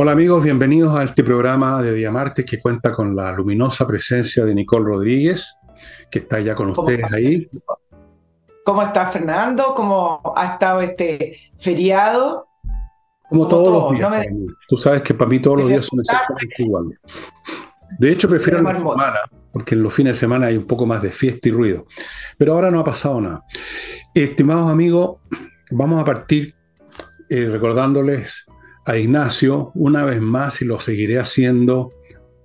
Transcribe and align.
Hola 0.00 0.12
amigos, 0.12 0.44
bienvenidos 0.44 0.96
a 0.96 1.02
este 1.02 1.24
programa 1.24 1.82
de 1.82 1.92
Día 1.92 2.12
Martes 2.12 2.44
que 2.44 2.60
cuenta 2.60 2.92
con 2.92 3.16
la 3.16 3.32
luminosa 3.32 3.84
presencia 3.84 4.44
de 4.44 4.54
Nicole 4.54 4.84
Rodríguez, 4.84 5.56
que 6.08 6.20
está 6.20 6.38
ya 6.38 6.54
con 6.54 6.70
ustedes 6.70 7.12
ahí. 7.12 7.50
¿Cómo 8.64 8.80
está 8.80 9.06
Fernando? 9.06 9.74
¿Cómo 9.74 10.22
ha 10.36 10.52
estado 10.52 10.82
este 10.82 11.50
feriado? 11.58 12.46
Como, 13.28 13.48
todos 13.48 13.90
los 13.90 13.98
días. 13.98 14.26
Tú 14.68 14.76
sabes 14.76 15.02
que 15.02 15.14
para 15.14 15.30
mí 15.30 15.40
todos 15.40 15.62
los 15.62 15.68
días 15.68 15.86
son 15.86 15.98
exactamente 15.98 16.54
iguales. 16.58 17.00
De 17.98 18.12
hecho, 18.12 18.28
prefiero 18.28 18.62
la 18.62 18.76
semana, 18.76 19.18
porque 19.52 19.74
en 19.74 19.82
los 19.82 19.92
fines 19.92 20.12
de 20.12 20.20
semana 20.20 20.46
hay 20.46 20.58
un 20.58 20.66
poco 20.68 20.86
más 20.86 21.02
de 21.02 21.10
fiesta 21.10 21.48
y 21.48 21.50
ruido. 21.50 21.86
Pero 22.38 22.52
ahora 22.52 22.70
no 22.70 22.78
ha 22.78 22.84
pasado 22.84 23.20
nada. 23.20 23.44
Estimados 24.14 24.70
amigos, 24.70 25.16
vamos 25.72 26.00
a 26.00 26.04
partir 26.04 26.54
eh, 27.28 27.48
recordándoles 27.50 28.46
a 28.88 28.96
Ignacio 28.96 29.70
una 29.74 30.06
vez 30.06 30.22
más 30.22 30.62
y 30.62 30.64
lo 30.64 30.80
seguiré 30.80 31.18
haciendo 31.18 31.92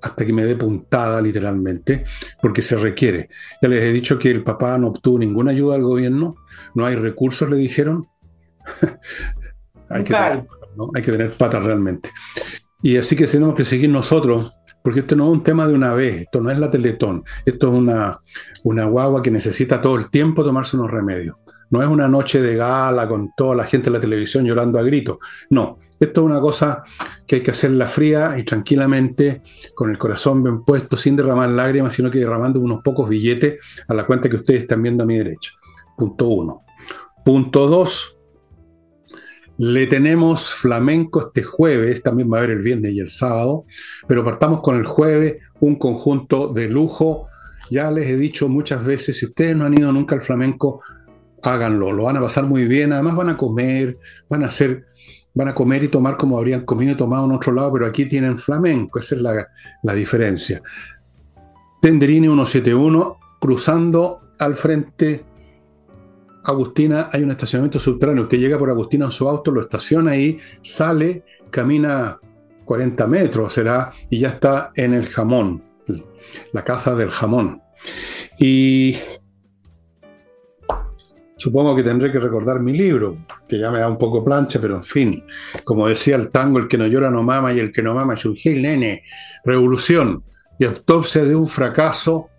hasta 0.01 0.25
que 0.25 0.33
me 0.33 0.43
dé 0.43 0.57
puntada 0.57 1.21
literalmente, 1.21 2.03
porque 2.41 2.61
se 2.61 2.75
requiere. 2.75 3.29
Ya 3.61 3.69
les 3.69 3.81
he 3.81 3.93
dicho 3.93 4.19
que 4.19 4.29
el 4.29 4.43
papá 4.43 4.77
no 4.77 4.89
obtuvo 4.89 5.17
ninguna 5.17 5.51
ayuda 5.51 5.75
del 5.75 5.83
gobierno, 5.83 6.35
no 6.75 6.85
hay 6.85 6.95
recursos, 6.95 7.49
le 7.49 7.55
dijeron. 7.55 8.09
hay, 9.89 10.03
que 10.03 10.13
tener, 10.13 10.45
hay 10.93 11.01
que 11.01 11.11
tener 11.13 11.31
patas 11.31 11.63
realmente. 11.63 12.11
Y 12.81 12.97
así 12.97 13.15
que 13.15 13.25
tenemos 13.25 13.55
que 13.55 13.63
seguir 13.63 13.89
nosotros, 13.89 14.51
porque 14.83 14.99
esto 14.99 15.15
no 15.15 15.27
es 15.27 15.31
un 15.31 15.43
tema 15.43 15.65
de 15.65 15.73
una 15.73 15.93
vez, 15.93 16.23
esto 16.23 16.41
no 16.41 16.51
es 16.51 16.57
la 16.57 16.69
Teletón, 16.69 17.23
esto 17.45 17.67
es 17.67 17.73
una, 17.73 18.17
una 18.65 18.83
guagua 18.83 19.23
que 19.23 19.31
necesita 19.31 19.81
todo 19.81 19.95
el 19.95 20.09
tiempo 20.09 20.43
tomarse 20.43 20.75
unos 20.75 20.91
remedios. 20.91 21.37
No 21.69 21.81
es 21.81 21.87
una 21.87 22.09
noche 22.09 22.41
de 22.41 22.57
gala 22.57 23.07
con 23.07 23.31
toda 23.37 23.55
la 23.55 23.63
gente 23.63 23.87
en 23.87 23.93
la 23.93 24.01
televisión 24.01 24.43
llorando 24.43 24.77
a 24.77 24.83
gritos. 24.83 25.17
No, 25.49 25.79
esto 26.05 26.21
es 26.21 26.25
una 26.25 26.39
cosa 26.39 26.83
que 27.25 27.37
hay 27.37 27.43
que 27.43 27.51
hacerla 27.51 27.87
fría 27.87 28.37
y 28.37 28.43
tranquilamente, 28.43 29.41
con 29.73 29.89
el 29.89 29.97
corazón 29.97 30.43
bien 30.43 30.63
puesto, 30.63 30.97
sin 30.97 31.15
derramar 31.15 31.49
lágrimas, 31.49 31.93
sino 31.93 32.11
que 32.11 32.19
derramando 32.19 32.59
unos 32.59 32.81
pocos 32.83 33.09
billetes 33.09 33.61
a 33.87 33.93
la 33.93 34.05
cuenta 34.05 34.29
que 34.29 34.37
ustedes 34.37 34.61
están 34.61 34.81
viendo 34.81 35.03
a 35.03 35.07
mi 35.07 35.17
derecha. 35.17 35.51
Punto 35.97 36.27
uno. 36.27 36.63
Punto 37.23 37.67
dos. 37.67 38.17
Le 39.57 39.85
tenemos 39.85 40.49
flamenco 40.49 41.27
este 41.27 41.43
jueves, 41.43 42.01
también 42.01 42.31
va 42.31 42.37
a 42.37 42.39
haber 42.39 42.57
el 42.57 42.63
viernes 42.63 42.93
y 42.93 42.99
el 42.99 43.09
sábado, 43.09 43.65
pero 44.07 44.25
partamos 44.25 44.61
con 44.61 44.77
el 44.77 44.85
jueves, 44.85 45.37
un 45.59 45.75
conjunto 45.75 46.47
de 46.47 46.67
lujo. 46.67 47.27
Ya 47.69 47.91
les 47.91 48.07
he 48.07 48.17
dicho 48.17 48.49
muchas 48.49 48.83
veces, 48.83 49.17
si 49.17 49.27
ustedes 49.27 49.55
no 49.55 49.65
han 49.65 49.77
ido 49.77 49.91
nunca 49.91 50.15
al 50.15 50.21
flamenco, 50.21 50.81
háganlo, 51.43 51.91
lo 51.91 52.03
van 52.03 52.17
a 52.17 52.21
pasar 52.21 52.45
muy 52.45 52.65
bien, 52.65 52.93
además 52.93 53.15
van 53.15 53.29
a 53.29 53.37
comer, 53.37 53.97
van 54.29 54.43
a 54.43 54.47
hacer 54.47 54.85
van 55.33 55.47
a 55.47 55.55
comer 55.55 55.83
y 55.83 55.87
tomar 55.87 56.17
como 56.17 56.37
habrían 56.37 56.61
comido 56.61 56.93
y 56.93 56.95
tomado 56.95 57.25
en 57.25 57.31
otro 57.31 57.51
lado, 57.51 57.73
pero 57.73 57.85
aquí 57.85 58.05
tienen 58.05 58.37
flamenco, 58.37 58.99
esa 58.99 59.15
es 59.15 59.21
la, 59.21 59.93
diferencia. 59.93 60.61
Tenderini 61.81 62.27
171, 62.27 63.19
cruzando 63.39 64.21
al 64.39 64.55
frente 64.55 65.25
Agustina, 66.45 67.09
hay 67.11 67.23
un 67.23 67.31
estacionamiento 67.31 67.79
subterráneo. 67.79 68.23
Usted 68.23 68.37
llega 68.37 68.59
por 68.59 68.69
Agustina 68.69 69.05
en 69.05 69.11
su 69.11 69.27
auto, 69.27 69.51
lo 69.51 69.61
estaciona 69.61 70.11
ahí, 70.11 70.39
sale, 70.61 71.23
camina 71.49 72.19
40 72.65 73.07
metros, 73.07 73.53
será, 73.53 73.91
y 74.09 74.19
ya 74.19 74.29
está 74.29 74.71
en 74.75 74.93
el 74.93 75.07
jamón, 75.07 75.63
la 76.51 76.63
caza 76.63 76.95
del 76.95 77.11
jamón. 77.11 77.61
Y 78.39 78.97
supongo 81.43 81.75
que 81.75 81.83
tendré 81.83 82.09
que 82.09 82.21
recordar 82.21 82.61
mi 82.61 82.71
libro, 82.71 83.17
que 83.49 83.59
ya 83.59 83.69
me 83.69 83.79
da 83.79 83.89
un 83.89 83.97
poco 83.97 84.23
plancha, 84.23 84.61
pero 84.61 84.77
en 84.77 84.83
fin, 84.85 85.25
como 85.65 85.89
decía 85.89 86.15
el 86.15 86.31
tango, 86.31 86.57
el 86.57 86.69
que 86.69 86.77
no 86.77 86.87
llora 86.87 87.11
no 87.11 87.21
mama 87.21 87.51
y 87.51 87.59
el 87.59 87.73
que 87.73 87.83
no 87.83 87.93
mama 87.93 88.13
es 88.13 88.23
un 88.23 88.33
gil, 88.33 88.61
nene. 88.61 89.03
Revolución 89.43 90.23
y 90.57 90.63
autopsia 90.63 91.25
de 91.25 91.35
un 91.35 91.49
fracaso, 91.49 92.29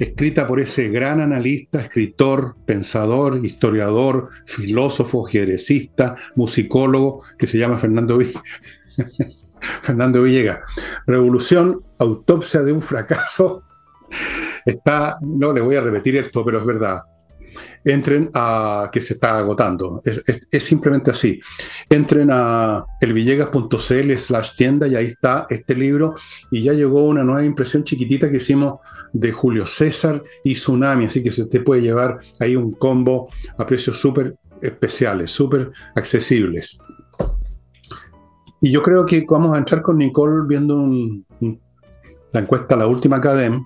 escrita 0.00 0.48
por 0.48 0.58
ese 0.58 0.88
gran 0.88 1.20
analista, 1.20 1.80
escritor, 1.80 2.56
pensador, 2.66 3.38
historiador, 3.44 4.30
filósofo, 4.46 5.22
jerezista, 5.22 6.16
musicólogo, 6.34 7.22
que 7.38 7.46
se 7.46 7.56
llama 7.56 7.78
Fernando. 7.78 8.18
Fernando 9.80 10.24
Villegas. 10.24 10.58
Revolución, 11.06 11.84
autopsia 11.98 12.64
de 12.64 12.72
un 12.72 12.82
fracaso. 12.82 13.62
Está, 14.66 15.18
no 15.22 15.52
le 15.52 15.60
voy 15.60 15.76
a 15.76 15.82
repetir 15.82 16.16
esto, 16.16 16.44
pero 16.44 16.58
es 16.58 16.66
verdad 16.66 17.04
entren 17.84 18.30
a, 18.34 18.88
que 18.92 19.00
se 19.00 19.14
está 19.14 19.38
agotando. 19.38 20.00
Es, 20.04 20.64
simplemente 20.64 21.10
así. 21.10 21.40
Entren 21.88 22.30
a 22.32 22.84
elvillegas.cl 23.00 24.16
slash 24.16 24.56
tienda 24.56 24.86
y 24.88 24.96
ahí 24.96 25.06
está 25.06 25.46
este 25.48 25.74
libro. 25.74 26.14
Y 26.50 26.62
ya 26.62 26.72
llegó 26.72 27.04
una 27.04 27.24
nueva 27.24 27.44
impresión 27.44 27.84
chiquitita 27.84 28.30
que 28.30 28.38
hicimos 28.38 28.74
de 29.12 29.32
Julio 29.32 29.66
César 29.66 30.22
y 30.42 30.54
Tsunami. 30.54 31.06
Así 31.06 31.22
que 31.22 31.32
se 31.32 31.46
te 31.46 31.60
puede 31.60 31.82
llevar 31.82 32.18
ahí 32.40 32.56
un 32.56 32.72
combo 32.72 33.30
a 33.58 33.66
precios 33.66 33.98
súper 33.98 34.36
especiales, 34.60 35.30
súper 35.30 35.70
accesibles. 35.94 36.78
Y 38.60 38.70
yo 38.70 38.82
creo 38.82 39.04
que 39.04 39.24
vamos 39.28 39.54
a 39.54 39.58
entrar 39.58 39.82
con 39.82 39.98
Nicole 39.98 40.46
viendo 40.48 40.88
la 42.32 42.40
encuesta, 42.40 42.76
la 42.76 42.86
última 42.86 43.16
Academ, 43.16 43.62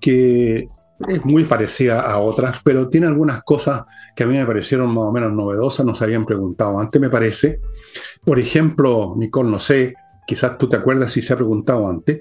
que 0.00 0.66
es 1.08 1.24
muy 1.24 1.44
parecida 1.44 2.00
a 2.00 2.18
otras, 2.18 2.60
pero 2.62 2.88
tiene 2.88 3.06
algunas 3.06 3.42
cosas 3.42 3.82
que 4.14 4.24
a 4.24 4.26
mí 4.26 4.36
me 4.36 4.46
parecieron 4.46 4.88
más 4.94 5.04
o 5.04 5.12
menos 5.12 5.32
novedosas, 5.32 5.84
no 5.84 5.94
se 5.94 6.04
habían 6.04 6.24
preguntado 6.24 6.78
antes, 6.78 7.00
me 7.00 7.10
parece. 7.10 7.60
Por 8.24 8.38
ejemplo, 8.38 9.14
Nicole, 9.16 9.50
no 9.50 9.58
sé, 9.58 9.94
quizás 10.26 10.56
tú 10.56 10.68
te 10.68 10.76
acuerdas 10.76 11.12
si 11.12 11.20
se 11.20 11.32
ha 11.32 11.36
preguntado 11.36 11.88
antes. 11.88 12.20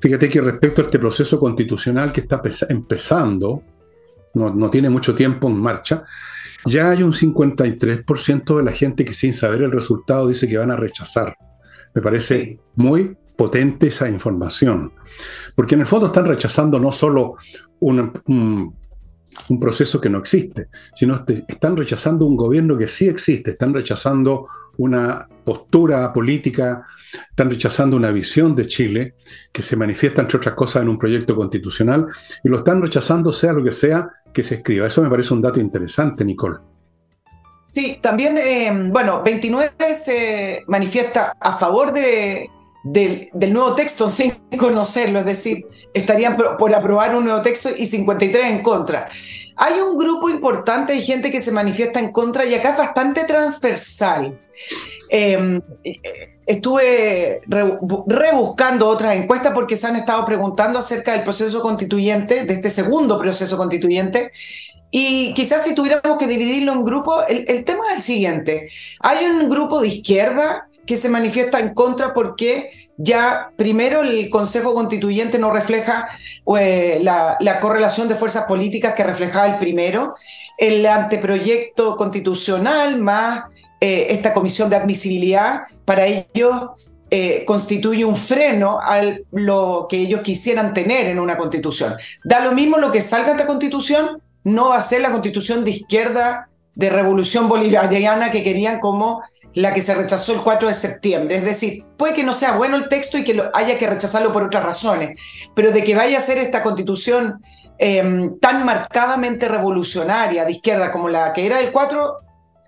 Fíjate 0.00 0.28
que 0.28 0.40
respecto 0.40 0.82
a 0.82 0.84
este 0.84 0.98
proceso 0.98 1.40
constitucional 1.40 2.12
que 2.12 2.20
está 2.20 2.42
empezando, 2.68 3.62
no, 4.34 4.54
no 4.54 4.70
tiene 4.70 4.90
mucho 4.90 5.14
tiempo 5.14 5.48
en 5.48 5.56
marcha, 5.56 6.04
ya 6.64 6.90
hay 6.90 7.02
un 7.02 7.12
53% 7.12 8.56
de 8.56 8.62
la 8.62 8.72
gente 8.72 9.04
que 9.04 9.14
sin 9.14 9.32
saber 9.32 9.62
el 9.62 9.70
resultado 9.70 10.28
dice 10.28 10.46
que 10.46 10.58
van 10.58 10.70
a 10.70 10.76
rechazar. 10.76 11.36
Me 11.94 12.00
parece 12.00 12.60
muy 12.74 13.16
potente 13.36 13.88
esa 13.88 14.08
información. 14.08 14.92
Porque 15.54 15.74
en 15.74 15.82
el 15.82 15.86
fondo 15.86 16.06
están 16.06 16.26
rechazando 16.26 16.78
no 16.78 16.92
solo 16.92 17.36
un, 17.80 18.76
proceso 19.60 20.00
que 20.00 20.08
no 20.08 20.18
existe, 20.18 20.68
sino 20.94 21.24
están 21.26 21.76
rechazando 21.76 22.26
un 22.26 22.36
gobierno 22.36 22.76
que 22.76 22.88
sí 22.88 23.08
existe, 23.08 23.52
están 23.52 23.74
rechazando 23.74 24.46
una 24.78 25.26
postura 25.44 26.12
política, 26.12 26.86
están 27.30 27.50
rechazando 27.50 27.96
una 27.96 28.10
visión 28.10 28.54
de 28.54 28.66
Chile 28.66 29.14
que 29.52 29.62
se 29.62 29.76
manifiesta, 29.76 30.22
entre 30.22 30.38
otras 30.38 30.54
cosas, 30.54 30.82
en 30.82 30.88
un 30.88 30.98
proyecto 30.98 31.36
constitucional, 31.36 32.06
y 32.42 32.48
lo 32.48 32.58
están 32.58 32.80
rechazando 32.80 33.32
sea 33.32 33.52
lo 33.52 33.62
que 33.62 33.72
sea 33.72 34.08
que 34.32 34.42
se 34.42 34.56
escriba. 34.56 34.86
Eso 34.86 35.02
me 35.02 35.10
parece 35.10 35.34
un 35.34 35.42
dato 35.42 35.60
interesante, 35.60 36.24
Nicole. 36.24 36.58
Sí, 37.62 37.98
también, 38.02 38.36
eh, 38.38 38.70
bueno, 38.90 39.22
29 39.22 39.72
se 39.94 40.64
manifiesta 40.66 41.36
a 41.38 41.56
favor 41.56 41.92
de 41.92 42.50
del, 42.82 43.30
nuevo 43.52 43.74
texto 43.74 44.10
sin 44.10 44.32
conocerlo, 44.58 45.20
es 45.20 45.26
decir, 45.26 45.66
estarían 45.94 46.36
por, 46.36 46.74
aprobar 46.74 47.14
un 47.14 47.24
nuevo 47.24 47.42
texto 47.42 47.70
y 47.76 47.86
53 47.86 48.46
en 48.46 48.62
contra. 48.62 49.08
Hay 49.56 49.80
un 49.80 49.96
grupo 49.96 50.28
importante 50.28 50.94
de 50.94 51.00
gente 51.00 51.30
que 51.30 51.40
se 51.40 51.52
manifiesta 51.52 52.00
en 52.00 52.10
contra 52.10 52.44
y 52.44 52.54
acá 52.54 52.70
es 52.70 52.78
bastante 52.78 53.24
transversal. 53.24 54.40
Em, 55.08 55.60
estuve 56.46 57.40
rebuscando 58.06 58.88
otras 58.88 59.14
encuestas 59.14 59.52
porque 59.52 59.76
se 59.76 59.86
han 59.86 59.96
estado 59.96 60.24
preguntando 60.24 60.78
acerca 60.78 61.12
del 61.12 61.22
proceso 61.22 61.60
constituyente, 61.60 62.44
de 62.44 62.54
este 62.54 62.70
segundo 62.70 63.18
proceso 63.18 63.56
constituyente, 63.56 64.30
y 64.90 65.32
quizás 65.34 65.64
si 65.64 65.74
tuviéramos 65.74 66.18
que 66.18 66.26
dividirlo 66.26 66.72
en 66.72 66.84
grupos, 66.84 67.24
el, 67.28 67.44
el 67.48 67.64
tema 67.64 67.80
es 67.90 67.96
el 67.96 68.00
siguiente. 68.02 68.68
Hay 69.00 69.24
un 69.24 69.48
grupo 69.48 69.80
de 69.80 69.88
izquierda 69.88 70.68
que 70.86 70.96
se 70.96 71.08
manifiesta 71.08 71.60
en 71.60 71.74
contra 71.74 72.12
porque 72.12 72.70
ya 72.96 73.50
primero 73.56 74.02
el 74.02 74.30
Consejo 74.30 74.74
Constituyente 74.74 75.38
no 75.38 75.50
refleja 75.50 76.08
eh, 76.58 77.00
la, 77.02 77.58
correlación 77.60 78.08
de 78.08 78.14
fuerzas 78.14 78.46
políticas 78.46 78.94
que 78.94 79.04
reflejaba 79.04 79.46
el 79.46 79.58
primero, 79.58 80.14
el 80.58 80.84
anteproyecto 80.86 81.96
constitucional 81.96 83.00
más 83.00 83.44
eh, 83.80 84.08
esta 84.10 84.32
comisión 84.32 84.70
de 84.70 84.76
admisibilidad, 84.76 85.62
para 85.84 86.06
ellos 86.06 86.92
eh, 87.10 87.44
constituye 87.44 88.04
un 88.04 88.16
freno 88.16 88.78
a 88.80 89.02
lo 89.32 89.86
que 89.88 89.98
ellos 89.98 90.20
quisieran 90.22 90.72
tener 90.72 91.06
en 91.06 91.18
una 91.18 91.36
constitución. 91.36 91.94
Da 92.24 92.40
lo 92.40 92.52
mismo 92.52 92.78
lo 92.78 92.90
que 92.90 93.00
salga 93.00 93.26
de 93.26 93.32
esta 93.32 93.46
constitución, 93.46 94.22
no 94.44 94.70
va 94.70 94.76
a 94.76 94.80
ser 94.80 95.02
la 95.02 95.10
constitución 95.10 95.64
de 95.64 95.72
izquierda 95.72 96.48
de 96.74 96.90
revolución 96.90 97.48
bolivariana 97.48 98.30
que 98.30 98.42
querían 98.42 98.80
como 98.80 99.22
la 99.54 99.74
que 99.74 99.82
se 99.82 99.94
rechazó 99.94 100.32
el 100.34 100.40
4 100.40 100.68
de 100.68 100.74
septiembre. 100.74 101.36
Es 101.36 101.44
decir, 101.44 101.84
puede 101.96 102.14
que 102.14 102.22
no 102.22 102.32
sea 102.32 102.52
bueno 102.52 102.76
el 102.76 102.88
texto 102.88 103.18
y 103.18 103.24
que 103.24 103.42
haya 103.52 103.76
que 103.76 103.86
rechazarlo 103.86 104.32
por 104.32 104.44
otras 104.44 104.64
razones, 104.64 105.20
pero 105.54 105.72
de 105.72 105.84
que 105.84 105.94
vaya 105.94 106.18
a 106.18 106.20
ser 106.20 106.38
esta 106.38 106.62
constitución 106.62 107.42
em, 107.78 108.38
tan 108.38 108.64
marcadamente 108.64 109.48
revolucionaria 109.48 110.44
de 110.44 110.52
izquierda 110.52 110.90
como 110.90 111.08
la 111.08 111.32
que 111.32 111.44
era 111.44 111.60
el 111.60 111.70
4, 111.70 112.16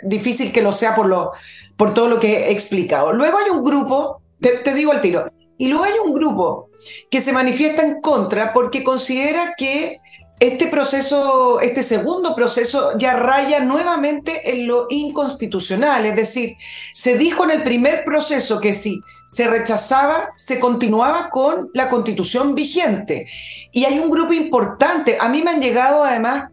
difícil 0.03 0.53
que 0.53 0.63
lo 0.63 0.73
sea 0.73 0.95
por, 0.95 1.07
lo, 1.07 1.31
por 1.77 1.95
todo 1.95 2.09
lo 2.09 2.21
que 2.21 2.49
he 2.49 2.53
explicado. 2.53 3.13
Luego 3.13 3.39
hay 3.39 3.51
un 3.51 3.65
grupo 3.65 4.21
te, 4.63 4.75
digo 4.75 4.93
al 4.93 5.01
tiro. 5.01 5.31
Y 5.57 5.69
luego 5.69 5.85
hay 5.85 5.95
un 6.05 6.13
grupo 6.13 6.71
que 7.11 7.21
se 7.21 7.33
manifiesta 7.33 7.83
en 7.83 8.01
contra 8.01 8.53
porque 8.53 8.83
considera 8.83 9.55
que 9.57 10.01
este 10.41 10.67
proceso, 10.67 11.61
este 11.61 11.83
segundo 11.83 12.35
proceso, 12.35 12.97
ya 12.99 13.15
raya 13.15 13.61
nuevamente 13.61 14.51
en 14.53 14.67
lo 14.67 14.87
inconstitucional. 14.91 16.05
Es 16.07 16.17
decir, 16.17 16.57
se 16.93 17.17
dijo 17.17 17.45
en 17.45 17.51
el 17.53 17.63
primer 17.63 18.05
proceso 18.05 18.61
que 18.61 18.73
si 18.73 19.01
se 19.27 19.47
rechazaba, 19.47 20.31
se 20.37 20.59
continuaba 20.59 21.31
con 21.31 21.71
la 21.73 21.89
constitución 21.89 22.55
vigente. 22.55 23.27
Y 23.73 23.85
hay 23.85 23.99
un 23.99 24.11
grupo 24.11 24.33
importante. 24.33 25.17
A 25.21 25.29
mí 25.29 25.43
me 25.43 25.53
han 25.53 25.61
llegado 25.61 26.05
además 26.05 26.51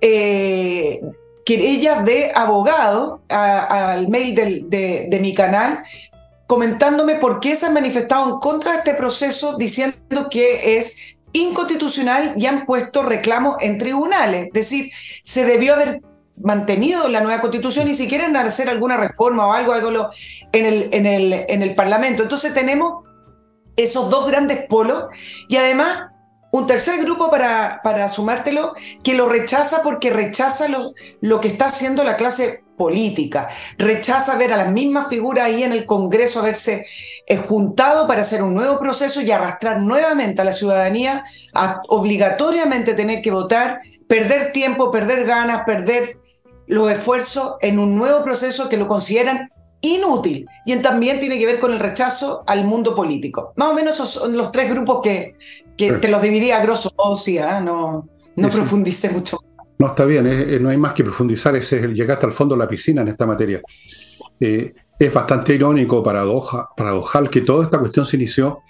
eh, 0.00 1.00
querellas 1.46 2.04
de 2.04 2.30
abogados 2.34 3.20
al 3.28 4.08
mail 4.08 4.34
de, 4.34 5.06
de 5.08 5.20
mi 5.20 5.34
canal 5.34 5.82
comentándome 6.46 7.14
por 7.14 7.40
qué 7.40 7.56
se 7.56 7.66
han 7.66 7.74
manifestado 7.74 8.28
en 8.28 8.38
contra 8.38 8.72
de 8.72 8.78
este 8.78 8.94
proceso 8.94 9.56
diciendo 9.56 10.28
que 10.30 10.76
es 10.76 11.20
inconstitucional 11.34 12.32
y 12.38 12.46
han 12.46 12.64
puesto 12.64 13.02
reclamos 13.02 13.56
en 13.60 13.76
tribunales. 13.76 14.46
Es 14.46 14.52
decir, 14.52 14.90
se 15.22 15.44
debió 15.44 15.74
haber 15.74 16.00
mantenido 16.36 17.08
la 17.08 17.20
nueva 17.20 17.40
constitución 17.40 17.88
y 17.88 17.94
si 17.94 18.08
quieren 18.08 18.36
hacer 18.36 18.68
alguna 18.68 18.96
reforma 18.96 19.46
o 19.46 19.52
algo, 19.52 19.72
algo 19.72 20.08
en, 20.52 20.66
el, 20.66 20.88
en, 20.92 21.06
el, 21.06 21.44
en 21.48 21.62
el 21.62 21.74
Parlamento. 21.74 22.22
Entonces 22.22 22.54
tenemos 22.54 23.04
esos 23.76 24.08
dos 24.08 24.26
grandes 24.26 24.64
polos 24.66 25.06
y 25.48 25.56
además 25.56 26.13
un 26.54 26.68
tercer 26.68 27.02
grupo 27.04 27.32
para, 27.32 27.80
para 27.82 28.08
sumártelo 28.08 28.74
que 29.02 29.14
lo 29.14 29.28
rechaza 29.28 29.82
porque 29.82 30.10
rechaza 30.10 30.68
lo, 30.68 30.92
lo 31.20 31.40
que 31.40 31.48
está 31.48 31.66
haciendo 31.66 32.04
la 32.04 32.16
clase 32.16 32.62
política, 32.76 33.48
rechaza 33.76 34.36
ver 34.36 34.52
a 34.52 34.56
las 34.56 34.70
mismas 34.70 35.08
figuras 35.08 35.46
ahí 35.46 35.64
en 35.64 35.72
el 35.72 35.84
Congreso 35.84 36.38
haberse 36.38 36.86
eh, 37.26 37.36
juntado 37.38 38.06
para 38.06 38.20
hacer 38.20 38.40
un 38.40 38.54
nuevo 38.54 38.78
proceso 38.78 39.20
y 39.20 39.32
arrastrar 39.32 39.82
nuevamente 39.82 40.42
a 40.42 40.44
la 40.44 40.52
ciudadanía 40.52 41.24
a 41.54 41.82
obligatoriamente 41.88 42.94
tener 42.94 43.20
que 43.20 43.32
votar, 43.32 43.80
perder 44.06 44.52
tiempo, 44.52 44.92
perder 44.92 45.24
ganas, 45.24 45.64
perder 45.64 46.18
los 46.68 46.88
esfuerzos 46.88 47.56
en 47.62 47.80
un 47.80 47.96
nuevo 47.96 48.22
proceso 48.22 48.68
que 48.68 48.76
lo 48.76 48.86
consideran 48.86 49.50
inútil 49.84 50.46
y 50.64 50.76
también 50.76 51.20
tiene 51.20 51.38
que 51.38 51.46
ver 51.46 51.58
con 51.58 51.72
el 51.72 51.78
rechazo 51.78 52.42
al 52.46 52.64
mundo 52.64 52.94
político. 52.94 53.52
Más 53.56 53.70
o 53.70 53.74
menos 53.74 53.94
esos 53.94 54.10
son 54.10 54.36
los 54.36 54.50
tres 54.52 54.70
grupos 54.70 55.00
que, 55.02 55.36
que 55.76 55.92
te 55.92 56.08
los 56.08 56.22
dividí 56.22 56.50
a 56.50 56.60
grosso 56.60 56.92
modo, 56.96 57.16
sí, 57.16 57.38
¿ah? 57.38 57.60
no, 57.60 58.08
no 58.36 58.50
profundicé 58.50 59.10
mucho. 59.10 59.38
No, 59.78 59.88
está 59.88 60.04
bien, 60.04 60.62
no 60.62 60.68
hay 60.68 60.76
más 60.76 60.92
que 60.92 61.04
profundizar, 61.04 61.56
ese 61.56 61.78
es 61.78 61.84
el 61.84 61.94
llegar 61.94 62.14
hasta 62.14 62.26
el 62.26 62.32
fondo 62.32 62.54
de 62.54 62.60
la 62.60 62.68
piscina 62.68 63.02
en 63.02 63.08
esta 63.08 63.26
materia. 63.26 63.60
Eh, 64.40 64.72
es 64.98 65.12
bastante 65.12 65.54
irónico, 65.54 66.02
paradoja, 66.02 66.68
paradojal, 66.76 67.28
que 67.28 67.40
toda 67.40 67.64
esta 67.64 67.78
cuestión 67.78 68.06
se 68.06 68.16
inició 68.16 68.60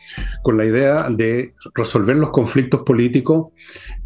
con 0.43 0.56
la 0.56 0.64
idea 0.64 1.08
de 1.10 1.52
resolver 1.75 2.17
los 2.17 2.31
conflictos 2.31 2.81
políticos, 2.81 3.49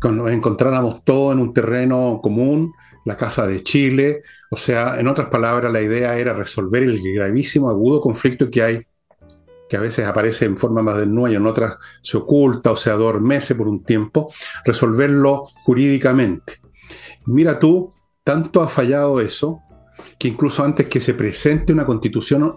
cuando 0.00 0.24
nos 0.24 0.32
encontráramos 0.32 1.04
todos 1.04 1.34
en 1.34 1.40
un 1.40 1.54
terreno 1.54 2.20
común, 2.20 2.72
la 3.08 3.16
Casa 3.16 3.46
de 3.46 3.62
Chile, 3.62 4.22
o 4.50 4.56
sea, 4.56 5.00
en 5.00 5.08
otras 5.08 5.28
palabras, 5.28 5.72
la 5.72 5.80
idea 5.80 6.16
era 6.16 6.34
resolver 6.34 6.82
el 6.82 7.00
gravísimo, 7.14 7.70
agudo 7.70 8.00
conflicto 8.00 8.50
que 8.50 8.62
hay 8.62 8.86
que 9.68 9.76
a 9.76 9.80
veces 9.80 10.06
aparece 10.06 10.46
en 10.46 10.56
forma 10.56 10.82
más 10.82 10.96
desnuda 10.96 11.30
y 11.30 11.34
en 11.34 11.46
otras 11.46 11.76
se 12.02 12.16
oculta 12.16 12.70
o 12.70 12.76
se 12.76 12.90
adormece 12.90 13.54
por 13.54 13.68
un 13.68 13.84
tiempo, 13.84 14.32
resolverlo 14.64 15.42
jurídicamente. 15.64 16.54
Mira 17.26 17.58
tú, 17.58 17.92
tanto 18.24 18.62
ha 18.62 18.68
fallado 18.68 19.20
eso, 19.20 19.60
que 20.18 20.28
incluso 20.28 20.64
antes 20.64 20.86
que 20.86 21.00
se 21.00 21.12
presente 21.12 21.72
una 21.72 21.84
constitución, 21.84 22.56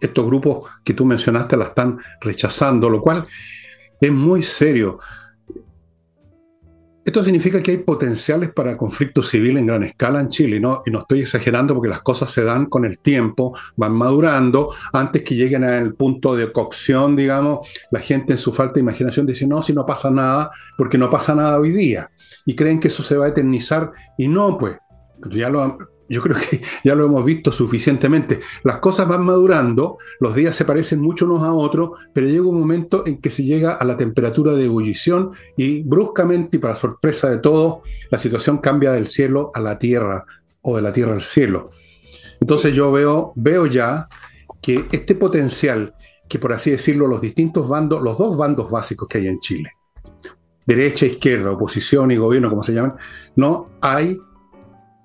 estos 0.00 0.26
grupos 0.26 0.68
que 0.84 0.92
tú 0.92 1.06
mencionaste 1.06 1.56
la 1.56 1.66
están 1.66 1.98
rechazando, 2.20 2.90
lo 2.90 3.00
cual 3.00 3.24
es 3.98 4.12
muy 4.12 4.42
serio. 4.42 4.98
Esto 7.04 7.24
significa 7.24 7.60
que 7.60 7.72
hay 7.72 7.78
potenciales 7.78 8.50
para 8.52 8.76
conflicto 8.76 9.24
civil 9.24 9.56
en 9.56 9.66
gran 9.66 9.82
escala 9.82 10.20
en 10.20 10.28
Chile, 10.28 10.60
¿no? 10.60 10.82
y 10.86 10.90
no 10.92 11.00
estoy 11.00 11.22
exagerando 11.22 11.74
porque 11.74 11.88
las 11.88 12.02
cosas 12.02 12.30
se 12.30 12.44
dan 12.44 12.66
con 12.66 12.84
el 12.84 13.00
tiempo, 13.00 13.58
van 13.74 13.92
madurando, 13.92 14.72
antes 14.92 15.22
que 15.24 15.34
lleguen 15.34 15.64
al 15.64 15.94
punto 15.94 16.36
de 16.36 16.52
cocción, 16.52 17.16
digamos, 17.16 17.68
la 17.90 17.98
gente 17.98 18.34
en 18.34 18.38
su 18.38 18.52
falta 18.52 18.74
de 18.74 18.80
imaginación 18.80 19.26
dice, 19.26 19.48
no, 19.48 19.64
si 19.64 19.72
no 19.72 19.84
pasa 19.84 20.10
nada, 20.10 20.50
porque 20.78 20.96
no 20.96 21.10
pasa 21.10 21.34
nada 21.34 21.58
hoy 21.58 21.72
día, 21.72 22.08
y 22.44 22.54
creen 22.54 22.78
que 22.78 22.86
eso 22.88 23.02
se 23.02 23.16
va 23.16 23.26
a 23.26 23.30
eternizar, 23.30 23.90
y 24.16 24.28
no, 24.28 24.56
pues, 24.56 24.76
ya 25.30 25.48
lo, 25.48 25.76
yo 26.12 26.20
creo 26.20 26.36
que 26.36 26.60
ya 26.84 26.94
lo 26.94 27.06
hemos 27.06 27.24
visto 27.24 27.50
suficientemente. 27.50 28.40
Las 28.62 28.78
cosas 28.78 29.08
van 29.08 29.24
madurando, 29.24 29.96
los 30.20 30.34
días 30.34 30.54
se 30.54 30.64
parecen 30.64 31.00
mucho 31.00 31.24
unos 31.24 31.42
a 31.42 31.52
otros, 31.52 31.98
pero 32.12 32.26
llega 32.26 32.46
un 32.46 32.58
momento 32.58 33.06
en 33.06 33.18
que 33.18 33.30
se 33.30 33.42
llega 33.42 33.72
a 33.72 33.84
la 33.84 33.96
temperatura 33.96 34.52
de 34.52 34.66
ebullición 34.66 35.30
y 35.56 35.82
bruscamente 35.82 36.58
y 36.58 36.60
para 36.60 36.76
sorpresa 36.76 37.30
de 37.30 37.38
todos, 37.38 37.80
la 38.10 38.18
situación 38.18 38.58
cambia 38.58 38.92
del 38.92 39.08
cielo 39.08 39.50
a 39.54 39.60
la 39.60 39.78
tierra 39.78 40.24
o 40.60 40.76
de 40.76 40.82
la 40.82 40.92
tierra 40.92 41.14
al 41.14 41.22
cielo. 41.22 41.70
Entonces 42.40 42.74
yo 42.74 42.92
veo, 42.92 43.32
veo 43.36 43.66
ya 43.66 44.08
que 44.60 44.84
este 44.92 45.14
potencial, 45.14 45.94
que 46.28 46.38
por 46.38 46.52
así 46.52 46.70
decirlo, 46.70 47.06
los 47.06 47.20
distintos 47.20 47.68
bandos, 47.68 48.02
los 48.02 48.18
dos 48.18 48.36
bandos 48.36 48.70
básicos 48.70 49.08
que 49.08 49.18
hay 49.18 49.28
en 49.28 49.40
Chile, 49.40 49.70
derecha, 50.66 51.06
izquierda, 51.06 51.52
oposición 51.52 52.10
y 52.10 52.16
gobierno, 52.16 52.50
como 52.50 52.62
se 52.62 52.74
llaman, 52.74 52.94
no 53.36 53.70
hay 53.80 54.18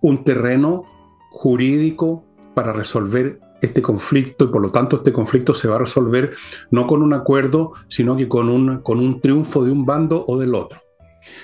un 0.02 0.24
terreno 0.24 0.97
jurídico 1.38 2.26
para 2.56 2.74
resolver 2.74 3.40
este 3.62 3.82
conflicto 3.82 4.46
y 4.46 4.48
por 4.48 4.62
lo 4.62 4.72
tanto 4.72 4.98
este 4.98 5.14
conflicto 5.14 5.54
se 5.54 5.68
va 5.68 5.76
a 5.76 5.80
resolver 5.80 6.32
no 6.72 6.88
con 6.88 7.04
un 7.04 7.14
acuerdo, 7.14 7.74
sino 7.88 8.18
que 8.18 8.28
con 8.28 8.50
un, 8.50 8.80
con 8.80 9.00
un 9.00 9.22
triunfo 9.22 9.64
de 9.64 9.72
un 9.72 9.86
bando 9.86 10.26
o 10.28 10.40
del 10.40 10.56
otro. 10.56 10.82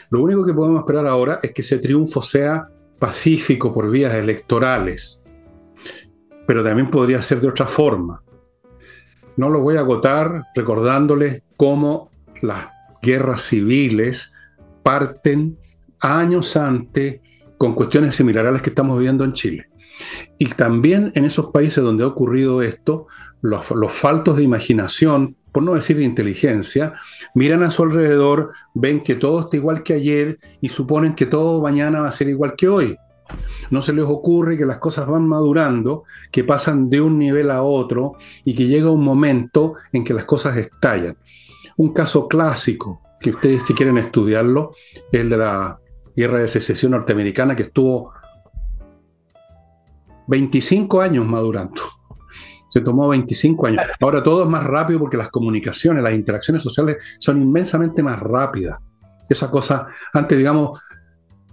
Lo 0.10 0.22
único 0.22 0.44
que 0.46 0.54
podemos 0.54 0.80
esperar 0.80 1.06
ahora 1.06 1.40
es 1.44 1.54
que 1.54 1.62
ese 1.62 1.78
triunfo 1.78 2.24
sea 2.24 2.70
pacífico 2.98 3.72
por 3.72 3.92
vías 3.92 4.16
electorales, 4.16 5.22
pero 6.48 6.64
también 6.64 6.90
podría 6.90 7.22
ser 7.22 7.40
de 7.40 7.50
otra 7.50 7.68
forma. 7.68 8.24
No 9.38 9.50
lo 9.50 9.60
voy 9.60 9.78
a 9.78 9.82
agotar 9.82 10.46
recordándoles 10.56 11.44
cómo 11.56 12.10
las 12.42 12.68
guerras 13.02 13.44
civiles 13.44 14.34
parten 14.82 15.60
años 16.00 16.58
antes 16.58 17.22
con 17.58 17.76
cuestiones 17.76 18.16
similares 18.16 18.50
a 18.50 18.54
las 18.54 18.62
que 18.62 18.70
estamos 18.70 18.98
viviendo 18.98 19.24
en 19.24 19.34
Chile. 19.34 19.70
Y 20.38 20.48
también 20.48 21.12
en 21.16 21.26
esos 21.26 21.48
países 21.48 21.84
donde 21.84 22.04
ha 22.04 22.08
ocurrido 22.08 22.62
esto, 22.62 23.08
los, 23.42 23.92
faltos 23.92 24.38
de 24.38 24.44
imaginación, 24.44 25.36
por 25.52 25.64
no 25.64 25.74
decir 25.74 25.98
de 25.98 26.04
inteligencia, 26.04 26.94
miran 27.36 27.64
a 27.64 27.72
su 27.72 27.84
alrededor, 27.84 28.52
ven 28.74 29.04
que 29.04 29.16
todo 29.16 29.42
está 29.42 29.58
igual 29.58 29.84
que 29.84 29.94
ayer 29.94 30.40
y 30.62 30.70
suponen 30.70 31.14
que 31.14 31.26
todo 31.26 31.62
mañana 31.62 32.02
va 32.02 32.08
a 32.08 32.12
ser 32.14 32.30
igual 32.30 32.56
que 32.56 32.68
hoy. 32.68 32.98
No 33.70 33.82
se 33.82 33.94
les 33.94 34.06
ocurre 34.06 34.58
que 34.58 34.66
las 34.66 34.80
cosas 34.80 35.08
van 35.08 35.28
madurando, 35.28 36.04
que 36.32 36.44
pasan 36.44 36.90
de 36.90 37.02
un 37.02 37.20
nivel 37.20 37.52
a 37.52 37.64
otro 37.64 38.14
y 38.44 38.56
que 38.56 38.68
llega 38.68 38.92
un 38.92 39.04
momento 39.04 39.74
en 39.92 40.04
que 40.04 40.14
las 40.14 40.26
cosas 40.26 40.56
estallan. 40.58 41.18
Un 41.78 41.94
caso 41.94 42.28
clásico, 42.28 43.02
que 43.20 43.32
ustedes 43.32 43.64
si 43.64 43.74
quieren 43.74 43.98
estudiarlo, 43.98 44.74
es 45.12 45.22
el 45.22 45.30
de 45.30 45.38
la 45.38 45.80
guerra 46.16 46.40
de 46.40 46.48
secesión 46.48 46.92
norteamericana 46.92 47.56
que 47.56 47.64
estuvo 47.64 48.14
25 50.28 51.02
años 51.02 51.26
madurando. 51.26 51.82
Se 52.70 52.82
tomó 52.82 53.10
25 53.10 53.68
años. 53.68 53.84
Ahora 54.02 54.24
todo 54.24 54.44
es 54.44 54.50
más 54.50 54.64
rápido 54.64 55.00
porque 55.00 55.18
las 55.18 55.30
comunicaciones, 55.30 56.04
las 56.04 56.14
interacciones 56.14 56.64
sociales 56.64 56.98
son 57.20 57.42
inmensamente 57.42 58.02
más 58.02 58.20
rápidas. 58.20 58.80
Esa 59.30 59.52
cosa, 59.52 59.88
antes 60.12 60.38
digamos, 60.38 60.80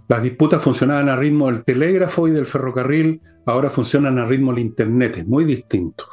las 0.07 0.23
disputas 0.23 0.61
funcionaban 0.61 1.09
a 1.09 1.15
ritmo 1.15 1.45
del 1.51 1.63
telégrafo 1.63 2.27
y 2.27 2.31
del 2.31 2.45
ferrocarril, 2.45 3.21
ahora 3.45 3.69
funcionan 3.69 4.17
a 4.19 4.25
ritmo 4.25 4.51
del 4.51 4.65
Internet, 4.65 5.19
es 5.19 5.27
muy 5.27 5.45
distinto. 5.45 6.05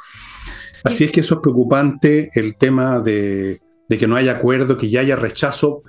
Así 0.83 1.03
es 1.03 1.11
que 1.11 1.19
eso 1.19 1.35
es 1.35 1.41
preocupante, 1.41 2.29
el 2.35 2.55
tema 2.55 2.99
de, 2.99 3.59
de 3.89 3.97
que 3.97 4.07
no 4.07 4.15
haya 4.15 4.33
acuerdo, 4.33 4.77
que 4.77 4.89
ya 4.89 5.01
haya 5.01 5.15
rechazo 5.15 5.81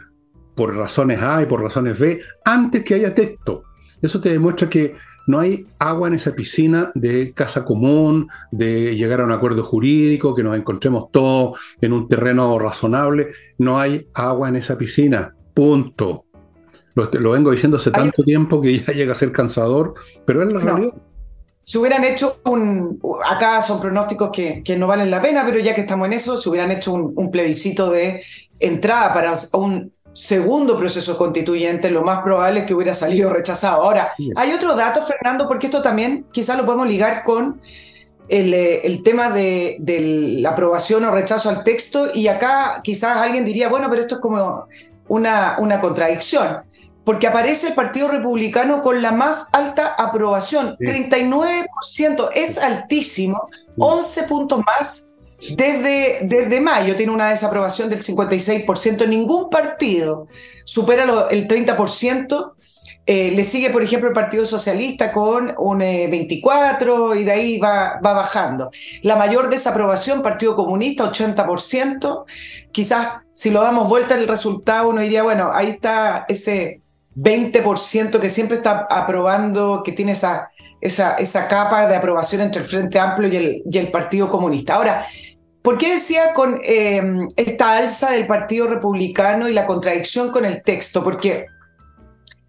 por 0.56 0.74
razones 0.74 1.22
A 1.22 1.42
y 1.42 1.46
por 1.46 1.62
razones 1.62 1.98
B, 1.98 2.20
antes 2.44 2.82
que 2.82 2.94
haya 2.94 3.14
texto. 3.14 3.62
Eso 4.02 4.20
te 4.20 4.30
demuestra 4.30 4.68
que 4.68 4.94
no 5.30 5.38
hay 5.38 5.66
agua 5.78 6.08
en 6.08 6.14
esa 6.14 6.34
piscina 6.34 6.90
de 6.94 7.32
casa 7.32 7.64
común, 7.64 8.28
de 8.50 8.96
llegar 8.96 9.20
a 9.20 9.24
un 9.24 9.30
acuerdo 9.30 9.62
jurídico, 9.62 10.34
que 10.34 10.42
nos 10.42 10.56
encontremos 10.56 11.12
todos 11.12 11.58
en 11.80 11.92
un 11.92 12.08
terreno 12.08 12.58
razonable. 12.58 13.28
No 13.56 13.78
hay 13.78 14.08
agua 14.14 14.48
en 14.48 14.56
esa 14.56 14.76
piscina. 14.76 15.32
Punto. 15.54 16.24
Lo, 16.94 17.30
vengo 17.30 17.52
diciendo 17.52 17.76
hace 17.76 17.92
tanto 17.92 18.24
tiempo 18.24 18.60
que 18.60 18.80
ya 18.80 18.92
llega 18.92 19.12
a 19.12 19.14
ser 19.14 19.30
cansador, 19.30 19.94
pero 20.26 20.42
es 20.42 20.52
la 20.52 20.58
realidad. 20.58 20.94
Si 21.62 21.78
hubieran 21.78 22.02
hecho 22.02 22.40
un, 22.46 22.98
acá 23.24 23.62
son 23.62 23.80
pronósticos 23.80 24.30
que, 24.32 24.62
que, 24.64 24.76
no 24.76 24.88
valen 24.88 25.10
la 25.10 25.22
pena, 25.22 25.44
pero 25.46 25.60
ya 25.60 25.72
que 25.72 25.82
estamos 25.82 26.08
en 26.08 26.14
eso, 26.14 26.36
si 26.36 26.48
hubieran 26.48 26.72
hecho 26.72 26.92
un, 26.92 27.12
un 27.14 27.30
plebiscito 27.30 27.88
de 27.90 28.20
entrada 28.58 29.14
para 29.14 29.34
un 29.52 29.92
segundo 30.12 30.76
proceso 30.78 31.16
constituyente, 31.16 31.90
lo 31.90 32.02
más 32.02 32.22
probable 32.22 32.60
es 32.60 32.66
que 32.66 32.74
hubiera 32.74 32.94
salido 32.94 33.30
rechazado. 33.30 33.82
Ahora, 33.82 34.12
hay 34.36 34.52
otro 34.52 34.74
dato, 34.74 35.02
Fernando, 35.02 35.46
porque 35.46 35.66
esto 35.66 35.82
también 35.82 36.26
quizás 36.32 36.56
lo 36.56 36.64
podemos 36.64 36.86
ligar 36.86 37.22
con 37.22 37.60
eh, 38.28 38.82
el, 38.84 39.02
tema 39.02 39.30
de, 39.30 39.76
la 40.40 40.50
aprobación 40.50 41.04
o 41.04 41.10
rechazo 41.10 41.50
al 41.50 41.64
texto 41.64 42.10
y 42.14 42.28
acá 42.28 42.80
quizás 42.82 43.16
alguien 43.16 43.44
diría, 43.44 43.68
bueno, 43.68 43.88
pero 43.90 44.02
esto 44.02 44.16
es 44.16 44.20
como 44.20 44.66
una, 45.08 45.56
una 45.58 45.80
contradicción, 45.80 46.62
porque 47.04 47.26
aparece 47.26 47.68
el 47.68 47.74
Partido 47.74 48.06
Republicano 48.08 48.82
con 48.82 49.02
la 49.02 49.10
más 49.10 49.48
alta 49.52 49.94
aprobación, 49.98 50.76
39%, 50.78 52.30
es 52.34 52.58
altísimo, 52.58 53.48
11 53.78 54.22
puntos 54.24 54.60
más 54.64 55.06
desde, 55.56 56.20
desde 56.22 56.60
mayo 56.60 56.96
tiene 56.96 57.12
una 57.12 57.30
desaprobación 57.30 57.88
del 57.88 58.02
56%. 58.02 59.08
Ningún 59.08 59.50
partido 59.50 60.26
supera 60.64 61.04
el 61.30 61.48
30%. 61.48 62.52
Eh, 63.06 63.32
le 63.34 63.42
sigue, 63.42 63.70
por 63.70 63.82
ejemplo, 63.82 64.08
el 64.08 64.14
Partido 64.14 64.44
Socialista 64.44 65.10
con 65.10 65.54
un 65.58 65.80
24% 65.80 67.16
eh, 67.16 67.20
y 67.20 67.24
de 67.24 67.32
ahí 67.32 67.58
va, 67.58 67.98
va 68.04 68.12
bajando. 68.12 68.70
La 69.02 69.16
mayor 69.16 69.48
desaprobación, 69.48 70.22
Partido 70.22 70.54
Comunista, 70.54 71.10
80%. 71.10 72.24
Quizás 72.70 73.08
si 73.32 73.50
lo 73.50 73.62
damos 73.62 73.88
vuelta 73.88 74.14
el 74.14 74.28
resultado, 74.28 74.90
uno 74.90 75.00
diría, 75.00 75.22
bueno, 75.22 75.50
ahí 75.52 75.70
está 75.70 76.24
ese 76.28 76.82
20% 77.16 78.20
que 78.20 78.28
siempre 78.28 78.58
está 78.58 78.86
aprobando, 78.88 79.82
que 79.82 79.92
tiene 79.92 80.12
esa, 80.12 80.50
esa, 80.80 81.14
esa 81.14 81.48
capa 81.48 81.86
de 81.86 81.96
aprobación 81.96 82.42
entre 82.42 82.62
el 82.62 82.68
Frente 82.68 82.98
Amplio 82.98 83.28
y 83.28 83.36
el, 83.36 83.62
y 83.68 83.78
el 83.78 83.90
Partido 83.90 84.28
Comunista. 84.30 84.74
Ahora, 84.74 85.04
¿Por 85.62 85.76
qué 85.76 85.92
decía 85.92 86.32
con 86.32 86.60
eh, 86.62 87.02
esta 87.36 87.76
alza 87.76 88.12
del 88.12 88.26
Partido 88.26 88.66
Republicano 88.66 89.48
y 89.48 89.52
la 89.52 89.66
contradicción 89.66 90.30
con 90.30 90.44
el 90.44 90.62
texto? 90.62 91.04
Porque 91.04 91.46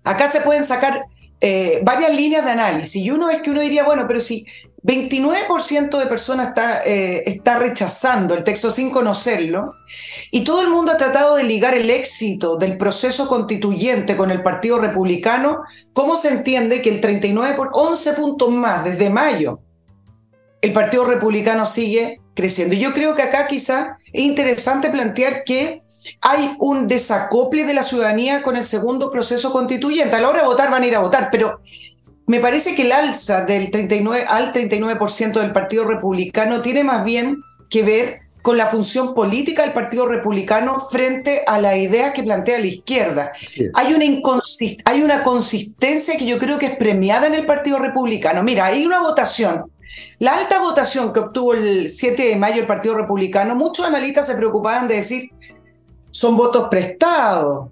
acá 0.03 0.27
se 0.27 0.41
pueden 0.41 0.63
sacar 0.63 1.03
eh, 1.41 1.81
varias 1.83 2.15
líneas 2.15 2.45
de 2.45 2.51
análisis 2.51 3.03
y 3.03 3.11
uno 3.11 3.29
es 3.29 3.41
que 3.41 3.51
uno 3.51 3.61
diría, 3.61 3.83
bueno, 3.83 4.05
pero 4.07 4.19
si 4.19 4.45
29% 4.83 5.97
de 5.97 6.05
personas 6.05 6.49
está, 6.49 6.83
eh, 6.85 7.23
está 7.25 7.59
rechazando 7.59 8.33
el 8.33 8.43
texto 8.43 8.71
sin 8.71 8.91
conocerlo 8.91 9.73
y 10.31 10.43
todo 10.43 10.61
el 10.61 10.69
mundo 10.69 10.93
ha 10.93 10.97
tratado 10.97 11.35
de 11.35 11.43
ligar 11.43 11.75
el 11.75 11.89
éxito 11.89 12.55
del 12.55 12.77
proceso 12.77 13.27
constituyente 13.27 14.15
con 14.15 14.31
el 14.31 14.41
Partido 14.41 14.77
Republicano, 14.77 15.63
¿cómo 15.93 16.15
se 16.15 16.29
entiende 16.29 16.81
que 16.81 16.89
el 16.89 17.01
39 17.01 17.55
por 17.55 17.69
11 17.73 18.13
puntos 18.13 18.49
más 18.51 18.85
desde 18.85 19.09
mayo 19.09 19.59
el 20.61 20.73
Partido 20.73 21.05
Republicano 21.05 21.65
sigue 21.65 22.20
creciendo. 22.33 22.75
Yo 22.75 22.93
creo 22.93 23.15
que 23.15 23.21
acá 23.21 23.47
quizá 23.47 23.97
es 24.11 24.21
interesante 24.21 24.89
plantear 24.89 25.43
que 25.43 25.81
hay 26.21 26.55
un 26.59 26.87
desacople 26.87 27.65
de 27.65 27.73
la 27.73 27.83
ciudadanía 27.83 28.41
con 28.41 28.55
el 28.55 28.63
segundo 28.63 29.11
proceso 29.11 29.51
constituyente. 29.51 30.15
A 30.15 30.21
la 30.21 30.29
hora 30.29 30.41
de 30.41 30.47
votar 30.47 30.71
van 30.71 30.83
a 30.83 30.87
ir 30.87 30.95
a 30.95 30.99
votar, 30.99 31.29
pero 31.31 31.59
me 32.27 32.39
parece 32.39 32.75
que 32.75 32.83
el 32.83 32.91
alza 32.91 33.45
del 33.45 33.71
39 33.71 34.25
al 34.27 34.53
39% 34.53 35.33
del 35.39 35.51
Partido 35.51 35.85
Republicano 35.85 36.61
tiene 36.61 36.83
más 36.83 37.03
bien 37.03 37.41
que 37.69 37.83
ver 37.83 38.19
con 38.41 38.57
la 38.57 38.67
función 38.67 39.13
política 39.13 39.63
del 39.63 39.73
Partido 39.73 40.07
Republicano 40.07 40.79
frente 40.79 41.43
a 41.45 41.59
la 41.59 41.77
idea 41.77 42.11
que 42.11 42.23
plantea 42.23 42.59
la 42.59 42.65
izquierda. 42.65 43.31
Hay, 43.73 43.93
una 43.93 44.31
hay 44.85 45.03
una 45.03 45.23
consistencia 45.23 46.17
que 46.17 46.25
yo 46.25 46.39
creo 46.39 46.57
que 46.57 46.65
es 46.67 46.75
premiada 46.75 47.27
en 47.27 47.35
el 47.35 47.45
Partido 47.45 47.77
Republicano. 47.77 48.41
Mira, 48.41 48.65
hay 48.65 48.85
una 48.85 49.01
votación 49.01 49.65
la 50.19 50.37
alta 50.37 50.59
votación 50.59 51.11
que 51.11 51.19
obtuvo 51.19 51.53
el 51.53 51.89
7 51.89 52.29
de 52.29 52.35
mayo 52.35 52.61
el 52.61 52.67
Partido 52.67 52.95
Republicano, 52.95 53.55
muchos 53.55 53.85
analistas 53.85 54.27
se 54.27 54.35
preocupaban 54.35 54.87
de 54.87 54.95
decir, 54.95 55.29
son 56.11 56.37
votos 56.37 56.69
prestados, 56.69 57.69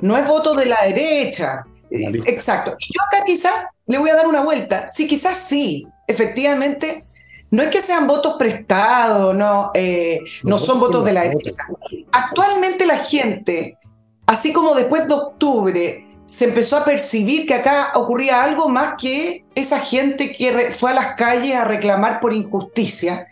no 0.00 0.16
es 0.16 0.26
voto 0.26 0.54
de 0.54 0.66
la 0.66 0.84
derecha. 0.84 1.64
Exacto. 1.90 2.76
Y 2.78 2.94
yo 2.94 3.02
acá 3.06 3.24
quizás 3.24 3.54
le 3.86 3.98
voy 3.98 4.10
a 4.10 4.16
dar 4.16 4.26
una 4.26 4.42
vuelta. 4.42 4.88
Sí, 4.88 5.06
quizás 5.06 5.36
sí, 5.36 5.86
efectivamente, 6.06 7.04
no 7.50 7.62
es 7.62 7.68
que 7.70 7.80
sean 7.80 8.06
votos 8.06 8.34
prestados, 8.38 9.34
no, 9.34 9.70
eh, 9.74 10.20
no 10.44 10.58
son 10.58 10.80
votos 10.80 11.04
de 11.04 11.12
la 11.12 11.22
derecha. 11.22 11.64
Actualmente 12.12 12.86
la 12.86 12.98
gente, 12.98 13.78
así 14.26 14.52
como 14.52 14.74
después 14.74 15.08
de 15.08 15.14
octubre, 15.14 16.07
se 16.28 16.44
empezó 16.44 16.76
a 16.76 16.84
percibir 16.84 17.46
que 17.46 17.54
acá 17.54 17.92
ocurría 17.94 18.42
algo 18.42 18.68
más 18.68 18.94
que 19.00 19.46
esa 19.54 19.80
gente 19.80 20.30
que 20.30 20.70
fue 20.72 20.90
a 20.90 20.94
las 20.94 21.14
calles 21.14 21.56
a 21.56 21.64
reclamar 21.64 22.20
por 22.20 22.34
injusticia. 22.34 23.28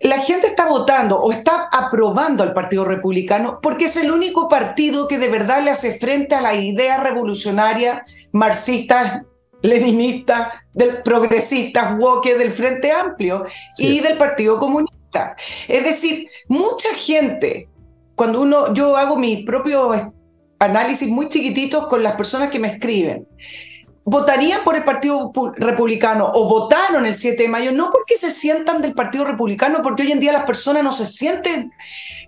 La 0.00 0.18
gente 0.18 0.46
está 0.46 0.66
votando 0.66 1.20
o 1.20 1.32
está 1.32 1.68
aprobando 1.72 2.44
al 2.44 2.54
Partido 2.54 2.84
Republicano 2.84 3.58
porque 3.60 3.86
es 3.86 3.96
el 3.96 4.12
único 4.12 4.48
partido 4.48 5.08
que 5.08 5.18
de 5.18 5.28
verdad 5.28 5.64
le 5.64 5.70
hace 5.70 5.98
frente 5.98 6.36
a 6.36 6.40
la 6.40 6.54
idea 6.54 7.02
revolucionaria 7.02 8.04
marxista, 8.32 9.24
leninista, 9.60 10.64
del 10.72 11.02
progresista, 11.02 11.96
woke 11.98 12.38
del 12.38 12.52
Frente 12.52 12.92
Amplio 12.92 13.44
y 13.76 13.98
del 13.98 14.16
Partido 14.16 14.60
Comunista. 14.60 15.34
Es 15.66 15.84
decir, 15.84 16.28
mucha 16.48 16.88
gente, 16.94 17.68
cuando 18.14 18.42
uno, 18.42 18.72
yo 18.72 18.96
hago 18.96 19.16
mi 19.16 19.42
propio 19.42 20.12
análisis 20.62 21.08
muy 21.08 21.28
chiquititos 21.28 21.86
con 21.88 22.02
las 22.02 22.14
personas 22.14 22.50
que 22.50 22.58
me 22.58 22.68
escriben. 22.68 23.26
Votarían 24.04 24.64
por 24.64 24.74
el 24.74 24.82
Partido 24.82 25.30
Republicano 25.56 26.30
o 26.34 26.48
votaron 26.48 27.06
el 27.06 27.14
7 27.14 27.40
de 27.40 27.48
mayo, 27.48 27.70
no 27.70 27.90
porque 27.92 28.16
se 28.16 28.32
sientan 28.32 28.82
del 28.82 28.94
Partido 28.94 29.24
Republicano, 29.24 29.80
porque 29.82 30.02
hoy 30.02 30.12
en 30.12 30.18
día 30.18 30.32
las 30.32 30.44
personas 30.44 30.82
no 30.82 30.90
se 30.90 31.06
sienten 31.06 31.70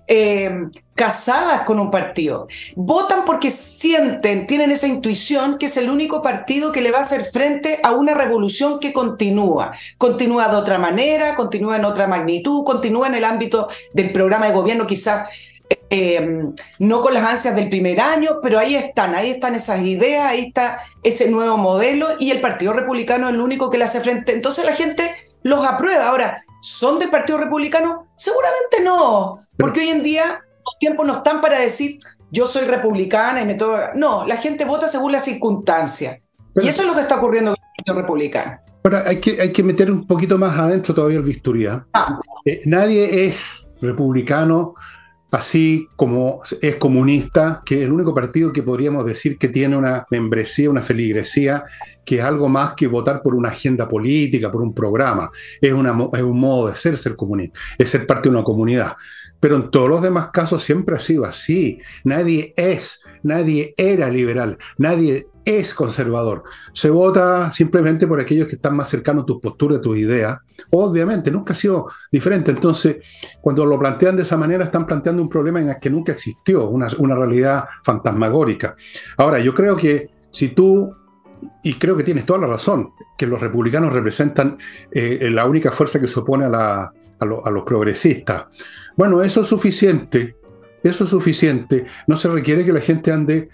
eh, 0.06 0.68
casadas 0.94 1.62
con 1.62 1.80
un 1.80 1.90
partido. 1.90 2.46
Votan 2.76 3.24
porque 3.24 3.50
sienten, 3.50 4.46
tienen 4.46 4.70
esa 4.70 4.86
intuición 4.86 5.58
que 5.58 5.66
es 5.66 5.76
el 5.76 5.90
único 5.90 6.22
partido 6.22 6.70
que 6.70 6.80
le 6.80 6.92
va 6.92 6.98
a 6.98 7.00
hacer 7.00 7.24
frente 7.24 7.80
a 7.82 7.92
una 7.92 8.14
revolución 8.14 8.78
que 8.78 8.92
continúa. 8.92 9.72
Continúa 9.98 10.48
de 10.48 10.56
otra 10.56 10.78
manera, 10.78 11.34
continúa 11.34 11.76
en 11.76 11.86
otra 11.86 12.06
magnitud, 12.06 12.62
continúa 12.64 13.08
en 13.08 13.16
el 13.16 13.24
ámbito 13.24 13.66
del 13.92 14.12
programa 14.12 14.46
de 14.46 14.52
gobierno 14.52 14.86
quizás 14.86 15.53
eh, 15.90 16.50
no 16.78 17.02
con 17.02 17.14
las 17.14 17.24
ansias 17.24 17.54
del 17.54 17.68
primer 17.68 18.00
año, 18.00 18.40
pero 18.42 18.58
ahí 18.58 18.74
están, 18.74 19.14
ahí 19.14 19.30
están 19.30 19.54
esas 19.54 19.80
ideas, 19.82 20.24
ahí 20.24 20.46
está 20.46 20.78
ese 21.02 21.30
nuevo 21.30 21.56
modelo 21.56 22.08
y 22.18 22.30
el 22.30 22.40
Partido 22.40 22.72
Republicano 22.72 23.28
es 23.28 23.34
el 23.34 23.40
único 23.40 23.70
que 23.70 23.78
le 23.78 23.84
hace 23.84 24.00
frente. 24.00 24.32
Entonces 24.32 24.64
la 24.64 24.72
gente 24.72 25.14
los 25.42 25.64
aprueba. 25.64 26.08
Ahora, 26.08 26.42
¿son 26.60 26.98
del 26.98 27.10
Partido 27.10 27.38
Republicano? 27.38 28.08
Seguramente 28.16 28.82
no, 28.82 29.38
porque 29.56 29.80
hoy 29.80 29.88
en 29.88 30.02
día 30.02 30.40
los 30.64 30.78
tiempos 30.78 31.06
no 31.06 31.18
están 31.18 31.40
para 31.40 31.60
decir 31.60 31.98
yo 32.30 32.46
soy 32.46 32.64
republicana 32.64 33.42
y 33.42 33.46
me 33.46 33.54
toca. 33.54 33.92
No, 33.94 34.26
la 34.26 34.36
gente 34.36 34.64
vota 34.64 34.88
según 34.88 35.12
las 35.12 35.24
circunstancias. 35.24 36.18
y 36.56 36.66
eso 36.66 36.82
es 36.82 36.88
lo 36.88 36.94
que 36.94 37.02
está 37.02 37.16
ocurriendo 37.16 37.52
con 37.52 37.62
el 37.62 37.76
Partido 37.76 38.00
Republicano. 38.00 38.60
Ahora, 38.82 39.04
hay 39.06 39.20
que, 39.20 39.40
hay 39.40 39.52
que 39.52 39.62
meter 39.62 39.90
un 39.90 40.04
poquito 40.06 40.36
más 40.36 40.58
adentro 40.58 40.92
todavía 40.92 41.18
el 41.18 41.24
bisturí. 41.24 41.66
Ah. 41.66 42.18
Eh, 42.44 42.62
nadie 42.66 43.26
es 43.26 43.64
republicano 43.80 44.74
así 45.34 45.88
como 45.96 46.42
es 46.62 46.76
comunista, 46.76 47.60
que 47.66 47.82
el 47.82 47.90
único 47.90 48.14
partido 48.14 48.52
que 48.52 48.62
podríamos 48.62 49.04
decir 49.04 49.36
que 49.36 49.48
tiene 49.48 49.76
una 49.76 50.06
membresía, 50.08 50.70
una 50.70 50.80
feligresía, 50.80 51.64
que 52.04 52.18
es 52.18 52.22
algo 52.22 52.48
más 52.48 52.74
que 52.74 52.86
votar 52.86 53.20
por 53.20 53.34
una 53.34 53.48
agenda 53.48 53.88
política, 53.88 54.52
por 54.52 54.62
un 54.62 54.72
programa. 54.72 55.30
Es, 55.60 55.72
es 55.72 56.22
un 56.22 56.38
modo 56.38 56.68
de 56.68 56.76
ser 56.76 56.96
ser 56.96 57.16
comunista, 57.16 57.58
es 57.76 57.90
ser 57.90 58.06
parte 58.06 58.28
de 58.28 58.36
una 58.36 58.44
comunidad. 58.44 58.94
Pero 59.40 59.56
en 59.56 59.70
todos 59.72 59.88
los 59.88 60.02
demás 60.02 60.30
casos 60.30 60.62
siempre 60.62 60.94
ha 60.94 61.00
sido 61.00 61.24
así. 61.24 61.80
Nadie 62.04 62.54
es, 62.56 63.00
nadie 63.24 63.74
era 63.76 64.08
liberal, 64.10 64.56
nadie 64.78 65.26
es 65.44 65.74
conservador. 65.74 66.44
Se 66.72 66.90
vota 66.90 67.52
simplemente 67.52 68.06
por 68.06 68.20
aquellos 68.20 68.48
que 68.48 68.56
están 68.56 68.76
más 68.76 68.88
cercanos 68.88 69.24
a 69.24 69.26
tus 69.26 69.40
posturas, 69.40 69.78
a 69.78 69.82
tus 69.82 69.98
ideas. 69.98 70.38
Obviamente, 70.70 71.30
nunca 71.30 71.52
ha 71.52 71.56
sido 71.56 71.86
diferente. 72.10 72.50
Entonces, 72.50 72.96
cuando 73.40 73.64
lo 73.66 73.78
plantean 73.78 74.16
de 74.16 74.22
esa 74.22 74.36
manera, 74.36 74.64
están 74.64 74.86
planteando 74.86 75.22
un 75.22 75.28
problema 75.28 75.60
en 75.60 75.68
el 75.68 75.78
que 75.78 75.90
nunca 75.90 76.12
existió, 76.12 76.68
una, 76.68 76.88
realidad 77.14 77.64
fantasmagórica. 77.82 78.74
Ahora, 79.18 79.38
yo 79.38 79.52
creo 79.52 79.76
que 79.76 80.10
si 80.30 80.48
tú, 80.48 80.94
y 81.62 81.74
creo 81.74 81.96
que 81.96 82.04
tienes 82.04 82.24
toda 82.24 82.40
la 82.40 82.46
razón, 82.46 82.90
que 83.16 83.26
los 83.26 83.40
republicanos 83.40 83.92
representan 83.92 84.58
eh, 84.90 85.28
la 85.30 85.46
única 85.46 85.70
fuerza 85.70 86.00
que 86.00 86.08
se 86.08 86.20
opone 86.20 86.46
a, 86.46 86.90
a 87.18 87.50
los 87.50 87.62
progresistas. 87.64 88.46
Bueno, 88.96 89.22
eso 89.22 89.42
es 89.42 89.46
suficiente. 89.46 90.36
Eso 90.82 91.04
es 91.04 91.10
suficiente. 91.10 91.84
No 92.06 92.16
se 92.16 92.28
requiere 92.28 92.64
que 92.64 92.72
la 92.72 92.80
gente 92.80 93.10
ande 93.10 93.48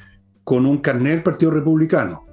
con 0.44 0.66
un 0.66 0.78
carnet 0.78 1.14
del 1.14 1.22
Partido 1.22 1.50
Republicano. 1.50 2.26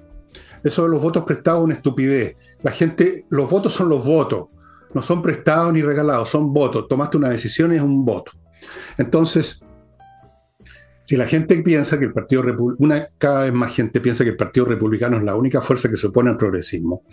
Eso 0.64 0.84
de 0.84 0.90
los 0.90 1.02
votos 1.02 1.24
prestados 1.24 1.60
es 1.60 1.66
una 1.66 1.74
estupidez. 1.76 2.36
La 2.62 2.72
gente, 2.72 3.26
los 3.30 3.50
votos 3.50 3.74
son 3.74 3.90
los 3.90 4.06
votos, 4.06 4.48
no 4.94 5.02
son 5.02 5.22
prestados 5.22 5.72
ni 5.74 5.82
regalados, 5.82 6.30
son 6.30 6.54
votos. 6.54 6.88
Tomaste 6.88 7.18
una 7.18 7.30
decisión 7.30 7.74
y 7.74 7.78
es 7.78 7.82
un 7.82 8.04
voto. 8.04 8.32
Entonces, 8.98 9.62
si 11.08 11.16
la 11.16 11.26
gente 11.26 11.56
piensa 11.64 11.98
que 11.98 12.04
el 12.04 12.12
Partido 12.12 12.42
Republicano, 12.42 13.08
cada 13.18 13.44
vez 13.44 13.54
más 13.54 13.74
gente 13.74 14.02
piensa 14.02 14.26
que 14.26 14.32
el 14.32 14.36
Partido 14.36 14.66
Republicano 14.66 15.16
es 15.16 15.24
la 15.24 15.36
única 15.36 15.62
fuerza 15.62 15.88
que 15.88 15.96
se 15.96 16.08
opone 16.08 16.32
al 16.32 16.36
progresismo, 16.36 17.04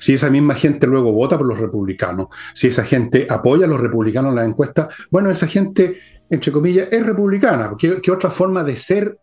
si 0.00 0.12
esa 0.12 0.28
misma 0.28 0.54
gente 0.54 0.86
luego 0.86 1.12
vota 1.12 1.38
por 1.38 1.46
los 1.46 1.58
republicanos, 1.58 2.28
si 2.52 2.66
esa 2.66 2.84
gente 2.84 3.26
apoya 3.26 3.64
a 3.64 3.68
los 3.68 3.80
republicanos 3.80 4.32
en 4.32 4.36
las 4.36 4.48
encuestas, 4.48 4.94
bueno, 5.10 5.30
esa 5.30 5.46
gente, 5.46 5.96
entre 6.28 6.52
comillas, 6.52 6.92
es 6.92 7.06
republicana. 7.06 7.72
¿Qué, 7.78 8.10
otra 8.10 8.30
forma 8.30 8.62
de 8.62 8.76
ser 8.76 9.16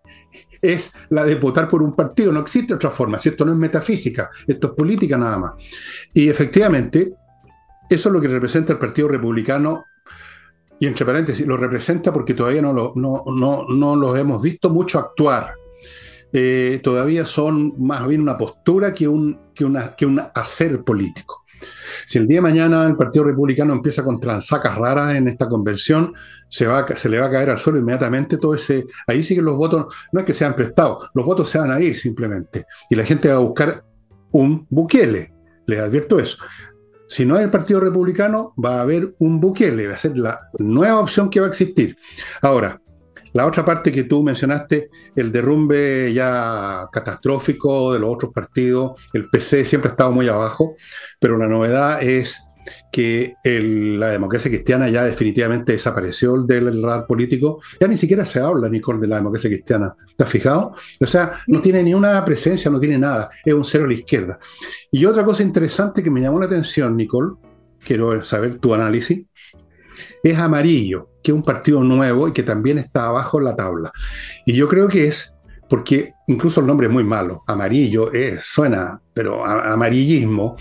es 0.73 0.91
la 1.09 1.23
de 1.23 1.35
votar 1.35 1.67
por 1.67 1.81
un 1.81 1.95
partido. 1.95 2.31
No 2.31 2.39
existe 2.39 2.73
otra 2.73 2.89
forma. 2.89 3.19
Si 3.19 3.29
esto 3.29 3.45
no 3.45 3.51
es 3.51 3.57
metafísica, 3.57 4.29
esto 4.47 4.67
es 4.67 4.73
política 4.73 5.17
nada 5.17 5.37
más. 5.37 5.53
Y 6.13 6.29
efectivamente, 6.29 7.13
eso 7.89 8.09
es 8.09 8.13
lo 8.13 8.21
que 8.21 8.27
representa 8.27 8.73
el 8.73 8.79
Partido 8.79 9.07
Republicano. 9.07 9.85
Y 10.79 10.87
entre 10.87 11.05
paréntesis, 11.05 11.45
lo 11.47 11.55
representa 11.55 12.11
porque 12.11 12.33
todavía 12.33 12.61
no, 12.61 12.73
lo, 12.73 12.93
no, 12.95 13.23
no, 13.27 13.65
no 13.67 13.95
los 13.95 14.17
hemos 14.17 14.41
visto 14.41 14.69
mucho 14.69 14.99
actuar. 14.99 15.53
Eh, 16.33 16.81
todavía 16.83 17.25
son 17.25 17.75
más 17.77 18.05
bien 18.07 18.21
una 18.21 18.35
postura 18.35 18.93
que 18.93 19.07
un, 19.07 19.39
que, 19.53 19.63
una, 19.63 19.95
que 19.95 20.05
un 20.05 20.21
hacer 20.33 20.83
político. 20.83 21.44
Si 22.07 22.17
el 22.17 22.27
día 22.27 22.37
de 22.37 22.41
mañana 22.41 22.85
el 22.85 22.95
Partido 22.95 23.25
Republicano 23.25 23.73
empieza 23.73 24.03
con 24.03 24.19
transacas 24.19 24.75
raras 24.75 25.15
en 25.15 25.27
esta 25.27 25.47
convención, 25.47 26.13
se, 26.47 26.67
va, 26.67 26.85
se 26.95 27.09
le 27.09 27.19
va 27.19 27.27
a 27.27 27.31
caer 27.31 27.49
al 27.49 27.57
suelo 27.57 27.79
inmediatamente 27.79 28.37
todo 28.37 28.53
ese. 28.55 28.85
Ahí 29.07 29.23
sí 29.23 29.35
que 29.35 29.41
los 29.41 29.55
votos, 29.55 29.93
no 30.11 30.19
es 30.19 30.25
que 30.25 30.33
sean 30.33 30.55
prestados, 30.55 31.09
los 31.13 31.25
votos 31.25 31.49
se 31.49 31.57
van 31.57 31.71
a 31.71 31.79
ir 31.79 31.95
simplemente. 31.95 32.65
Y 32.89 32.95
la 32.95 33.03
gente 33.03 33.29
va 33.29 33.35
a 33.35 33.39
buscar 33.39 33.83
un 34.31 34.67
Bukele. 34.69 35.33
Les 35.67 35.79
advierto 35.79 36.19
eso. 36.19 36.37
Si 37.07 37.25
no 37.25 37.35
hay 37.35 37.43
el 37.45 37.51
Partido 37.51 37.79
Republicano, 37.79 38.53
va 38.63 38.77
a 38.77 38.81
haber 38.81 39.15
un 39.19 39.39
Bukele, 39.39 39.87
va 39.87 39.95
a 39.95 39.97
ser 39.97 40.17
la 40.17 40.39
nueva 40.59 40.99
opción 40.99 41.29
que 41.29 41.39
va 41.39 41.47
a 41.47 41.49
existir. 41.49 41.97
Ahora, 42.41 42.81
la 43.35 43.45
otra 43.45 43.65
parte 43.65 43.91
que 43.91 44.05
tú 44.05 44.23
mencionaste, 44.23 44.89
el 45.13 45.29
derrumbe 45.29 46.13
ya 46.13 46.87
catastrófico 46.89 47.91
de 47.91 47.99
los 47.99 48.15
otros 48.15 48.31
partidos, 48.31 48.93
el 49.11 49.29
PC 49.29 49.65
siempre 49.65 49.89
ha 49.89 49.91
estado 49.91 50.13
muy 50.13 50.29
abajo, 50.29 50.77
pero 51.19 51.37
la 51.37 51.45
novedad 51.45 52.01
es 52.01 52.39
que 52.93 53.35
la 53.43 54.07
democracia 54.07 54.49
cristiana 54.49 54.87
ya 54.87 55.03
definitivamente 55.03 55.73
desapareció 55.73 56.41
del 56.43 56.81
radar 56.81 57.05
político. 57.05 57.61
Ya 57.77 57.89
ni 57.89 57.97
siquiera 57.97 58.23
se 58.23 58.39
habla, 58.39 58.69
Nicole, 58.69 59.01
de 59.01 59.07
la 59.07 59.17
democracia 59.17 59.49
cristiana. 59.49 59.93
¿Estás 60.07 60.29
fijado? 60.29 60.73
O 61.01 61.05
sea, 61.05 61.41
no 61.47 61.59
tiene 61.59 61.83
ni 61.83 61.93
una 61.93 62.23
presencia, 62.23 62.71
no 62.71 62.79
tiene 62.79 62.97
nada. 62.97 63.29
Es 63.43 63.53
un 63.53 63.65
cero 63.65 63.83
a 63.83 63.87
la 63.87 63.95
izquierda. 63.95 64.39
Y 64.89 65.03
otra 65.03 65.25
cosa 65.25 65.43
interesante 65.43 66.01
que 66.01 66.09
me 66.09 66.21
llamó 66.21 66.39
la 66.39 66.45
atención, 66.45 66.95
Nicole, 66.95 67.35
quiero 67.85 68.23
saber 68.23 68.59
tu 68.59 68.73
análisis, 68.73 69.25
es 70.23 70.37
amarillo, 70.37 71.09
que 71.23 71.31
es 71.31 71.35
un 71.35 71.43
partido 71.43 71.83
nuevo 71.83 72.27
y 72.27 72.33
que 72.33 72.43
también 72.43 72.77
está 72.77 73.05
abajo 73.05 73.39
en 73.39 73.45
la 73.45 73.55
tabla. 73.55 73.91
Y 74.45 74.53
yo 74.53 74.67
creo 74.67 74.87
que 74.87 75.07
es 75.07 75.33
porque 75.69 76.13
incluso 76.27 76.61
el 76.61 76.67
nombre 76.67 76.87
es 76.87 76.93
muy 76.93 77.03
malo, 77.03 77.43
amarillo, 77.47 78.11
suena, 78.39 79.01
pero 79.13 79.45
amarillismo. 79.45 80.55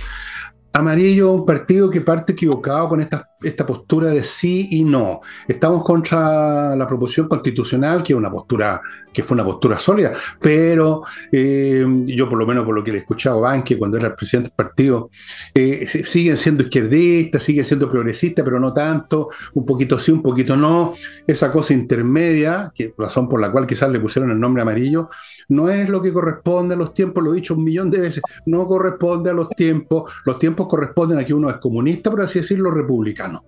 Amarillo, 0.77 1.31
un 1.31 1.47
partido 1.47 1.89
que 1.89 2.01
parte 2.01 2.33
equivocado 2.33 2.89
con 2.89 3.01
esta, 3.01 3.31
esta 3.41 3.65
postura 3.65 4.09
de 4.09 4.25
sí 4.25 4.67
y 4.73 4.83
no. 4.83 5.21
Estamos 5.47 5.85
contra 5.85 6.75
la 6.75 6.85
proposición 6.85 7.29
constitucional, 7.29 8.03
que 8.03 8.13
una 8.13 8.29
postura 8.29 8.81
que 9.13 9.23
fue 9.23 9.37
una 9.37 9.45
postura 9.45 9.79
sólida, 9.79 10.13
pero 10.41 11.03
eh, 11.31 11.87
yo 12.07 12.29
por 12.29 12.37
lo 12.37 12.45
menos 12.45 12.65
por 12.65 12.75
lo 12.75 12.83
que 12.83 12.91
le 12.91 12.99
he 12.99 13.01
escuchado 13.03 13.39
a 13.39 13.51
Banque 13.53 13.79
cuando 13.79 13.97
era 13.97 14.09
el 14.09 14.15
presidente 14.15 14.49
del 14.49 14.57
partido, 14.57 15.11
eh, 15.55 15.87
siguen 16.05 16.37
siendo 16.37 16.65
izquierdistas, 16.65 17.45
siguen 17.45 17.65
siendo 17.65 17.89
progresistas, 17.89 18.45
pero 18.45 18.59
no 18.59 18.75
tanto, 18.75 19.29
un 19.53 19.65
poquito 19.65 20.01
sí, 20.01 20.11
un 20.11 20.23
poquito 20.23 20.57
no. 20.57 20.95
Esa 21.25 21.53
cosa 21.53 21.73
intermedia, 21.73 22.73
que 22.75 22.93
razón 22.99 23.29
por 23.29 23.41
la 23.41 23.53
cual 23.53 23.69
quizás 23.69 23.89
le 23.91 24.01
pusieron 24.01 24.33
el 24.33 24.41
nombre 24.41 24.63
amarillo, 24.63 25.09
no 25.49 25.69
es 25.69 25.89
lo 25.89 26.03
que 26.03 26.13
corresponde 26.13 26.75
a 26.75 26.79
los 26.79 26.93
tiempos, 26.93 27.23
lo 27.23 27.33
he 27.33 27.37
dicho 27.37 27.55
un 27.55 27.63
millón 27.63 27.93
de 27.93 28.01
veces, 28.01 28.23
no 28.47 28.67
corresponde 28.67 29.31
a 29.31 29.35
los 29.35 29.49
tiempos, 29.51 30.11
los 30.25 30.41
tiempos 30.41 30.64
corresponden 30.69 31.19
a 31.19 31.25
que 31.25 31.35
uno 31.35 31.51
es 31.51 31.57
comunista, 31.57 32.11
por 32.11 32.23
así 32.23 32.41
decirlo, 32.41 32.71
republicano. 32.71 33.45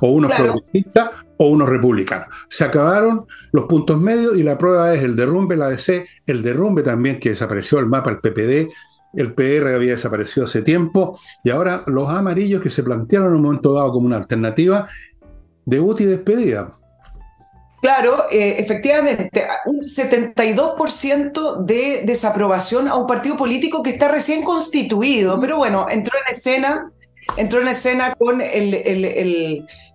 O 0.00 0.08
uno 0.08 0.28
es 0.28 0.34
progresista 0.34 1.12
o 1.36 1.48
uno 1.48 1.66
republicano. 1.66 2.26
Se 2.48 2.64
acabaron 2.64 3.26
los 3.52 3.66
puntos 3.66 4.00
medios 4.00 4.38
y 4.38 4.42
la 4.42 4.56
prueba 4.56 4.94
es 4.94 5.02
el 5.02 5.16
derrumbe, 5.16 5.56
la 5.56 5.68
DC, 5.68 6.06
el 6.26 6.42
derrumbe 6.42 6.82
también 6.82 7.20
que 7.20 7.30
desapareció 7.30 7.78
el 7.78 7.86
mapa, 7.86 8.10
el 8.10 8.18
PPD, 8.18 8.70
el 9.14 9.34
PR 9.34 9.74
había 9.74 9.92
desaparecido 9.92 10.44
hace 10.44 10.62
tiempo 10.62 11.18
y 11.42 11.50
ahora 11.50 11.82
los 11.86 12.08
amarillos 12.08 12.62
que 12.62 12.70
se 12.70 12.82
plantearon 12.82 13.28
en 13.28 13.36
un 13.36 13.42
momento 13.42 13.72
dado 13.72 13.92
como 13.92 14.06
una 14.06 14.16
alternativa, 14.16 14.88
debut 15.64 16.00
y 16.00 16.04
despedida. 16.04 16.72
Claro, 17.80 18.26
eh, 18.30 18.56
efectivamente, 18.58 19.46
un 19.66 19.80
72% 19.80 21.64
de 21.64 22.02
desaprobación 22.04 22.88
a 22.88 22.96
un 22.96 23.06
partido 23.06 23.36
político 23.36 23.82
que 23.82 23.90
está 23.90 24.08
recién 24.08 24.42
constituido, 24.42 25.40
pero 25.40 25.58
bueno, 25.58 25.86
entró 25.88 26.18
en 26.18 26.34
escena 26.34 26.90
entró 27.36 27.60
en 27.60 27.68
escena 27.68 28.14
con 28.14 28.42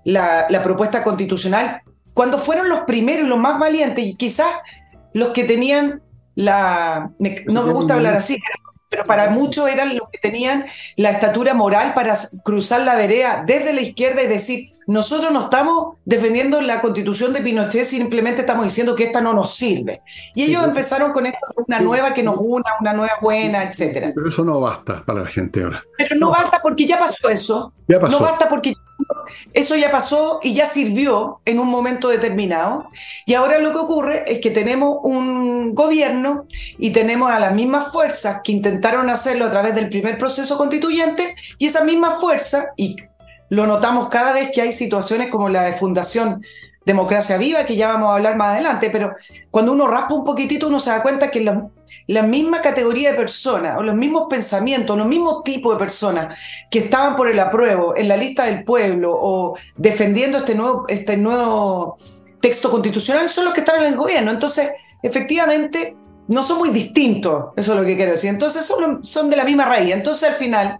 la, 0.04 0.62
propuesta 0.64 1.04
constitucional, 1.04 1.82
cuando 2.14 2.38
fueron 2.38 2.70
los 2.70 2.82
primeros 2.82 3.26
y 3.26 3.30
los 3.30 3.40
más 3.40 3.60
valientes, 3.60 4.06
y 4.06 4.16
quizás 4.16 4.48
los 5.14 5.30
que 5.30 5.44
tenían 5.44 6.02
la... 6.36 7.12
no 7.48 7.64
me 7.64 7.74
gusta 7.74 7.96
hablar 7.96 8.16
así, 8.16 8.38
pero 8.90 9.06
para 9.06 9.30
muchos 9.30 9.70
eran 9.70 9.96
los 9.96 10.10
que 10.10 10.18
tenían 10.18 10.66
la 10.98 11.12
estatura 11.12 11.54
moral 11.54 11.94
para 11.94 12.18
cruzar 12.44 12.82
la 12.82 12.96
vereda 12.96 13.44
desde 13.46 13.74
la 13.74 13.82
izquierda 13.82 14.22
y 14.22 14.28
decir, 14.28 14.70
nosotros 14.92 15.32
no 15.32 15.44
estamos 15.44 15.96
defendiendo 16.04 16.60
la 16.62 16.82
constitución 16.82 17.32
de 17.32 17.42
Pinochet, 17.42 17.86
simplemente 17.86 18.42
estamos 18.42 18.66
diciendo 18.66 18.94
que 18.94 19.06
esta 19.06 19.22
no 19.22 19.34
nos 19.34 19.56
sirve. 19.56 20.02
Y 20.36 20.44
ellos 20.44 20.66
empezaron 20.66 21.14
con 21.14 21.26
esto, 21.26 21.48
una 21.66 21.80
nueva 21.80 22.14
que 22.14 22.22
nos 22.22 22.36
una, 22.38 22.72
una 22.82 22.92
nueva 22.92 23.14
buena, 23.22 23.64
etc. 23.64 24.12
Pero 24.14 24.28
eso 24.28 24.44
no 24.44 24.60
basta 24.60 25.02
para 25.06 25.22
la 25.22 25.28
gente 25.28 25.64
ahora. 25.64 25.82
Pero 25.98 26.18
no 26.18 26.32
basta 26.32 26.60
porque 26.62 26.86
ya 26.86 27.00
pasó 27.00 27.30
eso. 27.30 27.74
Ya 27.88 28.02
pasó. 28.02 28.20
No 28.20 28.26
basta 28.26 28.50
porque 28.50 28.74
eso 29.54 29.76
ya 29.76 29.92
pasó 29.92 30.40
y 30.44 30.54
ya 30.54 30.66
sirvió 30.66 31.40
en 31.46 31.60
un 31.60 31.70
momento 31.70 32.10
determinado. 32.10 32.88
Y 33.26 33.34
ahora 33.34 33.60
lo 33.60 33.72
que 33.72 33.78
ocurre 33.78 34.24
es 34.32 34.40
que 34.40 34.52
tenemos 34.52 34.98
un 35.04 35.74
gobierno 35.74 36.48
y 36.78 36.92
tenemos 36.92 37.32
a 37.32 37.40
las 37.40 37.54
mismas 37.54 37.92
fuerzas 37.94 38.42
que 38.44 38.52
intentaron 38.52 39.10
hacerlo 39.10 39.46
a 39.46 39.52
través 39.52 39.74
del 39.74 39.90
primer 39.90 40.18
proceso 40.18 40.58
constituyente 40.58 41.34
y 41.58 41.68
esas 41.68 41.86
mismas 41.86 42.20
fuerzas, 42.20 42.68
y 42.76 42.98
lo 43.52 43.68
notamos 43.68 44.08
cada 44.08 44.32
vez 44.32 44.50
que 44.54 44.62
hay 44.62 44.72
situaciones 44.72 45.30
como 45.30 45.50
la 45.50 45.64
de 45.64 45.74
Fundación 45.74 46.42
Democracia 46.86 47.38
Viva, 47.38 47.66
que 47.66 47.76
ya 47.76 47.90
vamos 47.90 48.10
a 48.10 48.16
hablar 48.16 48.38
más 48.38 48.54
adelante, 48.54 48.90
pero 48.90 49.14
cuando 49.52 49.74
uno 49.74 49.88
raspa 49.88 50.14
un 50.14 50.24
poquitito 50.24 50.70
uno 50.70 50.80
se 50.80 50.90
da 50.90 51.04
cuenta 51.04 51.30
que 51.30 51.42
la, 51.42 52.24
misma 52.24 52.62
categoría 52.62 53.12
de 53.12 53.18
personas, 53.18 53.78
o 53.78 53.84
los 53.84 53.94
mismos 53.94 54.28
pensamientos, 54.30 54.98
los 54.98 55.06
mismos 55.06 55.44
tipos 55.44 55.76
de 55.76 55.80
personas 55.80 56.40
que 56.72 56.80
estaban 56.80 57.18
por 57.18 57.28
el 57.28 57.38
apruebo 57.40 57.94
en 57.98 58.08
la 58.08 58.16
lista 58.16 58.46
del 58.46 58.64
pueblo 58.64 59.12
o 59.20 59.58
defendiendo 59.76 60.38
este 60.38 60.56
nuevo, 60.56 60.86
este 60.88 61.18
nuevo 61.18 61.98
texto 62.40 62.72
constitucional 62.72 63.30
son 63.30 63.46
los 63.46 63.54
que 63.54 63.60
están 63.60 63.82
en 63.82 63.88
el 63.88 63.98
gobierno. 63.98 64.32
Entonces, 64.32 64.72
efectivamente, 65.04 65.98
no 66.30 66.42
son 66.42 66.60
muy 66.60 66.70
distintos, 66.70 67.48
eso 67.58 67.74
es 67.74 67.80
lo 67.80 67.86
que 67.86 67.98
quiero 67.98 68.12
decir. 68.12 68.30
Entonces, 68.30 68.66
son, 68.66 69.04
son 69.04 69.30
de 69.30 69.36
la 69.36 69.44
misma 69.44 69.66
raíz. 69.66 69.94
Entonces, 69.94 70.30
al 70.30 70.36
final, 70.36 70.80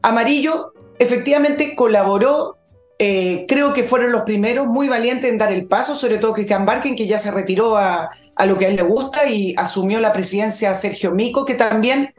Amarillo 0.00 0.72
efectivamente 0.98 1.74
colaboró, 1.74 2.56
eh, 2.98 3.44
creo 3.46 3.72
que 3.72 3.82
fueron 3.82 4.10
los 4.10 4.22
primeros 4.22 4.66
muy 4.66 4.88
valientes 4.88 5.30
en 5.30 5.38
dar 5.38 5.52
el 5.52 5.66
paso, 5.66 5.94
sobre 5.94 6.18
todo 6.18 6.32
Cristian 6.32 6.64
Barken, 6.64 6.96
que 6.96 7.06
ya 7.06 7.18
se 7.18 7.30
retiró 7.30 7.76
a, 7.76 8.10
lo 8.46 8.56
que 8.56 8.66
a 8.66 8.68
él 8.68 8.76
le 8.76 8.82
gusta 8.82 9.28
y 9.28 9.54
asumió 9.56 10.00
la 10.00 10.12
presidencia 10.12 10.74
Sergio 10.74 11.12
Mico, 11.12 11.44
que 11.44 11.54
también 11.54 12.14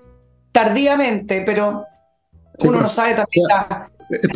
tardíamente, 0.52 1.42
pero 1.42 1.86
uno 2.60 2.82
no 2.82 2.90
sabe 2.90 3.14
también 3.14 3.46
las, 3.50 3.92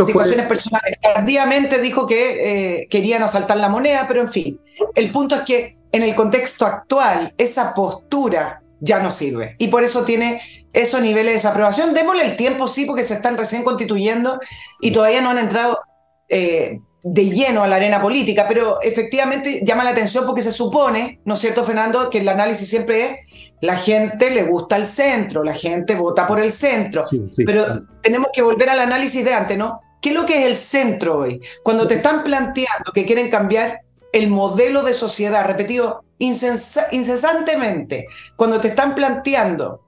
situaciones 0.06 0.47
personales. 0.47 0.97
Tardíamente 1.01 1.80
dijo 1.80 2.06
que 2.06 2.82
eh, 2.82 2.88
querían 2.89 3.23
asaltar 3.23 3.58
la 3.58 3.69
moneda, 3.69 4.06
pero 4.08 4.21
en 4.21 4.30
fin, 4.30 4.60
el 4.95 5.12
punto 5.12 5.36
es 5.36 5.41
que 5.41 5.75
en 5.91 6.04
el 6.04 6.15
contexto 6.15 6.65
actual, 6.65 7.34
esa 7.38 7.73
postura 7.73 8.62
ya 8.81 8.99
no 8.99 9.11
sirve. 9.11 9.55
Y 9.59 9.69
por 9.69 9.83
eso 9.83 10.03
tiene 10.03 10.41
esos 10.73 11.01
niveles 11.01 11.27
de 11.27 11.33
desaprobación. 11.33 11.93
Démosle 11.93 12.25
el 12.25 12.35
tiempo, 12.35 12.67
sí, 12.67 12.85
porque 12.85 13.03
se 13.03 13.13
están 13.13 13.37
recién 13.37 13.63
constituyendo 13.63 14.39
y 14.81 14.91
todavía 14.91 15.21
no 15.21 15.29
han 15.29 15.37
entrado 15.37 15.79
eh, 16.27 16.79
de 17.03 17.29
lleno 17.29 17.63
a 17.63 17.67
la 17.67 17.77
arena 17.77 18.01
política, 18.01 18.45
pero 18.47 18.81
efectivamente 18.81 19.61
llama 19.63 19.83
la 19.83 19.91
atención 19.91 20.25
porque 20.25 20.41
se 20.41 20.51
supone, 20.51 21.19
¿no 21.25 21.35
es 21.35 21.39
cierto, 21.39 21.63
Fernando?, 21.63 22.09
que 22.09 22.19
el 22.19 22.29
análisis 22.29 22.69
siempre 22.69 23.05
es, 23.05 23.53
la 23.61 23.75
gente 23.75 24.29
le 24.29 24.43
gusta 24.43 24.75
el 24.75 24.85
centro, 24.85 25.43
la 25.43 25.53
gente 25.53 25.95
vota 25.95 26.27
por 26.27 26.39
el 26.39 26.51
centro, 26.51 27.03
pero 27.45 27.83
tenemos 28.03 28.27
que 28.33 28.41
volver 28.41 28.69
al 28.69 28.79
análisis 28.79 29.23
de 29.25 29.33
antes, 29.33 29.57
¿no? 29.57 29.79
¿Qué 30.01 30.09
es 30.09 30.15
lo 30.15 30.25
que 30.25 30.39
es 30.39 30.45
el 30.45 30.55
centro 30.55 31.19
hoy? 31.19 31.41
Cuando 31.63 31.87
te 31.87 31.95
están 31.95 32.23
planteando 32.23 32.91
que 32.93 33.05
quieren 33.05 33.29
cambiar 33.29 33.81
el 34.13 34.29
modelo 34.29 34.83
de 34.83 34.93
sociedad, 34.93 35.45
repetido 35.45 36.03
incesantemente, 36.21 38.05
cuando 38.36 38.62
te 38.62 38.69
están 38.69 38.95
planteando, 38.95 39.81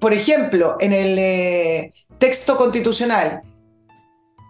por 0.00 0.12
ejemplo, 0.12 0.76
en 0.80 0.92
el 0.92 1.18
eh, 1.18 1.92
texto 2.18 2.56
constitucional, 2.56 3.42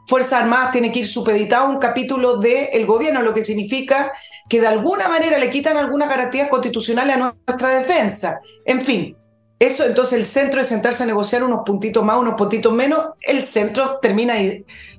Fuerzas 0.07 0.43
Armadas 0.43 0.73
tiene 0.73 0.93
que 0.93 1.01
ir 1.01 1.07
supeditado 1.07 1.67
a 1.67 1.71
un 1.71 1.79
capítulo 1.79 2.37
del 2.37 2.85
gobierno, 2.85 3.23
lo 3.23 3.33
que 3.33 3.43
significa 3.43 4.13
que 4.49 4.61
de 4.61 4.67
alguna 4.67 5.09
manera 5.09 5.39
le 5.39 5.49
quitan 5.49 5.79
algunas 5.79 6.11
garantías 6.11 6.51
constitucionales 6.51 7.17
a 7.17 7.35
nuestra 7.47 7.79
defensa. 7.79 8.41
En 8.67 8.83
fin, 8.83 9.17
eso 9.59 9.87
entonces 9.87 10.19
el 10.19 10.27
centro 10.27 10.59
de 10.59 10.65
sentarse 10.65 11.05
a 11.05 11.07
negociar 11.07 11.43
unos 11.43 11.61
puntitos 11.65 12.05
más, 12.05 12.19
unos 12.19 12.35
puntitos 12.35 12.73
menos, 12.73 13.15
el 13.23 13.45
centro 13.45 13.99
termina, 13.99 14.35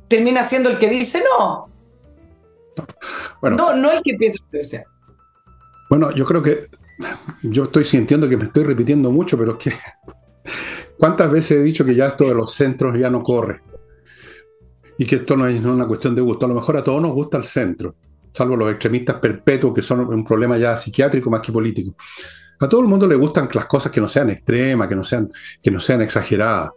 termina 0.08 0.42
siendo 0.42 0.70
el 0.70 0.80
que 0.80 0.90
dice 0.90 1.24
no. 1.38 1.70
Bueno, 3.42 3.58
no, 3.58 3.76
no 3.76 3.92
el 3.92 4.02
que 4.02 4.12
empieza 4.12 4.40
a 4.44 4.52
negociar. 4.52 4.95
Bueno, 5.90 6.12
yo 6.12 6.26
creo 6.26 6.42
que 6.42 6.62
yo 7.44 7.66
estoy 7.66 7.84
sintiendo 7.84 8.28
que 8.28 8.38
me 8.38 8.46
estoy 8.46 8.64
repitiendo 8.64 9.12
mucho, 9.12 9.38
pero 9.38 9.54
es 9.54 9.58
que 9.58 9.74
¿cuántas 10.98 11.32
veces 11.32 11.60
he 11.60 11.64
dicho 11.64 11.86
que 11.86 11.96
ya 11.96 12.08
esto 12.08 12.28
de 12.28 12.36
los 12.36 12.54
centros 12.54 12.98
ya 12.98 13.10
no 13.10 13.22
corre? 13.22 13.62
y 14.98 15.06
que 15.06 15.18
esto 15.18 15.36
no 15.36 15.48
es 15.48 15.64
una 15.64 15.88
cuestión 15.88 16.16
de 16.16 16.22
gusto. 16.22 16.46
A 16.46 16.50
lo 16.50 16.56
mejor 16.56 16.78
a 16.78 16.84
todos 16.84 17.02
nos 17.02 17.14
gusta 17.14 17.38
el 17.38 17.46
centro, 17.46 17.96
salvo 18.32 18.56
los 18.56 18.72
extremistas 18.72 19.16
perpetuos, 19.16 19.74
que 19.74 19.82
son 19.82 20.02
un 20.02 20.24
problema 20.24 20.58
ya 20.58 20.78
psiquiátrico 20.78 21.30
más 21.30 21.42
que 21.42 21.52
político. 21.52 21.96
A 22.60 22.70
todo 22.70 22.82
el 22.82 22.88
mundo 22.88 23.08
le 23.08 23.16
gustan 23.16 23.50
las 23.54 23.66
cosas 23.66 23.92
que 23.92 24.00
no 24.00 24.08
sean 24.08 24.30
extremas, 24.30 24.88
que 24.88 24.96
no 24.96 25.04
sean, 25.04 25.30
que 25.62 25.72
no 25.72 25.80
sean 25.80 26.02
exageradas. 26.02 26.72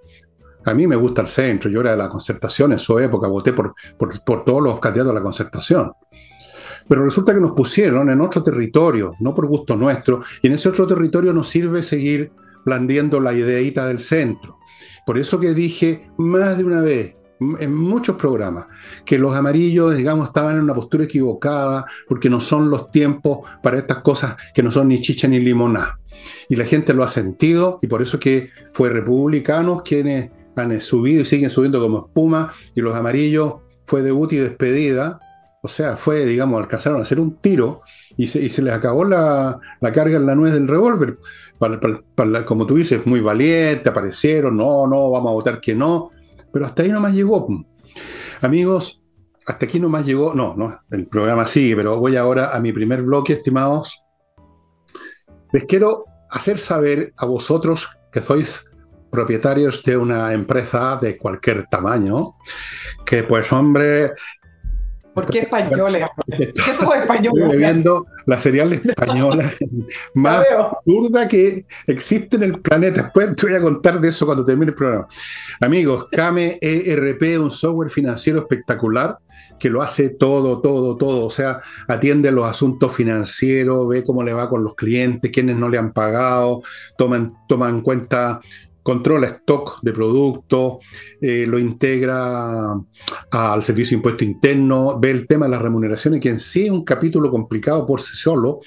A 0.64 0.74
mí 0.74 0.86
me 0.86 0.96
gusta 0.96 1.22
el 1.22 1.28
centro, 1.28 1.70
yo 1.70 1.80
era 1.80 1.92
de 1.92 1.96
la 1.96 2.08
concertación 2.08 2.72
en 2.72 2.78
su 2.78 2.98
época, 2.98 3.28
voté 3.28 3.52
por, 3.52 3.74
por, 3.96 4.24
por 4.24 4.44
todos 4.44 4.62
los 4.62 4.80
candidatos 4.80 5.12
a 5.12 5.14
la 5.14 5.22
concertación. 5.22 5.92
Pero 6.88 7.04
resulta 7.04 7.34
que 7.34 7.40
nos 7.40 7.52
pusieron 7.52 8.10
en 8.10 8.20
otro 8.20 8.42
territorio, 8.42 9.14
no 9.20 9.34
por 9.34 9.46
gusto 9.46 9.76
nuestro, 9.76 10.20
y 10.42 10.46
en 10.46 10.54
ese 10.54 10.68
otro 10.68 10.86
territorio 10.86 11.32
nos 11.32 11.48
sirve 11.48 11.82
seguir 11.82 12.32
blandiendo 12.64 13.20
la 13.20 13.32
ideita 13.32 13.86
del 13.86 13.98
centro. 13.98 14.58
Por 15.06 15.18
eso 15.18 15.38
que 15.40 15.54
dije 15.54 16.08
más 16.16 16.58
de 16.58 16.64
una 16.64 16.80
vez, 16.80 17.16
en 17.40 17.74
muchos 17.74 18.16
programas, 18.16 18.66
que 19.04 19.18
los 19.18 19.34
amarillos, 19.34 19.96
digamos, 19.96 20.28
estaban 20.28 20.56
en 20.56 20.62
una 20.62 20.74
postura 20.74 21.04
equivocada 21.04 21.84
porque 22.08 22.28
no 22.28 22.40
son 22.40 22.68
los 22.70 22.90
tiempos 22.90 23.38
para 23.62 23.78
estas 23.78 23.98
cosas 23.98 24.36
que 24.54 24.62
no 24.62 24.70
son 24.70 24.88
ni 24.88 25.00
chicha 25.00 25.28
ni 25.28 25.38
limoná. 25.38 25.98
Y 26.48 26.56
la 26.56 26.64
gente 26.64 26.94
lo 26.94 27.04
ha 27.04 27.08
sentido 27.08 27.78
y 27.80 27.86
por 27.86 28.02
eso 28.02 28.18
que 28.18 28.50
fue 28.72 28.90
republicanos 28.90 29.82
quienes 29.82 30.30
han 30.56 30.80
subido 30.80 31.22
y 31.22 31.26
siguen 31.26 31.50
subiendo 31.50 31.80
como 31.80 32.06
espuma 32.06 32.52
y 32.74 32.80
los 32.80 32.96
amarillos 32.96 33.54
fue 33.84 34.02
debut 34.02 34.32
y 34.32 34.36
despedida. 34.36 35.20
O 35.68 35.70
sea, 35.70 35.96
fue, 35.96 36.24
digamos, 36.24 36.60
alcanzaron 36.60 36.98
a 36.98 37.02
hacer 37.02 37.20
un 37.20 37.36
tiro 37.36 37.82
y 38.16 38.26
se, 38.26 38.40
les 38.40 38.74
acabó 38.74 39.04
la, 39.04 39.60
carga 39.92 40.16
en 40.16 40.26
la 40.26 40.34
nuez 40.34 40.52
del 40.52 40.66
revólver. 40.66 41.18
como 42.46 42.66
tú 42.66 42.76
dices, 42.76 43.06
muy 43.06 43.20
valiente, 43.20 43.88
aparecieron, 43.88 44.56
no, 44.56 44.86
no, 44.86 45.10
vamos 45.10 45.30
a 45.30 45.34
votar 45.34 45.60
que 45.60 45.74
no 45.74 46.10
pero 46.52 46.66
hasta 46.66 46.82
ahí 46.82 46.88
nomás 46.90 47.14
llegó. 47.14 47.46
Amigos, 48.40 49.02
hasta 49.46 49.66
aquí 49.66 49.80
nomás 49.80 50.04
llegó, 50.04 50.34
no, 50.34 50.54
no, 50.56 50.80
el 50.90 51.06
programa 51.06 51.46
sigue, 51.46 51.76
pero 51.76 51.98
voy 51.98 52.16
ahora 52.16 52.54
a 52.54 52.60
mi 52.60 52.72
primer 52.72 53.02
bloque, 53.02 53.34
estimados. 53.34 54.02
Les 55.52 55.64
quiero 55.64 56.04
hacer 56.30 56.58
saber 56.58 57.12
a 57.16 57.26
vosotros 57.26 57.88
que 58.12 58.20
sois 58.20 58.64
propietarios 59.10 59.82
de 59.84 59.96
una 59.96 60.32
empresa 60.34 60.98
de 61.00 61.16
cualquier 61.16 61.66
tamaño, 61.66 62.32
que 63.06 63.22
pues 63.22 63.50
hombre, 63.52 64.12
¿Por 65.22 65.30
qué 65.30 65.40
españoles? 65.40 66.04
¿Qué 66.28 66.72
somos 66.72 66.96
españoles? 66.96 67.44
Estoy 67.44 67.58
viendo 67.58 68.06
la 68.26 68.38
serial 68.38 68.72
española 68.84 69.52
más 70.14 70.44
absurda 70.56 71.26
que 71.26 71.66
existe 71.86 72.36
en 72.36 72.44
el 72.44 72.52
planeta. 72.60 73.02
Después 73.02 73.34
te 73.34 73.46
voy 73.46 73.56
a 73.56 73.60
contar 73.60 74.00
de 74.00 74.08
eso 74.08 74.26
cuando 74.26 74.44
termine 74.44 74.70
el 74.70 74.76
programa. 74.76 75.08
Amigos, 75.60 76.06
Kame 76.10 76.58
ERP, 76.60 77.40
un 77.40 77.50
software 77.50 77.90
financiero 77.90 78.38
espectacular 78.38 79.18
que 79.58 79.70
lo 79.70 79.82
hace 79.82 80.10
todo, 80.10 80.60
todo, 80.60 80.96
todo. 80.96 81.26
O 81.26 81.30
sea, 81.30 81.60
atiende 81.88 82.30
los 82.30 82.46
asuntos 82.46 82.94
financieros, 82.94 83.88
ve 83.88 84.04
cómo 84.04 84.22
le 84.22 84.32
va 84.32 84.48
con 84.48 84.62
los 84.62 84.74
clientes, 84.74 85.30
quiénes 85.32 85.56
no 85.56 85.68
le 85.68 85.78
han 85.78 85.92
pagado, 85.92 86.62
toman, 86.96 87.34
toma 87.48 87.68
en 87.68 87.80
cuenta 87.80 88.40
controla 88.88 89.26
stock 89.26 89.82
de 89.82 89.92
productos, 89.92 90.78
eh, 91.20 91.44
lo 91.46 91.58
integra 91.58 92.72
al 93.30 93.62
servicio 93.62 93.90
de 93.90 93.98
impuesto 93.98 94.24
interno, 94.24 94.98
ve 94.98 95.10
el 95.10 95.26
tema 95.26 95.44
de 95.44 95.50
las 95.50 95.60
remuneraciones, 95.60 96.22
que 96.22 96.30
en 96.30 96.40
sí 96.40 96.64
es 96.64 96.70
un 96.70 96.86
capítulo 96.86 97.30
complicado 97.30 97.84
por 97.84 98.00
sí 98.00 98.16
solo. 98.16 98.60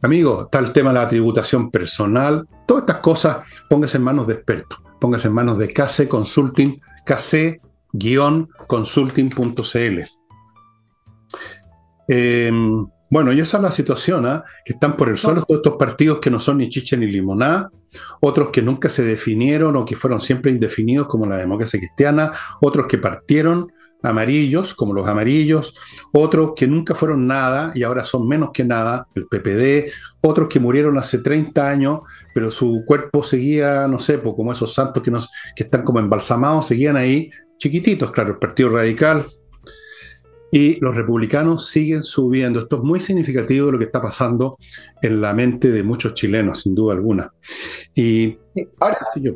Amigo, 0.00 0.42
está 0.44 0.60
el 0.60 0.70
tema 0.70 0.92
de 0.92 1.00
la 1.00 1.08
tributación 1.08 1.72
personal. 1.72 2.46
Todas 2.68 2.82
estas 2.82 2.98
cosas, 2.98 3.38
póngase 3.68 3.96
en 3.96 4.04
manos 4.04 4.28
de 4.28 4.34
expertos. 4.34 4.78
Póngase 5.00 5.26
en 5.26 5.34
manos 5.34 5.58
de 5.58 5.72
KC 5.72 6.06
Consulting, 6.06 6.80
KC 7.04 7.60
consulting.cl. 8.66 10.00
Em, 12.08 12.86
bueno, 13.10 13.32
y 13.32 13.40
esa 13.40 13.56
es 13.56 13.62
la 13.62 13.72
situación, 13.72 14.26
¿ah? 14.26 14.44
que 14.64 14.72
están 14.72 14.96
por 14.96 15.08
el 15.08 15.16
suelo 15.16 15.44
todos 15.44 15.60
estos 15.60 15.76
partidos 15.76 16.18
que 16.18 16.30
no 16.30 16.40
son 16.40 16.58
ni 16.58 16.68
chicha 16.68 16.96
ni 16.96 17.06
limoná, 17.06 17.70
otros 18.20 18.50
que 18.50 18.62
nunca 18.62 18.88
se 18.88 19.04
definieron 19.04 19.76
o 19.76 19.84
que 19.84 19.96
fueron 19.96 20.20
siempre 20.20 20.50
indefinidos 20.50 21.06
como 21.06 21.26
la 21.26 21.36
democracia 21.36 21.78
cristiana, 21.78 22.32
otros 22.60 22.86
que 22.86 22.98
partieron 22.98 23.72
amarillos 24.02 24.74
como 24.74 24.92
los 24.92 25.08
amarillos, 25.08 25.74
otros 26.12 26.52
que 26.54 26.66
nunca 26.66 26.94
fueron 26.94 27.26
nada 27.26 27.72
y 27.74 27.82
ahora 27.82 28.04
son 28.04 28.28
menos 28.28 28.50
que 28.52 28.64
nada, 28.64 29.08
el 29.14 29.26
PPD, 29.26 29.90
otros 30.20 30.48
que 30.48 30.60
murieron 30.60 30.98
hace 30.98 31.18
30 31.18 31.68
años, 31.68 32.00
pero 32.34 32.50
su 32.50 32.82
cuerpo 32.86 33.22
seguía, 33.22 33.88
no 33.88 33.98
sé, 33.98 34.20
como 34.20 34.52
esos 34.52 34.74
santos 34.74 35.02
que, 35.02 35.10
nos, 35.10 35.28
que 35.54 35.64
están 35.64 35.82
como 35.82 35.98
embalsamados, 35.98 36.66
seguían 36.66 36.96
ahí 36.96 37.30
chiquititos, 37.58 38.10
claro, 38.12 38.30
el 38.30 38.38
Partido 38.38 38.70
Radical 38.70 39.24
y 40.50 40.78
los 40.80 40.94
republicanos 40.94 41.68
siguen 41.68 42.02
subiendo. 42.02 42.60
Esto 42.60 42.76
es 42.76 42.82
muy 42.82 43.00
significativo 43.00 43.66
de 43.66 43.72
lo 43.72 43.78
que 43.78 43.84
está 43.84 44.00
pasando 44.00 44.56
en 45.02 45.20
la 45.20 45.34
mente 45.34 45.70
de 45.70 45.82
muchos 45.82 46.14
chilenos, 46.14 46.62
sin 46.62 46.74
duda 46.74 46.94
alguna. 46.94 47.32
Y 47.94 48.38
ahora, 48.80 48.98
sí, 49.12 49.20
yo. 49.22 49.32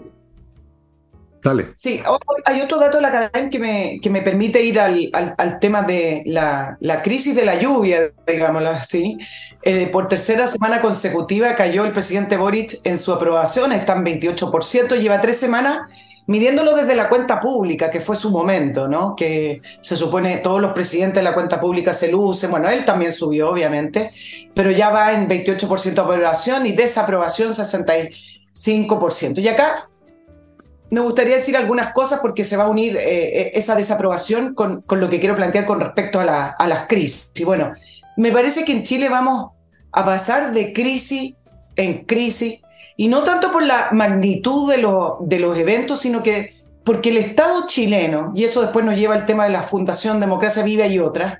Dale. 1.43 1.71
Sí, 1.75 2.03
hay 2.45 2.61
otro 2.61 2.79
dato 2.79 2.99
de 2.99 3.03
la 3.03 3.09
academia 3.09 3.51
que 3.51 3.59
me, 3.59 3.99
que 4.03 4.11
me 4.11 4.21
permite 4.21 4.63
ir 4.63 4.79
al, 4.79 5.11
al, 5.13 5.59
tema 5.59 5.83
de 5.83 6.23
la, 6.27 6.77
la, 6.81 7.01
crisis 7.01 7.35
de 7.35 7.47
la 7.47 7.59
lluvia, 7.59 8.13
digámoslo 8.27 8.69
así. 8.69 9.17
Eh, 9.63 9.89
por 9.91 10.07
tercera 10.07 10.47
semana 10.47 10.83
consecutiva 10.83 11.55
cayó 11.55 11.87
el 11.87 11.93
presidente 11.93 12.37
Boric 12.37 12.75
en 12.85 12.99
su 12.99 13.11
aprobación, 13.13 13.73
está 13.73 13.95
en 13.95 14.05
28%, 14.05 14.99
lleva 14.99 15.23
tres 15.23 15.39
semanas 15.39 15.91
midiéndolo 16.31 16.75
desde 16.77 16.95
la 16.95 17.09
cuenta 17.09 17.41
pública, 17.41 17.91
que 17.91 18.01
fue 18.01 18.15
su 18.15 18.31
momento, 18.31 18.87
¿no? 18.87 19.17
Que 19.17 19.61
se 19.81 19.97
supone 19.97 20.37
todos 20.37 20.61
los 20.61 20.73
presidentes 20.73 21.17
de 21.17 21.25
la 21.25 21.35
cuenta 21.35 21.59
pública 21.59 21.93
se 21.93 22.09
lucen, 22.09 22.53
bueno, 22.53 22.69
él 22.69 22.85
también 22.85 23.11
subió, 23.11 23.51
obviamente, 23.51 24.13
pero 24.55 24.71
ya 24.71 24.91
va 24.91 25.13
en 25.13 25.29
28% 25.29 25.93
de 25.93 26.01
aprobación 26.01 26.67
y 26.67 26.73
desaprobación 26.73 27.53
65%. 27.53 29.41
Y 29.41 29.49
acá 29.49 29.89
me 30.91 31.01
gustaría 31.01 31.35
decir 31.35 31.57
algunas 31.57 31.93
cosas 31.93 32.21
porque 32.21 32.45
se 32.45 32.57
va 32.57 32.63
a 32.65 32.69
unir 32.69 32.97
eh, 32.97 33.01
eh, 33.03 33.51
esa 33.55 33.75
desaprobación 33.75 34.55
con, 34.55 34.83
con, 34.83 35.01
lo 35.01 35.11
que 35.11 35.19
quiero 35.19 35.35
plantear 35.35 35.67
con 35.67 35.81
respecto 35.81 36.21
a, 36.21 36.25
la, 36.25 36.47
a 36.47 36.69
las 36.69 36.87
crisis. 36.87 37.33
Y 37.35 37.43
bueno, 37.43 37.73
me 38.17 38.31
parece 38.31 38.65
que 38.65 38.71
en 38.71 38.85
Chile 38.85 39.09
vamos 39.09 39.51
a 39.91 40.05
pasar 40.05 40.53
de 40.53 40.73
crisis 40.73 41.35
en 41.75 42.05
crisis, 42.05 42.63
y 43.01 43.09
no 43.09 43.25
tanto 43.25 43.51
por 43.51 43.63
la 43.63 43.89
magnitud 43.93 44.71
de, 44.71 44.77
de 45.21 45.39
los 45.39 45.57
eventos, 45.57 46.01
sino 46.01 46.23
que 46.23 46.53
porque 46.85 47.09
el 47.09 47.17
Estado 47.17 47.67
chileno, 47.67 48.31
y 48.35 48.45
eso 48.45 48.61
después 48.61 48.85
nos 48.85 48.95
lleva 48.95 49.15
al 49.15 49.25
tema 49.25 49.45
de 49.45 49.51
la 49.51 49.63
Fundación 49.63 50.21
Democracia 50.21 50.63
Viva 50.63 50.87
y 50.87 50.99
otras, 50.99 51.39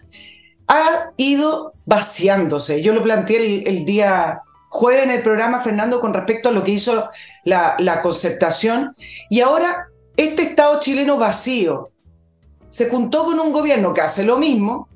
ha 0.69 1.11
ido 1.19 1.75
vaciándose. 1.85 2.81
Yo 2.81 2.95
lo 2.95 3.03
planteé 3.03 3.69
el, 3.69 3.85
día 3.85 4.41
jueves 4.71 5.03
en 5.03 5.11
el 5.11 5.21
programa, 5.21 5.61
Fernando, 5.61 6.01
con 6.01 6.15
respecto 6.15 6.49
a 6.49 6.53
lo 6.53 6.65
que 6.65 6.71
hizo 6.71 7.11
la, 7.45 7.75
la 7.79 8.01
concertación, 8.01 8.97
y 9.29 9.43
ahora 9.43 9.89
este 10.17 10.45
Estado 10.45 10.81
chileno 10.81 11.19
vacío 11.19 11.91
se 12.71 12.89
juntó 12.89 13.27
con 13.27 13.39
un 13.39 13.53
gobierno 13.53 13.93
que 13.93 14.01
hace 14.01 14.25
lo 14.25 14.39
mismo, 14.39 14.89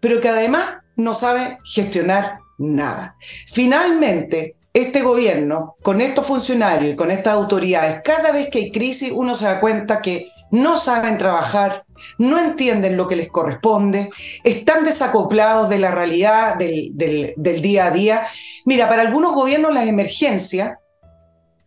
pero 0.00 0.20
que 0.20 0.28
además 0.28 0.80
no 0.96 1.14
sabe 1.14 1.60
gestionar 1.64 2.40
nada. 2.58 3.16
Finalmente, 3.46 4.56
este 4.72 5.02
gobierno, 5.02 5.76
con 5.82 6.00
estos 6.00 6.26
funcionarios 6.26 6.92
y 6.92 6.96
con 6.96 7.10
estas 7.10 7.34
autoridades, 7.34 8.02
cada 8.04 8.30
vez 8.30 8.48
que 8.50 8.58
hay 8.58 8.70
crisis, 8.70 9.12
uno 9.12 9.34
se 9.34 9.46
da 9.46 9.60
cuenta 9.60 10.00
que 10.00 10.28
no 10.52 10.76
saben 10.76 11.18
trabajar, 11.18 11.84
no 12.18 12.38
entienden 12.38 12.96
lo 12.96 13.06
que 13.06 13.16
les 13.16 13.28
corresponde, 13.28 14.10
están 14.42 14.84
desacoplados 14.84 15.68
de 15.68 15.78
la 15.78 15.90
realidad 15.90 16.56
del, 16.56 16.92
del 16.94 17.62
día 17.62 17.86
a 17.86 17.90
día. 17.90 18.26
Mira, 18.64 18.88
para 18.88 19.02
algunos 19.02 19.34
gobiernos 19.34 19.72
las 19.72 19.86
emergencias 19.86 20.78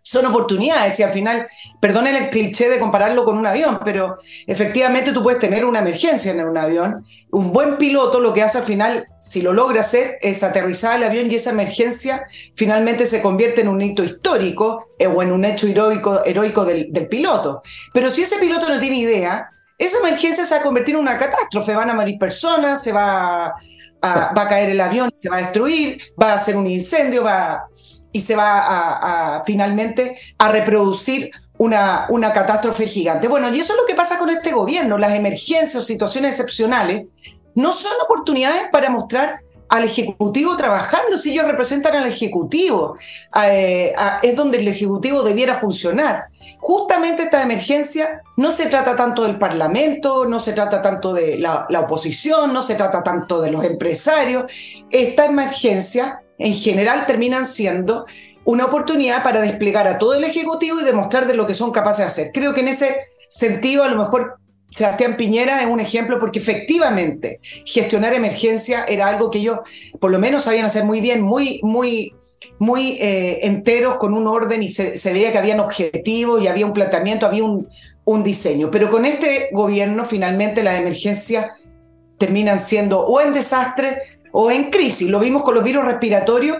son 0.04 0.26
oportunidades 0.26 1.00
y 1.00 1.04
al 1.04 1.12
final, 1.12 1.48
perdonen 1.80 2.16
el 2.16 2.30
cliché 2.30 2.70
de 2.70 2.78
compararlo 2.78 3.24
con 3.24 3.38
un 3.38 3.48
avión, 3.48 3.80
pero 3.86 4.16
efectivamente 4.46 5.14
tú 5.14 5.24
puedes 5.24 5.40
tener 5.40 5.64
una 5.64 5.80
emergencia 5.80 6.34
en 6.34 6.46
un 6.46 6.58
avión. 6.58 7.06
Un 7.32 7.54
buen 7.54 7.78
piloto 7.78 8.20
lo 8.20 8.34
que 8.34 8.44
hace 8.44 8.58
al 8.58 8.66
final, 8.66 9.08
si 9.16 9.42
lo 9.42 9.54
logra 9.54 9.80
hacer, 9.80 10.20
es 10.22 10.44
aterrizar 10.44 10.98
el 10.98 11.06
avión 11.06 11.32
y 11.32 11.36
esa 11.36 11.52
emergencia 11.52 12.28
finalmente 12.54 13.06
se 13.06 13.22
convierte 13.22 13.62
en 13.62 13.70
un 13.70 13.82
hito 13.82 14.04
histórico 14.04 14.94
eh, 15.00 15.08
o 15.08 15.22
en 15.24 15.32
un 15.32 15.46
hecho 15.46 15.68
heroico, 15.68 16.24
heroico 16.26 16.66
del, 16.66 16.92
piloto. 17.10 17.62
Pero 17.94 18.10
si 18.10 18.24
ese 18.24 18.38
piloto 18.40 18.68
no 18.68 18.80
tiene 18.80 18.98
idea, 18.98 19.50
esa 19.78 20.00
emergencia 20.00 20.44
se 20.44 20.54
va 20.54 20.62
a 20.62 20.64
convertir 20.64 20.96
en 20.96 21.02
una 21.02 21.18
catástrofe, 21.18 21.76
van 21.76 21.90
a 21.90 21.94
morir 21.94 22.20
personas, 22.20 22.84
se 22.84 22.92
va 22.92 23.46
a, 23.48 23.54
va 24.02 24.42
a 24.42 24.48
caer 24.50 24.70
el 24.70 24.82
avión, 24.82 25.12
se 25.14 25.30
va 25.30 25.38
a 25.38 25.42
destruir, 25.42 25.98
va 26.22 26.34
a 26.34 26.38
ser 26.38 26.58
un 26.58 26.68
incendio, 26.68 27.24
va 27.24 27.64
y 28.14 28.22
se 28.22 28.36
va 28.36 29.38
a, 29.38 29.44
finalmente 29.46 30.16
a 30.38 30.50
reproducir 30.50 31.32
una, 31.58 32.06
una 32.10 32.32
catástrofe 32.32 32.88
gigante. 32.88 33.28
Bueno, 33.28 33.54
y 33.54 33.60
eso 33.60 33.74
es 33.74 33.80
lo 33.80 33.86
que 33.86 33.96
pasa 33.96 34.18
con 34.18 34.30
este 34.30 34.52
gobierno. 34.52 34.98
Las 34.98 35.14
emergencias 35.14 35.76
o 35.76 35.82
situaciones 35.82 36.32
excepcionales 36.32 37.08
no 37.56 37.72
son 37.72 37.92
oportunidades 38.06 38.64
para 38.72 38.90
mostrar 38.90 39.42
al 39.70 39.86
Ejecutivo 39.86 40.56
trabajando, 40.56 41.18
si 41.18 41.32
ellos 41.32 41.48
representan 41.48 41.96
al 41.96 42.06
Ejecutivo, 42.06 42.96
eh, 43.44 43.96
es 44.22 44.36
donde 44.36 44.60
el 44.60 44.68
Ejecutivo 44.68 45.24
debiera 45.24 45.56
funcionar. 45.56 46.26
Justamente 46.60 47.24
esta 47.24 47.42
emergencia 47.42 48.22
no 48.38 48.52
se 48.52 48.68
trata 48.68 48.96
tanto 48.96 49.24
del 49.24 49.40
Parlamento, 49.40 50.26
no 50.26 50.40
se 50.40 50.54
trata 50.54 50.80
tanto 50.80 51.12
de 51.12 51.40
la, 51.40 51.66
la 51.70 51.80
oposición, 51.80 52.54
no 52.54 52.62
se 52.62 52.76
trata 52.76 53.02
tanto 53.02 53.42
de 53.42 53.50
los 53.50 53.64
empresarios. 53.64 54.52
Esta 54.92 55.26
emergencia 55.26 56.23
en 56.38 56.54
general 56.54 57.06
terminan 57.06 57.46
siendo 57.46 58.06
una 58.46 58.66
oportunidad 58.66 59.24
para 59.24 59.42
desplegar 59.42 59.88
a 59.88 59.98
todo 59.98 60.16
el 60.16 60.24
Ejecutivo 60.24 60.80
y 60.80 60.84
demostrar 60.84 61.28
de 61.28 61.36
lo 61.36 61.46
que 61.46 61.54
son 61.54 61.72
capaces 61.72 62.00
de 62.00 62.06
hacer. 62.06 62.32
Creo 62.34 62.54
que 62.54 62.62
en 62.62 62.68
ese 62.70 62.98
sentido, 63.30 63.84
a 63.84 63.90
lo 63.90 63.98
mejor 63.98 64.38
Sebastián 64.74 65.18
Piñera 65.18 65.62
es 65.62 65.68
un 65.68 65.80
ejemplo 65.80 66.20
porque 66.20 66.40
efectivamente 66.40 67.40
gestionar 67.64 68.14
emergencia 68.14 68.86
era 68.86 69.08
algo 69.08 69.30
que 69.30 69.38
ellos 69.38 69.60
por 70.00 70.10
lo 70.10 70.18
menos 70.18 70.44
sabían 70.44 70.66
hacer 70.66 70.84
muy 70.84 71.00
bien, 71.00 71.22
muy, 71.22 71.60
muy, 71.62 72.14
muy 72.58 72.98
eh, 73.00 73.46
enteros 73.46 73.98
con 73.98 74.16
un 74.16 74.26
orden 74.26 74.64
y 74.64 74.70
se, 74.70 75.14
veía 75.14 75.32
que 75.32 75.38
habían 75.38 75.60
objetivos 75.60 76.42
y 76.42 76.48
había 76.48 76.66
un 76.66 76.74
planteamiento, 76.74 77.28
había 77.28 77.44
un, 77.44 77.68
un 78.04 78.24
diseño. 78.24 78.72
Pero 78.72 78.90
con 78.90 79.06
este 79.06 79.50
gobierno 79.52 80.06
finalmente 80.06 80.64
las 80.64 80.80
emergencias 80.80 81.52
terminan 82.18 82.58
siendo 82.58 83.02
o 83.02 83.22
en 83.22 83.34
desastre 83.34 84.00
o 84.34 84.52
en 84.52 84.70
crisis. 84.70 85.10
Lo 85.10 85.20
vimos 85.20 85.44
con 85.44 85.54
los 85.56 85.64
virus 85.64 85.86
respiratorios. 85.86 86.58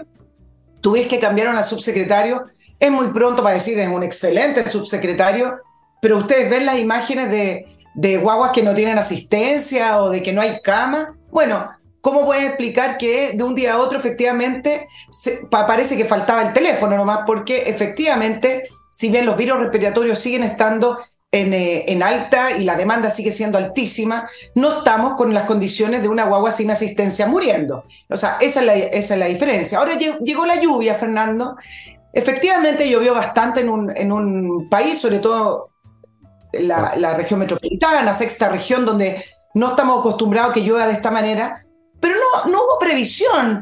Tú 0.80 0.92
ves 0.92 1.06
que 1.08 1.18
cambiaron 1.18 1.56
a 1.56 1.62
subsecretario. 1.62 2.46
Es 2.78 2.90
muy 2.90 3.08
pronto 3.08 3.42
para 3.42 3.56
decir 3.56 3.78
es 3.78 3.88
un 3.88 4.02
excelente 4.02 4.64
subsecretario, 4.70 5.58
pero 6.00 6.18
ustedes 6.18 6.48
ven 6.48 6.66
las 6.66 6.78
imágenes 6.78 7.30
de, 7.30 7.66
de 7.94 8.16
guaguas 8.16 8.52
que 8.52 8.62
no 8.62 8.74
tienen 8.74 8.96
asistencia 8.96 10.00
o 10.00 10.10
de 10.10 10.22
que 10.22 10.32
no 10.32 10.40
hay 10.40 10.60
cama. 10.62 11.16
Bueno, 11.30 11.68
¿cómo 12.00 12.24
pueden 12.24 12.46
explicar 12.46 12.96
que 12.96 13.32
de 13.34 13.42
un 13.42 13.56
día 13.56 13.74
a 13.74 13.78
otro 13.78 13.98
efectivamente 13.98 14.86
parece 15.50 15.96
que 15.96 16.04
faltaba 16.04 16.42
el 16.42 16.52
teléfono 16.52 16.96
nomás? 16.96 17.20
Porque 17.26 17.68
efectivamente, 17.68 18.62
si 18.92 19.08
bien 19.10 19.26
los 19.26 19.36
virus 19.36 19.58
respiratorios 19.58 20.20
siguen 20.20 20.44
estando 20.44 20.98
eh, 21.36 21.84
en, 21.88 22.02
alta 22.04 22.52
y 22.52 22.62
la 22.62 22.76
demanda 22.76 23.10
sigue 23.10 23.32
siendo 23.32 23.58
altísima, 23.58 24.24
no 24.54 24.78
estamos 24.78 25.14
con 25.14 25.34
las 25.34 25.44
condiciones 25.44 26.00
de 26.00 26.08
una 26.08 26.26
guagua 26.26 26.52
sin 26.52 26.70
asistencia 26.70 27.26
muriendo. 27.26 27.84
O 28.08 28.16
sea, 28.16 28.36
esa 28.40 28.60
es 28.60 28.66
la, 28.66 28.74
esa 28.74 29.14
es 29.14 29.20
la 29.20 29.26
diferencia. 29.26 29.78
Ahora 29.78 29.96
llegó 29.96 30.46
la 30.46 30.60
lluvia, 30.60 30.94
Fernando. 30.94 31.56
Efectivamente 32.12 32.88
llovió 32.88 33.14
bastante 33.14 33.62
en 33.62 33.68
un, 33.68 33.96
en 33.96 34.12
un 34.12 34.68
país, 34.68 34.98
sobre 34.98 35.18
todo 35.18 35.70
la, 36.52 36.94
la 36.96 37.14
región 37.14 37.40
metropolitana, 37.40 38.12
sexta 38.12 38.48
región, 38.48 38.86
donde 38.86 39.20
no 39.54 39.70
estamos 39.70 39.98
acostumbrados 39.98 40.52
a 40.52 40.54
que 40.54 40.60
llueva 40.60 40.86
de 40.86 40.92
esta 40.92 41.10
manera, 41.10 41.56
pero 42.00 42.14
no, 42.14 42.50
no 42.52 42.58
hubo 42.58 42.78
previsión. 42.78 43.60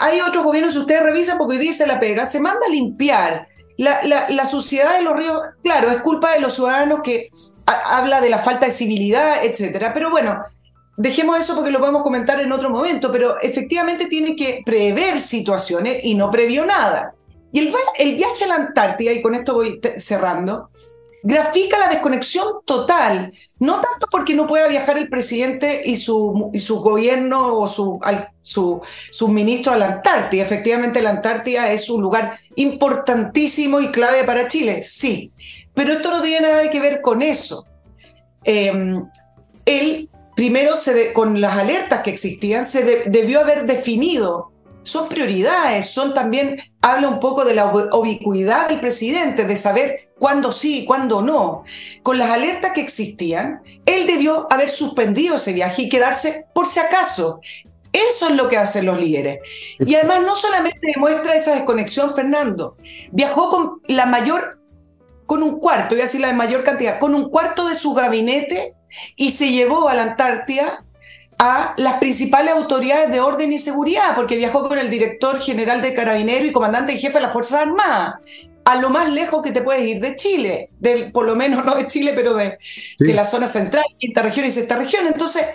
hay 0.00 0.20
otros 0.22 0.42
gobiernos, 0.42 0.72
si 0.72 0.80
ustedes 0.80 1.04
revisan, 1.04 1.38
porque 1.38 1.56
hoy 1.56 1.62
dice 1.62 1.86
la 1.86 2.00
pega, 2.00 2.26
se 2.26 2.40
manda 2.40 2.66
a 2.66 2.70
limpiar 2.70 3.46
la, 3.76 4.46
suciedad 4.46 4.96
de 4.96 5.02
los 5.02 5.16
ríos, 5.16 5.40
claro, 5.62 5.90
es 5.90 6.02
culpa 6.02 6.32
de 6.32 6.40
los 6.40 6.54
ciudadanos 6.54 7.00
que 7.02 7.30
habla 7.66 8.20
de 8.20 8.30
la 8.30 8.38
falta 8.38 8.66
de 8.66 8.72
civilidad, 8.72 9.44
etcétera. 9.44 9.92
Pero 9.92 10.10
bueno, 10.10 10.42
dejemos 10.96 11.38
eso 11.38 11.54
porque 11.54 11.70
lo 11.70 11.78
podemos 11.78 12.02
comentar 12.02 12.40
en 12.40 12.52
otro 12.52 12.70
momento, 12.70 13.12
pero 13.12 13.40
efectivamente 13.40 14.06
tiene 14.06 14.34
que 14.34 14.62
prever 14.64 15.20
situaciones 15.20 16.04
y 16.04 16.14
no 16.14 16.30
previó 16.30 16.64
nada. 16.64 17.14
Y 17.52 17.60
el, 17.60 17.74
el 17.98 18.14
viaje 18.16 18.44
a 18.44 18.48
la 18.48 18.54
Antártida, 18.56 19.12
y 19.12 19.22
con 19.22 19.34
esto 19.34 19.54
voy 19.54 19.80
cerrando, 19.98 20.68
grafica 21.22 21.78
la 21.78 21.88
desconexión 21.88 22.46
total, 22.64 23.32
no 23.58 23.80
tanto 23.80 24.06
porque 24.10 24.34
no 24.34 24.46
pueda 24.46 24.68
viajar 24.68 24.98
el 24.98 25.08
presidente 25.08 25.82
y 25.84 25.96
su, 25.96 26.50
y 26.52 26.60
su 26.60 26.80
gobierno 26.80 27.58
o 27.58 27.68
su, 27.68 28.00
su, 28.40 28.80
su, 29.10 29.28
ministro 29.28 29.72
a 29.72 29.76
la 29.76 29.86
Antártida. 29.86 30.42
Efectivamente, 30.42 31.02
la 31.02 31.10
Antártida 31.10 31.72
es 31.72 31.90
un 31.90 32.02
lugar 32.02 32.36
importantísimo 32.54 33.80
y 33.80 33.90
clave 33.90 34.24
para 34.24 34.46
Chile, 34.46 34.84
sí, 34.84 35.32
pero 35.74 35.92
esto 35.92 36.10
no 36.10 36.22
tiene 36.22 36.48
nada 36.48 36.70
que 36.70 36.80
ver 36.80 37.00
con 37.00 37.22
eso. 37.22 37.66
Em, 38.44 39.04
él, 39.64 40.08
primero, 40.36 40.76
se 40.76 41.12
con 41.12 41.40
las 41.40 41.56
alertas 41.56 42.02
que 42.02 42.10
existían, 42.10 42.64
se 42.64 43.04
debió 43.06 43.40
haber 43.40 43.64
definido 43.64 44.52
son 44.86 45.08
prioridades, 45.08 45.90
son 45.90 46.14
también, 46.14 46.56
habla 46.80 47.08
un 47.08 47.18
poco 47.18 47.44
de 47.44 47.54
la 47.54 47.66
ubicuidad 47.66 48.68
del 48.68 48.78
presidente, 48.78 49.44
de 49.44 49.56
saber 49.56 49.98
cuándo 50.16 50.52
sí 50.52 50.78
y 50.78 50.84
cuándo 50.84 51.22
no. 51.22 51.64
Con 52.04 52.18
las 52.18 52.30
alertas 52.30 52.72
que 52.72 52.82
existían, 52.82 53.62
él 53.84 54.06
debió 54.06 54.46
haber 54.48 54.68
suspendido 54.68 55.36
ese 55.36 55.52
viaje 55.52 55.82
y 55.82 55.88
quedarse 55.88 56.46
por 56.54 56.66
si 56.66 56.78
acaso. 56.78 57.40
Eso 57.92 58.28
es 58.28 58.36
lo 58.36 58.48
que 58.48 58.58
hacen 58.58 58.86
los 58.86 59.00
líderes. 59.00 59.40
Y 59.80 59.96
además 59.96 60.20
no 60.24 60.36
solamente 60.36 60.92
demuestra 60.94 61.34
esa 61.34 61.54
desconexión, 61.54 62.14
Fernando, 62.14 62.76
viajó 63.10 63.50
con 63.50 63.80
la 63.88 64.06
mayor, 64.06 64.60
con 65.26 65.42
un 65.42 65.58
cuarto, 65.58 65.96
voy 65.96 66.02
a 66.02 66.04
decir 66.04 66.20
la 66.20 66.32
mayor 66.32 66.62
cantidad, 66.62 67.00
con 67.00 67.16
un 67.16 67.28
cuarto 67.28 67.66
de 67.68 67.74
su 67.74 67.92
gabinete 67.92 68.74
y 69.16 69.30
se 69.30 69.50
llevó 69.50 69.88
a 69.88 69.94
la 69.94 70.04
Antártida 70.04 70.84
a 71.38 71.74
las 71.76 71.98
principales 71.98 72.54
autoridades 72.54 73.10
de 73.10 73.20
orden 73.20 73.52
y 73.52 73.58
seguridad, 73.58 74.14
porque 74.14 74.36
viajó 74.36 74.68
con 74.68 74.78
el 74.78 74.88
director 74.88 75.40
general 75.40 75.82
de 75.82 75.92
Carabinero 75.92 76.46
y 76.46 76.52
comandante 76.52 76.92
en 76.92 76.98
jefe 76.98 77.14
de 77.14 77.20
las 77.20 77.32
Fuerzas 77.32 77.62
Armadas, 77.62 78.14
a 78.64 78.76
lo 78.76 78.90
más 78.90 79.10
lejos 79.10 79.42
que 79.42 79.52
te 79.52 79.62
puedes 79.62 79.84
ir 79.84 80.00
de 80.00 80.16
Chile, 80.16 80.70
del, 80.80 81.12
por 81.12 81.26
lo 81.26 81.36
menos 81.36 81.64
no 81.66 81.74
de 81.74 81.86
Chile, 81.86 82.12
pero 82.14 82.34
de, 82.34 82.58
de 82.98 83.14
la 83.14 83.24
zona 83.24 83.46
central, 83.46 83.84
quinta 83.98 84.22
región 84.22 84.46
y 84.46 84.50
sexta 84.50 84.76
región. 84.76 85.06
Entonces, 85.06 85.46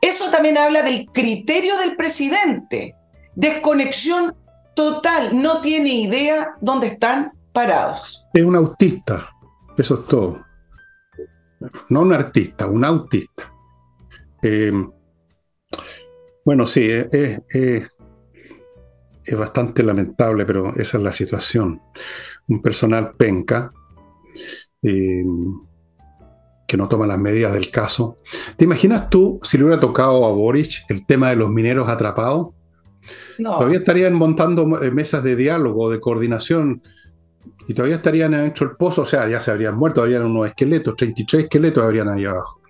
eso 0.00 0.30
también 0.30 0.58
habla 0.58 0.82
del 0.82 1.06
criterio 1.06 1.76
del 1.78 1.96
presidente, 1.96 2.94
desconexión 3.34 4.34
total, 4.74 5.40
no 5.40 5.60
tiene 5.60 5.94
idea 5.94 6.54
dónde 6.60 6.88
están 6.88 7.32
parados. 7.52 8.26
Es 8.32 8.44
un 8.44 8.54
autista, 8.54 9.30
eso 9.76 9.94
es 10.00 10.04
todo. 10.06 10.44
No 11.88 12.02
un 12.02 12.12
artista, 12.12 12.66
un 12.66 12.84
autista. 12.84 13.52
Eh, 14.42 14.72
bueno, 16.48 16.64
sí, 16.64 16.88
es, 16.90 17.90
bastante 19.36 19.82
lamentable, 19.82 20.46
pero 20.46 20.72
esa 20.76 20.96
es 20.96 21.04
la 21.04 21.12
situación. 21.12 21.82
Un 22.48 22.62
personal 22.62 23.12
penca 23.18 23.70
eh, 24.80 25.26
que 26.66 26.76
no 26.78 26.88
toma 26.88 27.06
las 27.06 27.18
medidas 27.18 27.52
del 27.52 27.70
caso. 27.70 28.16
¿Te 28.56 28.64
imaginas 28.64 29.10
tú 29.10 29.38
si 29.42 29.58
le 29.58 29.64
hubiera 29.64 29.78
tocado 29.78 30.24
a 30.24 30.32
Boric 30.32 30.86
el 30.88 31.04
tema 31.04 31.28
de 31.28 31.36
los 31.36 31.50
mineros 31.50 31.86
atrapados? 31.86 32.54
Todavía 33.36 33.80
estarían 33.80 34.14
montando 34.14 34.82
eh, 34.82 34.90
mesas 34.90 35.22
de 35.22 35.36
diálogo, 35.36 35.90
de 35.90 36.00
coordinación, 36.00 36.82
y 37.68 37.74
todavía 37.74 37.96
estarían 37.96 38.30
dentro 38.30 38.68
del 38.68 38.76
pozo, 38.78 39.02
o 39.02 39.06
sea, 39.06 39.28
ya 39.28 39.38
se 39.38 39.50
habrían 39.50 39.76
muerto, 39.76 40.00
habrían 40.00 40.24
unos 40.24 40.46
esqueletos, 40.46 40.96
33 40.96 41.42
esqueletos 41.42 41.84
habrían 41.84 42.08
ahí 42.08 42.24
abajo. 42.24 42.62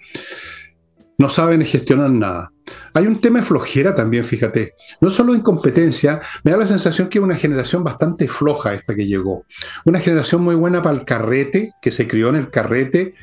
No 1.19 1.29
saben 1.29 1.65
gestionar 1.65 2.11
nada. 2.11 2.53
Hay 2.95 3.09
un 3.09 3.21
tema 3.21 3.41
de 3.41 3.45
flojera 3.45 3.93
también, 3.93 4.23
fíjate. 4.23 4.75
No 5.01 5.11
solo 5.11 5.35
incompetencia, 5.35 6.21
me 6.45 6.53
da 6.53 6.59
la 6.59 6.67
sensación 6.67 7.09
que 7.09 7.19
es 7.19 7.25
una 7.25 7.35
generación 7.35 7.83
bastante 7.83 8.29
floja 8.29 8.73
esta 8.75 8.95
que 8.95 9.07
llegó. 9.07 9.45
Una 9.85 9.99
generación 9.99 10.43
muy 10.43 10.55
buena 10.55 10.81
para 10.81 10.97
el 10.97 11.05
carrete, 11.05 11.73
que 11.83 11.91
se 11.91 12.07
crió 12.07 12.29
en 12.29 12.37
el 12.37 12.51
carrete, 12.51 13.15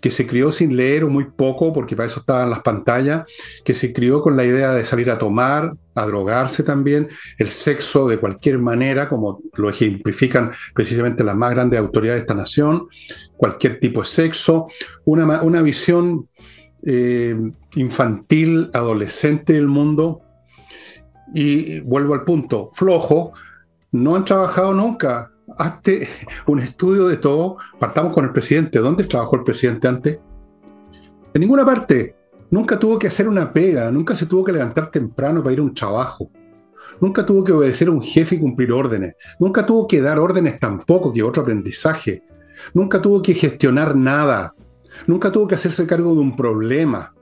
que 0.00 0.10
se 0.10 0.26
crió 0.26 0.52
sin 0.52 0.76
leer 0.76 1.04
o 1.04 1.08
muy 1.08 1.26
poco, 1.30 1.72
porque 1.72 1.96
para 1.96 2.08
eso 2.08 2.20
estaban 2.20 2.50
las 2.50 2.60
pantallas, 2.60 3.24
que 3.64 3.74
se 3.74 3.92
crió 3.92 4.20
con 4.20 4.36
la 4.36 4.44
idea 4.44 4.72
de 4.72 4.84
salir 4.84 5.10
a 5.10 5.18
tomar, 5.18 5.74
a 5.94 6.06
drogarse 6.06 6.62
también, 6.62 7.08
el 7.38 7.50
sexo 7.50 8.08
de 8.08 8.18
cualquier 8.18 8.58
manera, 8.58 9.08
como 9.08 9.40
lo 9.54 9.68
ejemplifican 9.68 10.50
precisamente 10.74 11.22
las 11.22 11.36
más 11.36 11.52
grandes 11.52 11.78
autoridades 11.78 12.20
de 12.20 12.22
esta 12.22 12.34
nación, 12.34 12.88
cualquier 13.36 13.78
tipo 13.78 14.00
de 14.00 14.06
sexo, 14.06 14.66
una, 15.04 15.42
una 15.42 15.62
visión 15.62 16.24
eh, 16.84 17.36
infantil, 17.74 18.70
adolescente 18.72 19.54
del 19.54 19.68
mundo. 19.68 20.22
Y 21.34 21.80
vuelvo 21.80 22.14
al 22.14 22.24
punto, 22.24 22.70
flojo, 22.72 23.32
no 23.92 24.14
han 24.14 24.24
trabajado 24.24 24.74
nunca. 24.74 25.30
Hazte 25.58 26.08
un 26.46 26.60
estudio 26.60 27.08
de 27.08 27.16
todo. 27.16 27.56
Partamos 27.78 28.12
con 28.12 28.24
el 28.24 28.32
presidente. 28.32 28.78
¿Dónde 28.78 29.04
trabajó 29.04 29.36
el 29.36 29.44
presidente 29.44 29.88
antes? 29.88 30.18
En 31.34 31.40
ninguna 31.40 31.64
parte. 31.64 32.16
Nunca 32.50 32.78
tuvo 32.78 32.98
que 32.98 33.06
hacer 33.06 33.28
una 33.28 33.50
pega, 33.50 33.90
nunca 33.90 34.14
se 34.14 34.26
tuvo 34.26 34.44
que 34.44 34.52
levantar 34.52 34.90
temprano 34.90 35.42
para 35.42 35.54
ir 35.54 35.60
a 35.60 35.62
un 35.62 35.72
trabajo. 35.72 36.30
Nunca 37.00 37.24
tuvo 37.24 37.42
que 37.42 37.52
obedecer 37.52 37.88
a 37.88 37.92
un 37.92 38.02
jefe 38.02 38.34
y 38.34 38.40
cumplir 38.40 38.70
órdenes. 38.72 39.14
Nunca 39.40 39.64
tuvo 39.64 39.86
que 39.86 40.02
dar 40.02 40.18
órdenes 40.18 40.60
tampoco, 40.60 41.14
que 41.14 41.22
otro 41.22 41.42
aprendizaje. 41.42 42.22
Nunca 42.74 43.00
tuvo 43.00 43.22
que 43.22 43.32
gestionar 43.32 43.96
nada. 43.96 44.54
Nunca 45.06 45.30
tuvo 45.32 45.48
que 45.48 45.54
hacerse 45.54 45.86
cargo 45.86 46.14
de 46.14 46.20
un 46.20 46.36
problema. 46.36 47.14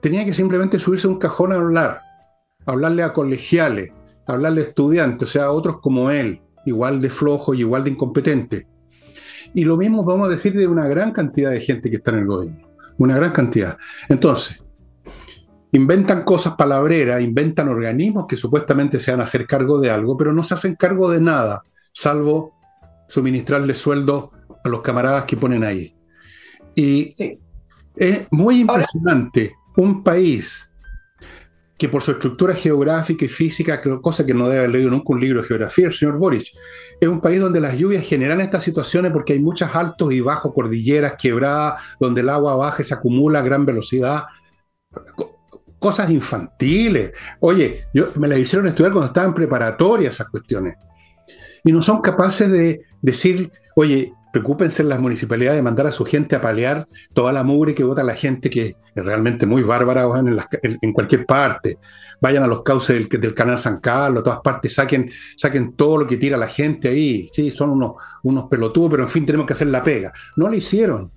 Tenía 0.00 0.24
que 0.24 0.34
simplemente 0.34 0.78
subirse 0.78 1.06
a 1.06 1.10
un 1.10 1.18
cajón 1.18 1.52
a 1.52 1.56
hablar, 1.56 2.00
hablarle 2.66 3.02
a 3.02 3.12
colegiales, 3.12 3.92
hablarle 4.26 4.60
a 4.60 4.64
estudiantes, 4.64 5.28
o 5.28 5.32
sea, 5.32 5.44
a 5.44 5.50
otros 5.50 5.80
como 5.80 6.10
él, 6.10 6.42
igual 6.66 7.00
de 7.00 7.10
flojo 7.10 7.54
y 7.54 7.60
igual 7.60 7.84
de 7.84 7.90
incompetente. 7.90 8.66
Y 9.54 9.64
lo 9.64 9.76
mismo 9.76 10.04
vamos 10.04 10.26
a 10.26 10.30
decir 10.30 10.54
de 10.54 10.66
una 10.66 10.86
gran 10.86 11.12
cantidad 11.12 11.50
de 11.50 11.60
gente 11.60 11.90
que 11.90 11.96
está 11.96 12.10
en 12.10 12.18
el 12.18 12.26
gobierno, 12.26 12.68
una 12.98 13.16
gran 13.16 13.32
cantidad. 13.32 13.76
Entonces, 14.08 14.64
inventan 15.72 16.22
cosas 16.22 16.54
palabreras, 16.54 17.20
inventan 17.20 17.68
organismos 17.68 18.26
que 18.26 18.36
supuestamente 18.36 18.98
se 19.00 19.10
van 19.10 19.20
a 19.20 19.24
hacer 19.24 19.46
cargo 19.46 19.80
de 19.80 19.90
algo, 19.90 20.16
pero 20.16 20.32
no 20.32 20.42
se 20.42 20.54
hacen 20.54 20.74
cargo 20.76 21.10
de 21.10 21.20
nada, 21.20 21.62
salvo 21.92 22.54
suministrarle 23.08 23.74
sueldo 23.74 24.32
a 24.64 24.68
los 24.68 24.82
camaradas 24.82 25.24
que 25.24 25.36
ponen 25.36 25.62
ahí. 25.62 25.93
Y 26.74 27.12
es 27.96 28.26
muy 28.30 28.60
impresionante 28.60 29.54
un 29.76 30.02
país 30.02 30.70
que 31.76 31.88
por 31.88 32.02
su 32.02 32.12
estructura 32.12 32.54
geográfica 32.54 33.24
y 33.24 33.28
física, 33.28 33.80
cosa 34.00 34.24
que 34.24 34.32
no 34.32 34.46
debe 34.48 34.60
haber 34.60 34.70
leído 34.70 34.90
nunca 34.90 35.12
un 35.12 35.20
libro 35.20 35.42
de 35.42 35.48
geografía, 35.48 35.86
el 35.86 35.92
señor 35.92 36.18
Boris, 36.18 36.52
es 37.00 37.08
un 37.08 37.20
país 37.20 37.40
donde 37.40 37.60
las 37.60 37.76
lluvias 37.76 38.04
generan 38.04 38.40
estas 38.40 38.62
situaciones 38.62 39.12
porque 39.12 39.32
hay 39.32 39.40
muchas 39.40 39.74
altos 39.74 40.12
y 40.12 40.20
bajos, 40.20 40.52
cordilleras, 40.54 41.14
quebradas, 41.18 41.82
donde 41.98 42.20
el 42.20 42.28
agua 42.28 42.54
baja 42.56 42.82
y 42.82 42.84
se 42.84 42.94
acumula 42.94 43.40
a 43.40 43.42
gran 43.42 43.66
velocidad. 43.66 44.24
Cosas 45.78 46.10
infantiles. 46.10 47.10
Oye, 47.40 47.86
yo, 47.92 48.06
me 48.18 48.28
las 48.28 48.38
hicieron 48.38 48.68
estudiar 48.68 48.92
cuando 48.92 49.08
estaba 49.08 49.26
en 49.26 49.34
preparatoria 49.34 50.10
esas 50.10 50.28
cuestiones. 50.28 50.76
Y 51.64 51.72
no 51.72 51.82
son 51.82 52.00
capaces 52.00 52.50
de 52.50 52.80
decir, 53.02 53.50
oye, 53.74 54.12
preocúpense 54.34 54.82
en 54.82 54.88
las 54.88 54.98
municipalidades 54.98 55.58
de 55.58 55.62
mandar 55.62 55.86
a 55.86 55.92
su 55.92 56.04
gente 56.04 56.34
a 56.34 56.40
palear 56.40 56.88
toda 57.12 57.32
la 57.32 57.44
mugre 57.44 57.72
que 57.72 57.84
vota 57.84 58.02
la 58.02 58.14
gente, 58.14 58.50
que 58.50 58.74
es 58.92 59.04
realmente 59.04 59.46
muy 59.46 59.62
bárbara 59.62 60.08
en, 60.64 60.92
cualquier 60.92 61.24
parte. 61.24 61.78
Vayan 62.20 62.42
a 62.42 62.48
los 62.48 62.64
cauces 62.64 63.08
del, 63.08 63.32
canal 63.32 63.58
San 63.58 63.78
Carlos, 63.78 64.22
a 64.22 64.24
todas 64.24 64.40
partes, 64.40 64.74
saquen, 64.74 65.08
saquen 65.36 65.74
todo 65.74 65.98
lo 65.98 66.06
que 66.08 66.16
tira 66.16 66.36
la 66.36 66.48
gente 66.48 66.88
ahí. 66.88 67.28
Sí, 67.32 67.52
son 67.52 67.70
unos, 67.70 67.92
unos 68.24 68.48
pelotudos, 68.48 68.90
pero 68.90 69.02
en 69.04 69.08
fin, 69.08 69.24
tenemos 69.24 69.46
que 69.46 69.52
hacer 69.52 69.68
la 69.68 69.84
pega. 69.84 70.12
No 70.36 70.48
lo 70.48 70.54
hicieron. 70.56 71.12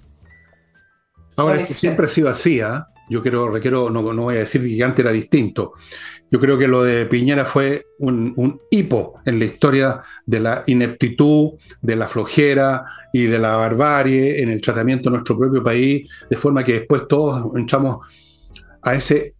Ahora, 1.36 1.60
es 1.60 1.70
que 1.70 1.74
siempre 1.74 2.06
ha 2.06 2.10
sido 2.10 2.30
así, 2.30 2.62
¿ah? 2.62 2.88
Yo 3.10 3.24
quiero, 3.24 3.50
requiero, 3.50 3.90
no, 3.90 4.14
no, 4.14 4.24
voy 4.24 4.36
a 4.36 4.40
decir 4.40 4.62
que 4.62 4.84
antes 4.84 5.04
era 5.04 5.12
distinto. 5.12 5.74
Yo 6.30 6.40
creo 6.40 6.58
que 6.58 6.68
lo 6.68 6.84
de 6.84 7.08
Piñera 7.08 7.46
fue 7.46 7.88
un, 7.98 8.34
un, 8.36 8.60
hipo 8.70 9.20
en 9.26 9.40
la 9.40 9.46
historia 9.46 10.02
de 10.28 10.40
la 10.40 10.64
ineptitud, 10.68 11.54
de 11.82 11.96
la 11.96 12.08
flojera 12.08 12.86
y 13.12 13.24
de 13.24 13.40
la 13.40 13.56
barbarie 13.56 14.44
en 14.44 14.50
el 14.50 14.62
tratamiento 14.62 15.10
de 15.10 15.16
nuestro 15.16 15.40
propio 15.40 15.64
país, 15.64 16.08
de 16.30 16.38
forma 16.38 16.64
que 16.64 16.74
después 16.74 17.08
todos 17.08 17.56
entramos 17.56 18.06
a 18.84 18.94
ese, 18.94 19.36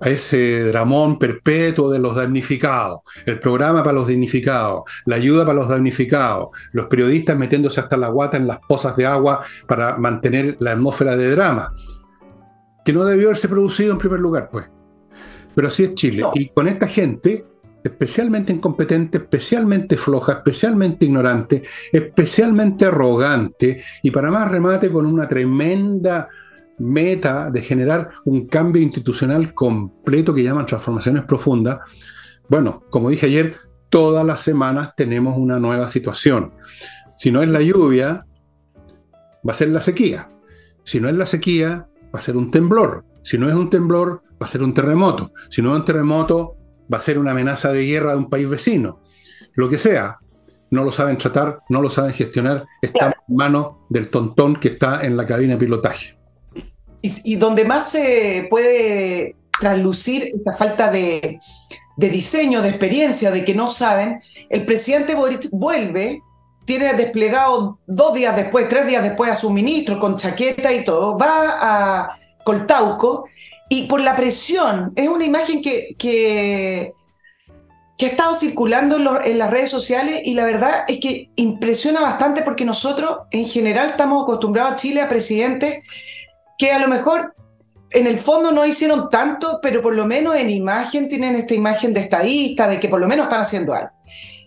a 0.00 0.08
ese 0.10 0.64
dramón 0.64 1.18
perpetuo 1.18 1.90
de 1.90 1.98
los 1.98 2.14
damnificados, 2.14 3.00
el 3.24 3.40
programa 3.40 3.82
para 3.82 3.94
los 3.94 4.06
damnificados, 4.06 4.82
la 5.06 5.16
ayuda 5.16 5.46
para 5.46 5.58
los 5.58 5.68
damnificados, 5.68 6.50
los 6.72 6.86
periodistas 6.86 7.36
metiéndose 7.36 7.80
hasta 7.80 7.96
la 7.96 8.08
guata 8.08 8.36
en 8.36 8.46
las 8.46 8.58
pozas 8.68 8.94
de 8.94 9.06
agua 9.06 9.40
para 9.66 9.96
mantener 9.96 10.56
la 10.60 10.72
atmósfera 10.72 11.16
de 11.16 11.30
drama 11.30 11.74
que 12.84 12.92
no 12.92 13.04
debió 13.04 13.28
haberse 13.28 13.48
producido 13.48 13.92
en 13.92 13.98
primer 13.98 14.20
lugar, 14.20 14.48
pues. 14.50 14.66
Pero 15.54 15.68
así 15.68 15.84
es 15.84 15.94
Chile. 15.94 16.24
Y 16.34 16.48
con 16.48 16.68
esta 16.68 16.86
gente, 16.86 17.44
especialmente 17.82 18.52
incompetente, 18.52 19.18
especialmente 19.18 19.96
floja, 19.96 20.32
especialmente 20.32 21.04
ignorante, 21.04 21.62
especialmente 21.92 22.86
arrogante, 22.86 23.82
y 24.02 24.10
para 24.10 24.30
más 24.30 24.50
remate 24.50 24.90
con 24.90 25.06
una 25.06 25.26
tremenda 25.26 26.28
meta 26.78 27.50
de 27.50 27.60
generar 27.62 28.10
un 28.24 28.46
cambio 28.46 28.82
institucional 28.82 29.54
completo 29.54 30.34
que 30.34 30.42
llaman 30.42 30.66
transformaciones 30.66 31.24
profundas, 31.24 31.78
bueno, 32.48 32.82
como 32.90 33.10
dije 33.10 33.26
ayer, 33.26 33.54
todas 33.90 34.24
las 34.24 34.40
semanas 34.40 34.94
tenemos 34.96 35.36
una 35.36 35.58
nueva 35.58 35.88
situación. 35.88 36.54
Si 37.16 37.30
no 37.30 37.42
es 37.42 37.48
la 37.48 37.60
lluvia, 37.60 38.24
va 39.46 39.52
a 39.52 39.54
ser 39.54 39.68
la 39.68 39.80
sequía. 39.80 40.30
Si 40.84 41.00
no 41.00 41.08
es 41.08 41.14
la 41.14 41.26
sequía, 41.26 41.88
va 42.14 42.18
a 42.18 42.22
ser 42.22 42.36
un 42.36 42.50
temblor. 42.50 43.04
Si 43.22 43.36
no 43.36 43.48
es 43.48 43.54
un 43.54 43.70
temblor, 43.70 44.22
va 44.40 44.46
a 44.46 44.48
ser 44.48 44.62
un 44.62 44.74
terremoto. 44.74 45.32
Si 45.50 45.60
no 45.60 45.72
es 45.72 45.80
un 45.80 45.84
terremoto, 45.84 46.56
va 46.92 46.98
a 46.98 47.02
ser 47.02 47.18
una 47.18 47.32
amenaza 47.32 47.72
de 47.72 47.84
guerra 47.84 48.12
de 48.12 48.18
un 48.18 48.30
país 48.30 48.48
vecino. 48.48 49.00
Lo 49.54 49.68
que 49.68 49.78
sea, 49.78 50.18
no 50.70 50.84
lo 50.84 50.92
saben 50.92 51.18
tratar, 51.18 51.60
no 51.68 51.82
lo 51.82 51.90
saben 51.90 52.12
gestionar, 52.12 52.66
está 52.80 53.06
en 53.06 53.36
manos 53.36 53.76
del 53.88 54.10
tontón 54.10 54.56
que 54.56 54.68
está 54.68 55.04
en 55.04 55.16
la 55.16 55.26
cabina 55.26 55.54
de 55.54 55.60
pilotaje. 55.60 56.16
Y, 57.02 57.36
donde 57.36 57.64
más 57.64 57.90
se 57.90 58.46
puede 58.50 59.36
traslucir 59.58 60.32
esta 60.34 60.52
falta 60.52 60.90
de, 60.90 61.38
de 61.96 62.10
diseño, 62.10 62.60
de 62.60 62.68
experiencia, 62.68 63.30
de 63.30 63.42
que 63.42 63.54
no 63.54 63.70
saben, 63.70 64.20
el 64.50 64.66
presidente 64.66 65.14
Boric 65.14 65.48
vuelve 65.50 66.20
tiene 66.66 66.92
desplegado 66.92 67.78
dos 67.86 68.14
días 68.14 68.36
después, 68.36 68.68
tres 68.68 68.86
días 68.86 69.02
después 69.02 69.30
a 69.30 69.34
su 69.34 69.50
ministro 69.50 69.98
con 69.98 70.16
chaqueta 70.16 70.72
y 70.72 70.84
todo, 70.84 71.18
va 71.18 71.58
a 71.60 72.10
Coltauco 72.44 73.26
y 73.72 73.86
por 73.86 74.00
la 74.00 74.16
presión, 74.16 74.92
es 74.96 75.08
una 75.08 75.24
imagen 75.24 75.62
que, 75.62 75.94
que, 75.96 76.92
ha 78.00 78.04
estado 78.04 78.34
circulando 78.34 78.96
en, 79.22 79.38
las 79.38 79.50
redes 79.50 79.70
sociales 79.70 80.22
y 80.24 80.34
la 80.34 80.44
verdad 80.44 80.84
es 80.88 80.98
que 80.98 81.30
impresiona 81.36 82.00
bastante 82.00 82.42
porque 82.42 82.64
nosotros 82.64 83.20
en 83.30 83.46
general 83.46 83.90
estamos 83.90 84.24
acostumbrados 84.24 84.72
a 84.72 84.74
Chile 84.74 85.00
a 85.00 85.08
presidentes 85.08 85.84
que 86.58 86.72
a 86.72 86.80
lo 86.80 86.88
mejor 86.88 87.34
en 87.90 88.08
el 88.08 88.18
fondo 88.18 88.50
no 88.50 88.66
hicieron 88.66 89.08
tanto, 89.08 89.60
pero 89.62 89.80
por 89.82 89.94
lo 89.94 90.04
menos 90.04 90.34
en 90.34 90.50
imagen 90.50 91.08
tienen 91.08 91.36
esta 91.36 91.54
imagen 91.54 91.94
de 91.94 92.00
estadista, 92.00 92.66
de 92.66 92.80
que 92.80 92.88
por 92.88 93.00
lo 93.00 93.06
menos 93.06 93.26
están 93.26 93.40
haciendo 93.40 93.72
algo. 93.72 93.90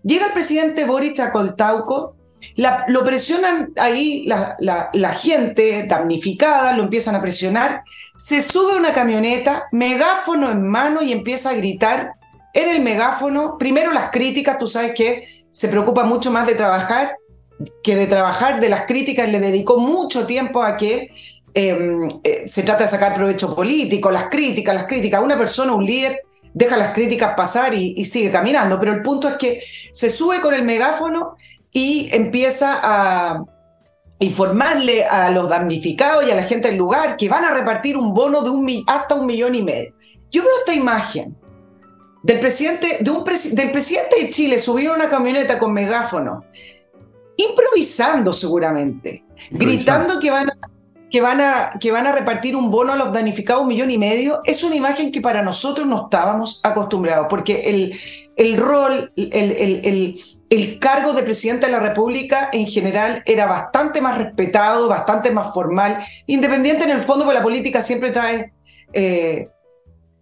Llega 0.04 0.26
el 0.26 0.34
presidente 0.34 0.84
Boric 0.84 1.18
a 1.22 1.32
Coltauco, 1.32 2.18
lo 2.56 3.04
presionan 3.04 3.72
ahí 3.78 4.26
la, 4.26 5.14
gente 5.14 5.86
damnificada, 5.88 6.74
lo 6.74 6.84
empiezan 6.84 7.16
a 7.16 7.22
presionar, 7.22 7.82
se 8.18 8.42
sube 8.42 8.74
a 8.74 8.78
una 8.78 8.94
camioneta, 8.94 9.66
megáfono 9.72 10.52
en 10.52 10.68
mano 10.68 11.02
y 11.02 11.12
empieza 11.12 11.50
a 11.50 11.54
gritar 11.54 12.14
en 12.54 12.70
el 12.70 12.82
megáfono, 12.82 13.58
primero 13.58 13.92
las 13.92 14.12
críticas, 14.12 14.60
tú 14.60 14.68
sabes 14.68 14.94
que 14.94 15.24
se 15.50 15.68
preocupa 15.68 16.04
mucho 16.04 16.32
más 16.32 16.46
de 16.46 16.56
trabajar 16.56 17.16
que 17.84 17.96
de 17.96 18.08
trabajar 18.08 18.60
de 18.60 18.70
las 18.70 18.86
críticas, 18.86 19.30
le 19.30 19.40
dedicó 19.40 19.78
mucho 19.78 20.26
tiempo 20.26 20.64
a 20.64 20.78
que 20.78 21.10
em, 21.54 22.08
eh, 22.24 22.44
se 22.48 22.64
trata 22.64 22.84
de 22.84 22.90
sacar 22.90 23.14
provecho 23.14 23.56
político, 23.56 24.12
las 24.12 24.26
críticas, 24.26 24.76
las 24.76 24.86
críticas. 24.86 25.22
Una 25.24 25.38
persona, 25.38 25.74
un 25.74 25.86
líder, 25.86 26.22
deja 26.54 26.78
las 26.78 26.94
críticas 26.94 27.34
pasar 27.36 27.74
y, 27.74 28.04
sigue 28.06 28.32
caminando, 28.32 28.80
pero 28.80 28.94
el 28.94 29.02
punto 29.02 29.28
es 29.28 29.38
que 29.38 29.60
se 29.92 30.10
sube 30.10 30.40
con 30.40 30.54
el 30.54 30.64
megáfono 30.64 31.36
y 31.74 32.10
empieza 32.14 32.80
a 32.82 33.44
informarle 34.20 35.04
a 35.04 35.30
los 35.32 35.50
damnificados 35.50 36.26
y 36.26 36.32
a 36.32 36.36
la 36.36 36.44
gente 36.44 36.70
del 36.70 36.78
lugar 36.78 37.18
que 37.18 37.28
van 37.28 37.44
a 37.44 37.52
repartir 37.52 37.98
un 37.98 38.14
bono 38.14 38.42
de 38.42 38.52
un, 38.52 38.84
hasta 38.88 39.16
un 39.16 39.26
millón 39.26 39.56
y 39.56 39.64
medio. 39.64 39.94
Yo 40.32 40.44
veo 40.44 40.52
esta 40.60 40.74
imagen 40.74 41.36
del 42.22 42.40
presidente, 42.40 43.00
de 43.02 43.12
un 43.12 43.24
del 43.26 43.72
presidente 43.72 44.22
de 44.22 44.30
Chile 44.30 44.60
subió 44.60 44.94
una 44.94 45.10
camioneta 45.10 45.60
con 45.60 45.74
megáfono, 45.74 46.46
improvisando 47.36 48.32
seguramente, 48.32 49.26
gritando 49.52 50.20
que 50.20 50.32
van 50.32 50.50
a 50.50 50.73
que 51.14 51.22
van, 51.22 51.42
a, 51.42 51.74
que 51.80 51.92
van 51.92 52.08
a 52.08 52.12
repartir 52.12 52.56
un 52.56 52.72
bono 52.72 52.94
a 52.94 52.96
los 52.96 53.14
damnificados, 53.14 53.62
un 53.62 53.68
millón 53.68 53.92
y 53.92 54.00
medio, 54.00 54.42
es 54.46 54.64
una 54.64 54.76
imagen 54.76 55.12
que 55.12 55.22
para 55.22 55.44
nosotros 55.44 55.86
no 55.86 56.06
estábamos 56.06 56.60
acostumbrados, 56.64 57.28
porque 57.30 57.70
el, 57.70 57.96
el 58.36 58.58
rol, 58.58 59.14
el, 59.16 59.52
el, 59.52 60.16
el, 60.50 60.80
cargo 60.80 61.14
de 61.14 61.22
presidente 61.22 61.68
de 61.68 61.72
la 61.72 61.80
República 61.80 62.50
en 62.52 62.66
general 62.66 63.22
era 63.28 63.46
bastante 63.46 64.02
más 64.02 64.18
respetado, 64.18 64.90
bastante 64.90 65.30
más 65.30 65.54
formal, 65.54 66.00
independiente 66.26 66.84
en 66.84 66.90
el 66.90 67.00
fondo, 67.00 67.26
porque 67.26 67.38
la 67.38 67.44
política 67.44 67.80
siempre 67.80 68.10
trae... 68.10 68.52
Eh, 68.92 69.50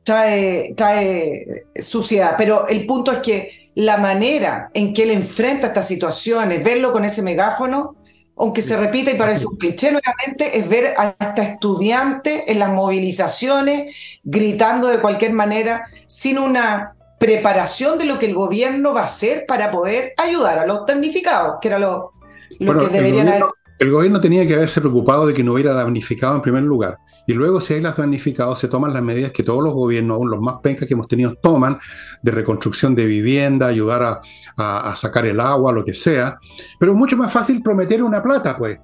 trae, 0.04 0.74
trae 0.76 1.66
suciedad, 1.76 2.34
pero 2.36 2.68
el 2.68 2.88
punto 2.88 3.12
es 3.12 3.20
que 3.20 3.50
la 3.76 3.98
manera 3.98 4.72
en 4.74 4.96
que 4.96 5.04
él 5.04 5.12
enfrenta 5.12 5.68
estas 5.68 5.88
situaciones, 5.88 6.64
verlo 6.64 6.92
con 6.92 7.06
ese 7.06 7.22
megáfono, 7.22 7.96
aunque 8.38 8.62
se 8.62 8.78
repita 8.78 9.12
y 9.12 9.16
parece 9.16 9.46
un 9.46 9.58
cliché 9.58 9.92
nuevamente, 9.92 10.58
es 10.58 10.68
ver 10.68 10.96
a 10.98 11.16
esta 11.20 11.44
estudiante 11.44 12.52
en 12.52 12.60
las 12.60 12.70
movilizaciones 12.70 14.20
gritando 14.24 14.88
de 14.88 15.00
cualquier 15.00 15.34
manera 15.34 15.84
sin 16.08 16.40
una 16.40 16.96
preparación 17.20 18.00
de 18.00 18.06
lo 18.06 18.18
que 18.18 18.26
el 18.26 18.34
gobierno 18.34 18.94
va 18.94 19.02
a 19.02 19.04
hacer 19.04 19.46
para 19.48 19.70
poder 19.70 20.14
ayudar 20.18 20.58
a 20.58 20.66
los 20.66 20.88
damnificados, 20.88 21.58
que 21.62 21.68
era 21.68 21.78
lo, 21.78 22.14
que 22.58 22.88
deberían 22.92 23.28
haber. 23.28 23.44
El 23.78 23.92
gobierno 23.92 24.20
tenía 24.20 24.48
que 24.48 24.56
haberse 24.56 24.82
preocupado 24.82 25.28
de 25.28 25.34
que 25.34 25.44
no 25.44 25.54
hubiera 25.54 25.74
damnificado 25.74 26.36
en 26.36 26.42
primer 26.42 26.64
lugar. 26.64 26.98
Y 27.32 27.34
luego, 27.34 27.62
si 27.62 27.76
hay 27.76 27.80
las 27.80 27.96
damnificados, 27.96 28.60
se 28.60 28.68
toman 28.68 28.92
las 28.92 29.02
medidas 29.02 29.32
que 29.32 29.42
todos 29.42 29.64
los 29.64 29.74
gobiernos, 29.74 30.16
aún 30.16 30.30
los 30.30 30.42
más 30.42 30.56
pencas 30.62 30.86
que 30.86 30.96
hemos 30.96 31.08
tenido, 31.08 31.34
toman 31.36 31.80
de 32.22 32.30
reconstrucción 32.30 32.94
de 32.94 33.06
vivienda, 33.06 33.68
ayudar 33.68 34.22
a, 34.58 34.96
sacar 34.98 35.26
el 35.26 35.40
agua, 35.40 35.72
lo 35.72 35.86
que 35.86 35.94
sea. 35.94 36.38
Pero 36.78 36.92
es 36.92 36.98
mucho 36.98 37.16
más 37.16 37.32
fácil 37.32 37.64
prometer 37.64 38.04
una 38.04 38.22
plata, 38.22 38.58
pues. 38.58 38.78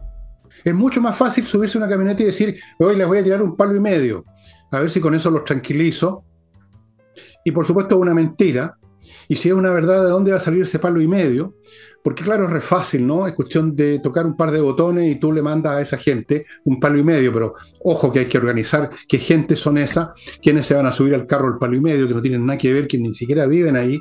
Es 0.63 0.73
mucho 0.73 1.01
más 1.01 1.17
fácil 1.17 1.45
subirse 1.45 1.77
a 1.77 1.81
una 1.81 1.89
camioneta 1.89 2.23
y 2.23 2.27
decir, 2.27 2.57
hoy 2.79 2.95
les 2.95 3.05
voy 3.05 3.17
a 3.17 3.23
tirar 3.23 3.41
un 3.41 3.57
palo 3.57 3.75
y 3.75 3.81
medio, 3.81 4.23
a 4.71 4.79
ver 4.79 4.89
si 4.89 5.01
con 5.01 5.13
eso 5.13 5.29
los 5.29 5.43
tranquilizo. 5.43 6.23
Y 7.43 7.51
por 7.51 7.65
supuesto, 7.65 7.97
una 7.97 8.13
mentira. 8.13 8.77
Y 9.27 9.35
si 9.35 9.49
es 9.49 9.55
una 9.55 9.71
verdad, 9.71 10.03
¿de 10.03 10.09
dónde 10.09 10.31
va 10.31 10.37
a 10.37 10.41
salir 10.41 10.61
ese 10.61 10.79
palo 10.79 11.01
y 11.01 11.07
medio? 11.07 11.55
Porque 12.03 12.23
claro, 12.23 12.45
es 12.45 12.51
re 12.51 12.61
fácil, 12.61 13.05
¿no? 13.05 13.27
Es 13.27 13.33
cuestión 13.33 13.75
de 13.75 13.99
tocar 13.99 14.25
un 14.25 14.37
par 14.37 14.51
de 14.51 14.61
botones 14.61 15.11
y 15.11 15.15
tú 15.15 15.31
le 15.31 15.41
mandas 15.41 15.75
a 15.75 15.81
esa 15.81 15.97
gente 15.97 16.45
un 16.63 16.79
palo 16.79 16.97
y 16.97 17.03
medio, 17.03 17.33
pero 17.33 17.53
ojo 17.83 18.11
que 18.11 18.19
hay 18.19 18.25
que 18.27 18.37
organizar 18.37 18.89
qué 19.07 19.17
gente 19.17 19.55
son 19.55 19.77
esas, 19.77 20.09
quiénes 20.41 20.65
se 20.65 20.73
van 20.73 20.85
a 20.85 20.91
subir 20.91 21.15
al 21.15 21.27
carro 21.27 21.49
el 21.49 21.57
palo 21.57 21.75
y 21.75 21.81
medio, 21.81 22.07
que 22.07 22.13
no 22.13 22.21
tienen 22.21 22.45
nada 22.45 22.57
que 22.57 22.71
ver, 22.71 22.87
que 22.87 22.97
ni 22.97 23.13
siquiera 23.13 23.45
viven 23.45 23.75
ahí. 23.75 23.99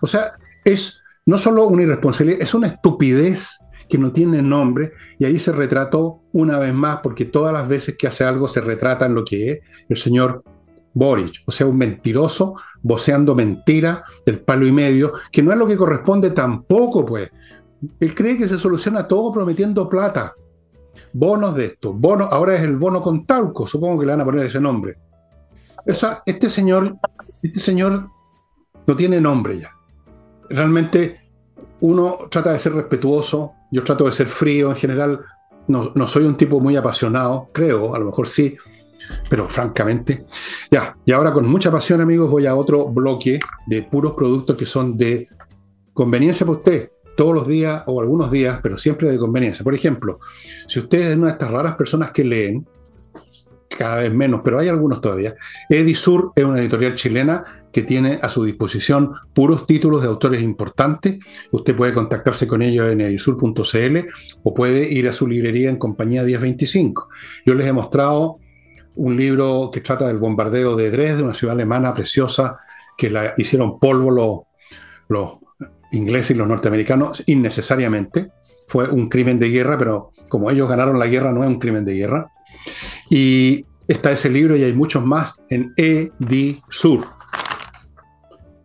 O 0.00 0.06
sea, 0.06 0.30
es 0.64 1.02
no 1.26 1.38
solo 1.38 1.66
una 1.66 1.82
irresponsabilidad, 1.82 2.42
es 2.42 2.54
una 2.54 2.68
estupidez 2.68 3.58
que 3.88 3.98
no 3.98 4.12
tiene 4.12 4.40
nombre 4.40 4.92
y 5.18 5.24
ahí 5.24 5.38
se 5.38 5.52
retrató 5.52 6.22
una 6.32 6.58
vez 6.58 6.72
más, 6.72 7.00
porque 7.02 7.24
todas 7.26 7.52
las 7.52 7.68
veces 7.68 7.96
que 7.98 8.06
hace 8.06 8.24
algo 8.24 8.48
se 8.48 8.60
retrata 8.60 9.06
en 9.06 9.14
lo 9.14 9.24
que 9.24 9.50
es 9.50 9.58
el 9.88 9.96
señor 9.96 10.42
Boric, 10.94 11.42
o 11.46 11.50
sea, 11.50 11.66
un 11.66 11.76
mentiroso 11.76 12.54
voceando 12.82 13.34
mentira 13.34 14.04
del 14.24 14.40
palo 14.40 14.66
y 14.66 14.72
medio, 14.72 15.12
que 15.30 15.42
no 15.42 15.52
es 15.52 15.58
lo 15.58 15.66
que 15.66 15.76
corresponde 15.76 16.30
tampoco, 16.30 17.04
pues. 17.04 17.30
Él 17.98 18.14
cree 18.14 18.38
que 18.38 18.48
se 18.48 18.58
soluciona 18.58 19.08
todo 19.08 19.32
prometiendo 19.32 19.88
plata. 19.88 20.34
Bonos 21.12 21.54
de 21.56 21.66
esto, 21.66 21.92
bonos, 21.92 22.28
ahora 22.30 22.54
es 22.54 22.62
el 22.62 22.76
bono 22.76 23.00
con 23.00 23.26
talco, 23.26 23.66
supongo 23.66 24.00
que 24.00 24.06
le 24.06 24.12
van 24.12 24.20
a 24.20 24.24
poner 24.24 24.46
ese 24.46 24.60
nombre. 24.60 24.98
este 26.26 26.48
señor, 26.48 26.96
este 27.42 27.58
señor 27.58 28.08
no 28.86 28.96
tiene 28.96 29.20
nombre 29.20 29.58
ya. 29.58 29.70
Realmente 30.48 31.20
uno 31.80 32.18
trata 32.30 32.52
de 32.52 32.58
ser 32.58 32.74
respetuoso, 32.74 33.52
yo 33.70 33.82
trato 33.82 34.04
de 34.04 34.12
ser 34.12 34.26
frío 34.26 34.70
en 34.70 34.76
general, 34.76 35.20
no, 35.66 35.92
no 35.94 36.06
soy 36.06 36.24
un 36.24 36.36
tipo 36.36 36.60
muy 36.60 36.76
apasionado, 36.76 37.48
creo, 37.52 37.94
a 37.94 37.98
lo 37.98 38.06
mejor 38.06 38.28
sí, 38.28 38.56
pero 39.28 39.48
francamente, 39.48 40.24
ya, 40.70 40.96
y 41.04 41.12
ahora 41.12 41.32
con 41.32 41.46
mucha 41.48 41.70
pasión 41.70 42.00
amigos 42.00 42.30
voy 42.30 42.46
a 42.46 42.54
otro 42.54 42.86
bloque 42.88 43.40
de 43.66 43.82
puros 43.82 44.12
productos 44.14 44.56
que 44.56 44.66
son 44.66 44.96
de 44.96 45.26
conveniencia 45.92 46.46
para 46.46 46.58
usted, 46.58 46.90
todos 47.16 47.34
los 47.34 47.46
días 47.46 47.82
o 47.86 48.00
algunos 48.00 48.30
días, 48.30 48.60
pero 48.62 48.78
siempre 48.78 49.10
de 49.10 49.18
conveniencia. 49.18 49.62
Por 49.62 49.74
ejemplo, 49.74 50.18
si 50.66 50.80
usted 50.80 51.10
es 51.10 51.16
una 51.16 51.26
de 51.26 51.32
estas 51.32 51.50
raras 51.50 51.76
personas 51.76 52.10
que 52.10 52.24
leen, 52.24 52.66
cada 53.68 53.96
vez 53.96 54.12
menos, 54.12 54.42
pero 54.44 54.58
hay 54.58 54.68
algunos 54.68 55.00
todavía, 55.00 55.34
Edisur 55.68 56.32
es 56.36 56.44
una 56.44 56.60
editorial 56.60 56.94
chilena 56.94 57.42
que 57.72 57.82
tiene 57.82 58.18
a 58.20 58.28
su 58.28 58.44
disposición 58.44 59.12
puros 59.32 59.66
títulos 59.66 60.02
de 60.02 60.08
autores 60.08 60.42
importantes. 60.42 61.18
Usted 61.50 61.74
puede 61.74 61.94
contactarse 61.94 62.46
con 62.46 62.60
ellos 62.60 62.92
en 62.92 63.00
edisur.cl 63.00 63.98
o 64.42 64.54
puede 64.54 64.92
ir 64.92 65.08
a 65.08 65.12
su 65.12 65.26
librería 65.26 65.70
en 65.70 65.76
compañía 65.76 66.22
1025. 66.22 67.08
Yo 67.46 67.54
les 67.54 67.66
he 67.66 67.72
mostrado 67.72 68.38
un 68.96 69.16
libro 69.16 69.70
que 69.72 69.80
trata 69.80 70.06
del 70.06 70.18
bombardeo 70.18 70.76
de 70.76 70.90
Dresde, 70.90 71.22
una 71.22 71.34
ciudad 71.34 71.54
alemana 71.54 71.94
preciosa 71.94 72.58
que 72.96 73.10
la 73.10 73.34
hicieron 73.36 73.78
polvo 73.78 74.46
los, 75.08 75.38
ingleses 75.92 76.30
y 76.30 76.34
los 76.34 76.48
norteamericanos 76.48 77.22
innecesariamente. 77.26 78.30
Fue 78.66 78.88
un 78.88 79.08
crimen 79.08 79.38
de 79.38 79.50
guerra, 79.50 79.76
pero 79.76 80.12
como 80.28 80.50
ellos 80.50 80.68
ganaron 80.68 80.98
la 80.98 81.06
guerra, 81.06 81.32
no 81.32 81.42
es 81.42 81.48
un 81.48 81.58
crimen 81.58 81.84
de 81.84 81.94
guerra. 81.94 82.30
Y 83.10 83.66
está 83.88 84.12
ese 84.12 84.30
libro 84.30 84.56
y 84.56 84.64
hay 84.64 84.72
muchos 84.72 85.04
más 85.04 85.42
en 85.50 85.74
Edisur. 85.76 87.06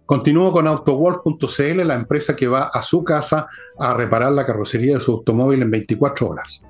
Continúo 0.06 0.54
con 0.54 0.68
AutoWorld.cl, 0.68 1.86
la 1.86 1.96
empresa 1.96 2.36
que 2.36 2.48
va 2.48 2.70
a 2.74 2.82
su 2.82 3.04
casa 3.04 3.48
a 3.78 3.94
reparar 3.94 4.32
la 4.32 4.46
carrocería 4.46 4.96
de 4.96 5.02
su 5.02 5.12
automóvil 5.12 5.64
en 5.64 5.72
24 5.72 6.30
horas. 6.30 6.62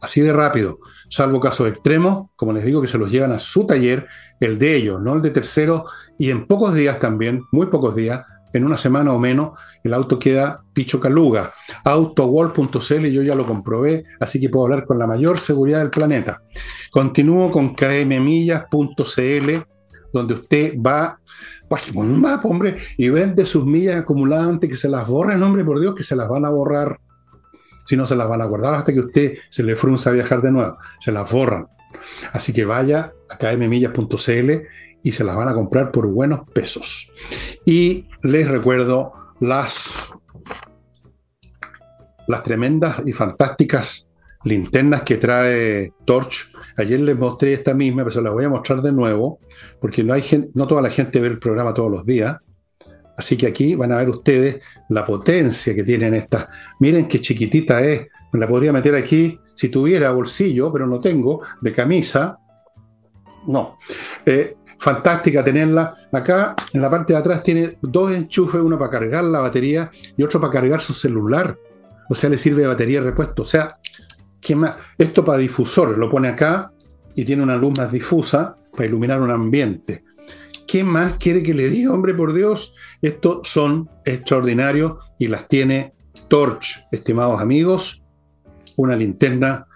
Así 0.00 0.20
de 0.20 0.32
rápido 0.32 0.78
salvo 1.10 1.40
casos 1.40 1.68
extremos, 1.68 2.28
como 2.36 2.52
les 2.52 2.64
digo, 2.64 2.80
que 2.80 2.88
se 2.88 2.96
los 2.96 3.10
llevan 3.10 3.32
a 3.32 3.38
su 3.38 3.66
taller, 3.66 4.06
el 4.38 4.58
de 4.58 4.76
ellos, 4.76 5.02
no 5.02 5.14
el 5.14 5.22
de 5.22 5.30
terceros, 5.30 5.82
y 6.18 6.30
en 6.30 6.46
pocos 6.46 6.72
días 6.72 6.98
también, 6.98 7.42
muy 7.50 7.66
pocos 7.66 7.94
días, 7.96 8.24
en 8.52 8.64
una 8.64 8.76
semana 8.76 9.12
o 9.12 9.18
menos, 9.18 9.58
el 9.84 9.92
auto 9.94 10.18
queda 10.18 10.62
picho 10.72 10.98
caluga. 10.98 11.52
Autowall.cl 11.84 13.06
yo 13.06 13.22
ya 13.22 13.34
lo 13.34 13.46
comprobé, 13.46 14.04
así 14.18 14.40
que 14.40 14.48
puedo 14.48 14.66
hablar 14.66 14.86
con 14.86 14.98
la 14.98 15.06
mayor 15.06 15.38
seguridad 15.38 15.80
del 15.80 15.90
planeta. 15.90 16.40
Continúo 16.90 17.50
con 17.50 17.74
kmmillas.cl, 17.74 19.50
donde 20.12 20.34
usted 20.34 20.74
va, 20.80 21.16
pues 21.68 21.92
un 21.92 22.20
mapa, 22.20 22.48
hombre, 22.48 22.78
y 22.96 23.08
vende 23.08 23.46
sus 23.46 23.64
millas 23.64 24.00
acumuladas 24.00 24.48
antes 24.48 24.70
que 24.70 24.76
se 24.76 24.88
las 24.88 25.06
borren, 25.06 25.42
hombre, 25.42 25.64
por 25.64 25.80
Dios, 25.80 25.94
que 25.94 26.02
se 26.02 26.16
las 26.16 26.28
van 26.28 26.44
a 26.44 26.50
borrar 26.50 26.98
si 27.90 27.96
no 27.96 28.06
se 28.06 28.14
las 28.14 28.28
van 28.28 28.40
a 28.40 28.44
guardar 28.44 28.72
hasta 28.72 28.92
que 28.92 29.00
usted 29.00 29.38
se 29.48 29.64
le 29.64 29.74
frunza 29.74 30.10
a 30.10 30.12
viajar 30.12 30.40
de 30.42 30.52
nuevo, 30.52 30.78
se 31.00 31.10
las 31.10 31.28
borran. 31.28 31.66
Así 32.32 32.52
que 32.52 32.64
vaya 32.64 33.12
a 33.28 33.36
kmmillas.cl 33.36 34.50
y 35.02 35.10
se 35.10 35.24
las 35.24 35.34
van 35.34 35.48
a 35.48 35.54
comprar 35.54 35.90
por 35.90 36.06
buenos 36.06 36.42
pesos. 36.54 37.10
Y 37.64 38.06
les 38.22 38.46
recuerdo 38.46 39.12
las, 39.40 40.12
las 42.28 42.44
tremendas 42.44 43.02
y 43.04 43.12
fantásticas 43.12 44.06
linternas 44.44 45.02
que 45.02 45.16
trae 45.16 45.92
Torch. 46.04 46.52
Ayer 46.76 47.00
les 47.00 47.18
mostré 47.18 47.54
esta 47.54 47.74
misma, 47.74 48.04
pero 48.04 48.14
se 48.14 48.22
las 48.22 48.32
voy 48.32 48.44
a 48.44 48.50
mostrar 48.50 48.82
de 48.82 48.92
nuevo, 48.92 49.40
porque 49.80 50.04
no, 50.04 50.12
hay 50.12 50.22
gente, 50.22 50.48
no 50.54 50.68
toda 50.68 50.80
la 50.80 50.90
gente 50.90 51.18
ve 51.18 51.26
el 51.26 51.40
programa 51.40 51.74
todos 51.74 51.90
los 51.90 52.06
días. 52.06 52.36
Así 53.20 53.36
que 53.36 53.46
aquí 53.46 53.74
van 53.74 53.92
a 53.92 53.96
ver 53.96 54.08
ustedes 54.08 54.60
la 54.88 55.04
potencia 55.04 55.74
que 55.74 55.84
tienen 55.84 56.14
estas. 56.14 56.48
Miren 56.78 57.06
qué 57.06 57.20
chiquitita 57.20 57.82
es. 57.82 58.06
Me 58.32 58.40
la 58.40 58.48
podría 58.48 58.72
meter 58.72 58.94
aquí 58.94 59.38
si 59.54 59.68
tuviera 59.68 60.10
bolsillo, 60.10 60.72
pero 60.72 60.86
no 60.86 61.00
tengo, 61.00 61.42
de 61.60 61.70
camisa. 61.70 62.38
No. 63.46 63.76
Eh, 64.24 64.56
fantástica 64.78 65.44
tenerla. 65.44 65.92
Acá 66.10 66.56
en 66.72 66.80
la 66.80 66.88
parte 66.88 67.12
de 67.12 67.18
atrás 67.18 67.42
tiene 67.42 67.76
dos 67.82 68.10
enchufes, 68.10 68.62
uno 68.62 68.78
para 68.78 68.90
cargar 68.90 69.24
la 69.24 69.40
batería 69.40 69.90
y 70.16 70.22
otro 70.22 70.40
para 70.40 70.54
cargar 70.54 70.80
su 70.80 70.94
celular. 70.94 71.58
O 72.08 72.14
sea, 72.14 72.30
le 72.30 72.38
sirve 72.38 72.62
de 72.62 72.68
batería 72.68 73.02
repuesto. 73.02 73.42
O 73.42 73.46
sea, 73.46 73.76
¿qué 74.40 74.56
más? 74.56 74.76
Esto 74.96 75.22
para 75.22 75.36
difusor, 75.36 75.98
lo 75.98 76.10
pone 76.10 76.28
acá 76.28 76.72
y 77.14 77.26
tiene 77.26 77.42
una 77.42 77.56
luz 77.56 77.76
más 77.76 77.92
difusa 77.92 78.56
para 78.72 78.86
iluminar 78.86 79.20
un 79.20 79.30
ambiente. 79.30 80.04
¿Qué 80.70 80.84
más 80.84 81.14
quiere 81.16 81.42
que 81.42 81.52
le 81.52 81.68
diga, 81.68 81.92
hombre, 81.92 82.14
por 82.14 82.32
Dios? 82.32 82.74
Estos 83.02 83.48
son 83.48 83.90
extraordinarios 84.04 84.98
y 85.18 85.26
las 85.26 85.48
tiene 85.48 85.94
Torch, 86.28 86.86
estimados 86.92 87.40
amigos. 87.40 88.04
Una 88.76 88.94
linterna. 88.94 89.66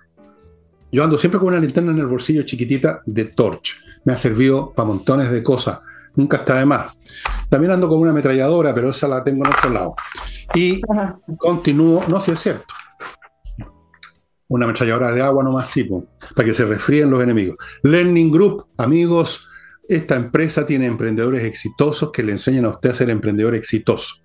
Yo 0.92 1.03
ando 1.03 1.18
siempre 1.18 1.40
con 1.40 1.49
una 1.49 1.59
linterna 1.59 1.90
en 1.90 1.99
el 1.99 2.07
bolsillo 2.07 2.45
chiquitita 2.45 3.03
de 3.07 3.24
Torch. 3.24 3.82
Me 4.05 4.12
ha 4.12 4.16
servido 4.16 4.72
para 4.72 4.86
montones 4.86 5.32
de 5.32 5.42
cosas. 5.42 5.84
Nunca 6.14 6.36
está 6.36 6.61
de 6.61 6.66
más. 6.66 6.92
También 7.49 7.72
ando 7.72 7.88
con 7.88 7.99
una 7.99 8.11
ametralladora, 8.11 8.72
pero 8.72 8.90
esa 8.90 9.09
la 9.09 9.24
tengo 9.24 9.45
en 9.45 9.53
otro 9.53 9.70
lado. 9.70 9.95
Y 10.55 10.80
continúo, 11.38 12.05
no 12.07 12.20
sé 12.20 12.26
si 12.26 12.32
es 12.32 12.38
cierto. 12.38 12.74
Una 14.47 14.66
ametralladora 14.66 15.11
de 15.11 15.22
agua 15.22 15.42
nomás, 15.42 15.68
sí, 15.68 15.90
para 16.36 16.47
que 16.47 16.55
se 16.55 16.64
resfríen 16.64 17.11
los 17.11 17.20
enemigos. 17.20 17.57
Learning 17.82 18.30
Group, 18.30 18.68
amigos, 18.76 19.49
esta 19.89 20.16
empresa 20.16 20.64
tiene 20.64 20.87
emprendedores 20.87 21.45
exitosos 21.45 22.11
que 22.11 22.22
le 22.22 22.32
enseñan 22.32 22.64
a 22.64 22.70
usted 22.70 22.91
a 22.91 22.95
ser 22.95 23.11
emprendedor 23.11 23.55
exitoso. 23.55 24.16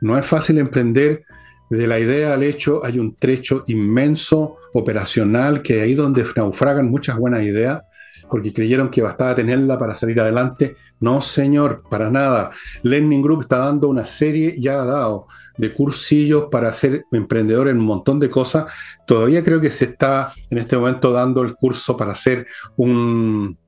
No 0.00 0.16
es 0.18 0.26
fácil 0.26 0.58
emprender. 0.58 1.24
De 1.68 1.86
la 1.88 1.98
idea 1.98 2.32
al 2.32 2.44
hecho 2.44 2.84
hay 2.84 2.98
un 2.98 3.16
trecho 3.16 3.64
inmenso 3.66 4.56
operacional 4.72 5.62
que 5.62 5.80
ahí 5.80 5.94
donde 5.94 6.24
naufragan 6.36 6.88
muchas 6.88 7.18
buenas 7.18 7.42
ideas 7.42 7.82
porque 8.30 8.52
creyeron 8.52 8.88
que 8.88 9.02
bastaba 9.02 9.34
tenerla 9.34 9.78
para 9.78 9.96
salir 9.96 10.20
adelante. 10.20 10.76
No, 11.00 11.20
señor, 11.20 11.82
para 11.90 12.10
nada. 12.10 12.50
Learning 12.82 13.22
Group 13.22 13.42
está 13.42 13.58
dando 13.58 13.88
una 13.88 14.06
serie, 14.06 14.54
ya 14.58 14.80
ha 14.80 14.84
dado, 14.84 15.26
de 15.58 15.72
cursillos 15.72 16.46
para 16.50 16.72
ser 16.72 17.04
emprendedor 17.12 17.68
en 17.68 17.78
un 17.78 17.84
montón 17.84 18.20
de 18.20 18.30
cosas. 18.30 18.66
Todavía 19.06 19.42
creo 19.42 19.60
que 19.60 19.70
se 19.70 19.86
está 19.86 20.32
en 20.50 20.58
este 20.58 20.76
momento 20.76 21.12
dando 21.12 21.42
el 21.42 21.54
curso 21.54 21.96
para 21.96 22.14
ser 22.14 22.46
un 22.76 23.58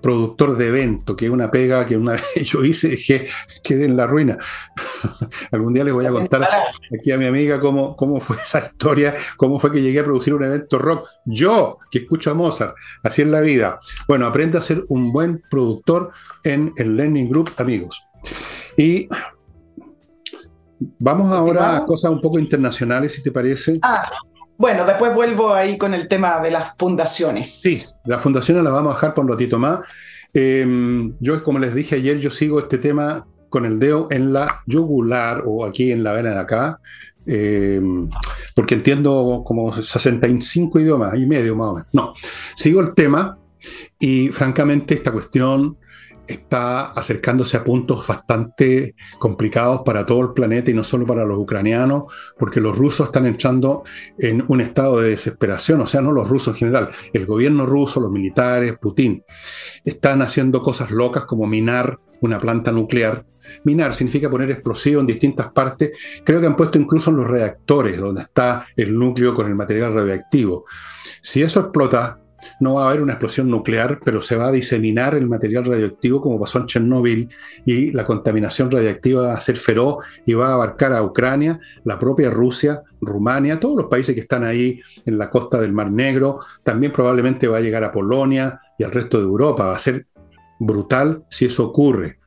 productor 0.00 0.56
de 0.56 0.66
evento, 0.66 1.16
que 1.16 1.26
es 1.26 1.30
una 1.30 1.50
pega 1.50 1.86
que 1.86 1.96
una 1.96 2.12
vez 2.12 2.24
yo 2.44 2.64
hice 2.64 2.88
y 2.88 2.90
dije, 2.92 3.26
quedé 3.62 3.84
en 3.84 3.96
la 3.96 4.06
ruina. 4.06 4.36
Algún 5.52 5.72
día 5.72 5.84
les 5.84 5.94
voy 5.94 6.06
a 6.06 6.10
contar 6.10 6.48
aquí 6.92 7.12
a 7.12 7.18
mi 7.18 7.26
amiga 7.26 7.60
cómo, 7.60 7.94
cómo 7.94 8.20
fue 8.20 8.36
esa 8.44 8.58
historia, 8.58 9.14
cómo 9.36 9.58
fue 9.60 9.72
que 9.72 9.80
llegué 9.80 10.00
a 10.00 10.04
producir 10.04 10.34
un 10.34 10.44
evento 10.44 10.78
rock. 10.78 11.08
Yo, 11.24 11.78
que 11.90 11.98
escucho 11.98 12.30
a 12.30 12.34
Mozart, 12.34 12.74
así 13.02 13.22
es 13.22 13.28
la 13.28 13.40
vida. 13.40 13.78
Bueno, 14.08 14.26
aprende 14.26 14.58
a 14.58 14.60
ser 14.60 14.84
un 14.88 15.12
buen 15.12 15.42
productor 15.48 16.10
en 16.42 16.72
el 16.76 16.96
Learning 16.96 17.28
Group, 17.28 17.52
amigos. 17.56 18.06
Y 18.76 19.08
vamos 20.98 21.30
ahora 21.30 21.76
a 21.76 21.84
cosas 21.84 22.10
un 22.10 22.20
poco 22.20 22.38
internacionales, 22.38 23.14
si 23.14 23.22
te 23.22 23.30
parece. 23.30 23.78
Ah, 23.82 24.10
bueno, 24.58 24.84
después 24.84 25.14
vuelvo 25.14 25.52
ahí 25.52 25.76
con 25.76 25.94
el 25.94 26.08
tema 26.08 26.40
de 26.40 26.50
las 26.50 26.74
fundaciones. 26.78 27.60
Sí, 27.60 27.82
las 28.04 28.22
fundaciones 28.22 28.62
las 28.62 28.72
vamos 28.72 28.92
a 28.92 28.94
dejar 28.96 29.14
por 29.14 29.24
un 29.24 29.30
ratito 29.30 29.58
más. 29.58 29.80
Em, 30.32 31.14
yo, 31.20 31.42
como 31.42 31.58
les 31.58 31.74
dije 31.74 31.96
ayer, 31.96 32.18
yo 32.18 32.30
sigo 32.30 32.58
este 32.58 32.78
tema 32.78 33.26
con 33.48 33.64
el 33.64 33.78
dedo 33.78 34.08
en 34.10 34.32
la 34.32 34.60
yugular 34.66 35.42
o 35.46 35.64
aquí 35.64 35.92
en 35.92 36.02
la 36.02 36.12
vena 36.12 36.30
de 36.30 36.38
acá, 36.38 36.80
em, 37.26 38.10
porque 38.54 38.74
entiendo 38.74 39.42
como 39.46 39.72
65 39.72 40.78
idiomas 40.80 41.14
y 41.16 41.26
medio 41.26 41.56
más 41.56 41.68
o 41.68 41.74
menos. 41.74 41.88
No, 41.92 42.14
sigo 42.56 42.80
el 42.80 42.94
tema 42.94 43.38
y 43.98 44.28
francamente 44.28 44.94
esta 44.94 45.12
cuestión 45.12 45.78
está 46.26 46.90
acercándose 46.90 47.56
a 47.56 47.64
puntos 47.64 48.06
bastante 48.06 48.94
complicados 49.18 49.82
para 49.84 50.04
todo 50.04 50.20
el 50.20 50.32
planeta 50.32 50.70
y 50.70 50.74
no 50.74 50.84
solo 50.84 51.06
para 51.06 51.24
los 51.24 51.38
ucranianos, 51.38 52.04
porque 52.38 52.60
los 52.60 52.76
rusos 52.76 53.06
están 53.06 53.26
entrando 53.26 53.84
en 54.18 54.44
un 54.48 54.60
estado 54.60 55.00
de 55.00 55.10
desesperación, 55.10 55.80
o 55.80 55.86
sea, 55.86 56.00
no 56.00 56.12
los 56.12 56.28
rusos 56.28 56.54
en 56.54 56.58
general, 56.58 56.90
el 57.12 57.26
gobierno 57.26 57.66
ruso, 57.66 58.00
los 58.00 58.10
militares, 58.10 58.76
Putin, 58.80 59.24
están 59.84 60.22
haciendo 60.22 60.60
cosas 60.62 60.90
locas 60.90 61.24
como 61.24 61.46
minar 61.46 61.98
una 62.20 62.40
planta 62.40 62.72
nuclear. 62.72 63.24
Minar 63.64 63.94
significa 63.94 64.30
poner 64.30 64.50
explosivo 64.50 65.00
en 65.00 65.06
distintas 65.06 65.52
partes. 65.52 65.96
Creo 66.24 66.40
que 66.40 66.46
han 66.46 66.56
puesto 66.56 66.78
incluso 66.78 67.10
en 67.10 67.16
los 67.16 67.26
reactores, 67.26 67.98
donde 67.98 68.22
está 68.22 68.66
el 68.76 68.98
núcleo 68.98 69.34
con 69.34 69.46
el 69.46 69.54
material 69.54 69.94
radioactivo. 69.94 70.64
Si 71.22 71.42
eso 71.42 71.60
explota, 71.60 72.20
no 72.60 72.74
va 72.74 72.84
a 72.84 72.88
haber 72.90 73.02
una 73.02 73.14
explosión 73.14 73.50
nuclear, 73.50 74.00
pero 74.04 74.20
se 74.20 74.36
va 74.36 74.48
a 74.48 74.52
diseminar 74.52 75.14
el 75.14 75.28
material 75.28 75.64
radioactivo 75.64 76.20
como 76.20 76.40
pasó 76.40 76.58
en 76.58 76.66
Chernóbil 76.66 77.28
y 77.64 77.92
la 77.92 78.04
contaminación 78.04 78.70
radiactiva 78.70 79.28
va 79.28 79.34
a 79.34 79.40
ser 79.40 79.56
feroz 79.56 80.04
y 80.24 80.34
va 80.34 80.48
a 80.48 80.54
abarcar 80.54 80.92
a 80.92 81.02
Ucrania, 81.02 81.58
la 81.84 81.98
propia 81.98 82.30
Rusia, 82.30 82.82
Rumania, 83.00 83.60
todos 83.60 83.76
los 83.76 83.86
países 83.86 84.14
que 84.14 84.20
están 84.20 84.44
ahí 84.44 84.80
en 85.04 85.18
la 85.18 85.30
costa 85.30 85.60
del 85.60 85.72
Mar 85.72 85.90
Negro, 85.90 86.40
también 86.62 86.92
probablemente 86.92 87.48
va 87.48 87.58
a 87.58 87.60
llegar 87.60 87.84
a 87.84 87.92
Polonia 87.92 88.60
y 88.78 88.84
al 88.84 88.90
resto 88.90 89.18
de 89.18 89.24
Europa, 89.24 89.66
va 89.66 89.76
a 89.76 89.80
ser 89.80 90.06
brutal 90.58 91.24
si 91.30 91.46
eso 91.46 91.64
ocurre. 91.64 92.18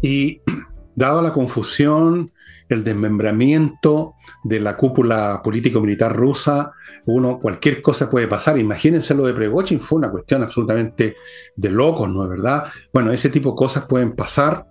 Y 0.00 0.40
dado 0.94 1.22
la 1.22 1.32
confusión, 1.32 2.32
el 2.68 2.82
desmembramiento 2.82 4.14
de 4.44 4.60
la 4.60 4.76
cúpula 4.76 5.40
político-militar 5.42 6.14
rusa, 6.14 6.72
uno, 7.06 7.38
cualquier 7.38 7.82
cosa 7.82 8.08
puede 8.08 8.28
pasar. 8.28 8.58
Imagínense 8.58 9.14
lo 9.14 9.26
de 9.26 9.34
Pregochin, 9.34 9.80
fue 9.80 9.98
una 9.98 10.10
cuestión 10.10 10.42
absolutamente 10.42 11.16
de 11.56 11.70
locos, 11.70 12.08
¿no 12.08 12.24
es 12.24 12.30
verdad? 12.30 12.64
Bueno, 12.92 13.12
ese 13.12 13.28
tipo 13.28 13.50
de 13.50 13.56
cosas 13.56 13.86
pueden 13.86 14.12
pasar. 14.12 14.66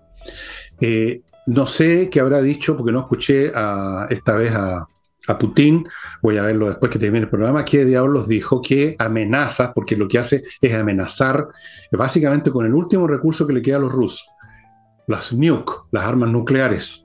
Eh, 0.80 1.22
no 1.48 1.66
sé 1.66 2.10
qué 2.10 2.20
habrá 2.20 2.42
dicho, 2.42 2.78
porque 2.78 2.92
no 2.92 3.00
escuché 3.00 3.52
a, 3.54 4.08
esta 4.10 4.36
vez 4.36 4.54
a, 4.54 4.88
Putin, 5.40 5.88
voy 6.22 6.38
a 6.38 6.44
verlo 6.44 6.68
después 6.68 6.92
que 6.92 7.00
termine 7.00 7.24
el 7.24 7.30
programa, 7.30 7.64
qué 7.64 7.86
diablos 7.86 8.28
dijo 8.28 8.62
que 8.62 8.98
amenazas, 9.00 9.72
porque 9.74 9.96
lo 9.96 10.06
que 10.06 10.20
hace 10.20 10.44
es 10.60 10.74
amenazar 10.74 11.48
básicamente 11.90 12.52
con 12.52 12.66
el 12.66 12.74
último 12.74 13.08
recurso 13.08 13.48
que 13.48 13.54
le 13.54 13.62
queda 13.62 13.78
a 13.78 13.80
los 13.80 13.94
rusos, 13.94 14.28
las 15.08 15.32
nuke, 15.32 15.72
las 15.92 16.06
armas 16.06 16.32
nucleares 16.32 17.02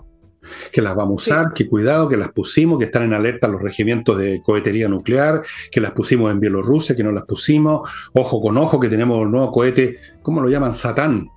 que 0.73 0.83
las 0.83 0.95
vamos 0.95 1.13
a 1.13 1.35
usar, 1.35 1.53
que 1.53 1.67
cuidado, 1.67 2.09
que 2.09 2.17
las 2.17 2.33
pusimos, 2.33 2.79
que 2.79 2.87
están 2.87 3.05
en 3.05 3.15
alerta 3.15 3.49
los 3.49 3.63
regimientos 3.63 4.19
de 4.19 4.41
cohetería 4.43 4.89
nuclear, 4.89 5.43
que 5.71 5.81
las 5.81 5.93
pusimos 5.93 6.31
en 6.31 6.41
Bielorrusia, 6.41 6.97
que 6.97 7.05
no 7.05 7.13
las 7.13 7.25
pusimos, 7.25 7.89
ojo 8.13 8.41
con 8.41 8.57
ojo, 8.59 8.81
que 8.81 8.89
tenemos 8.89 9.23
el 9.23 9.31
nuevo 9.31 9.51
cohete, 9.53 9.99
¿cómo 10.23 10.41
lo 10.41 10.49
llaman? 10.49 10.75
Satán. 10.75 11.29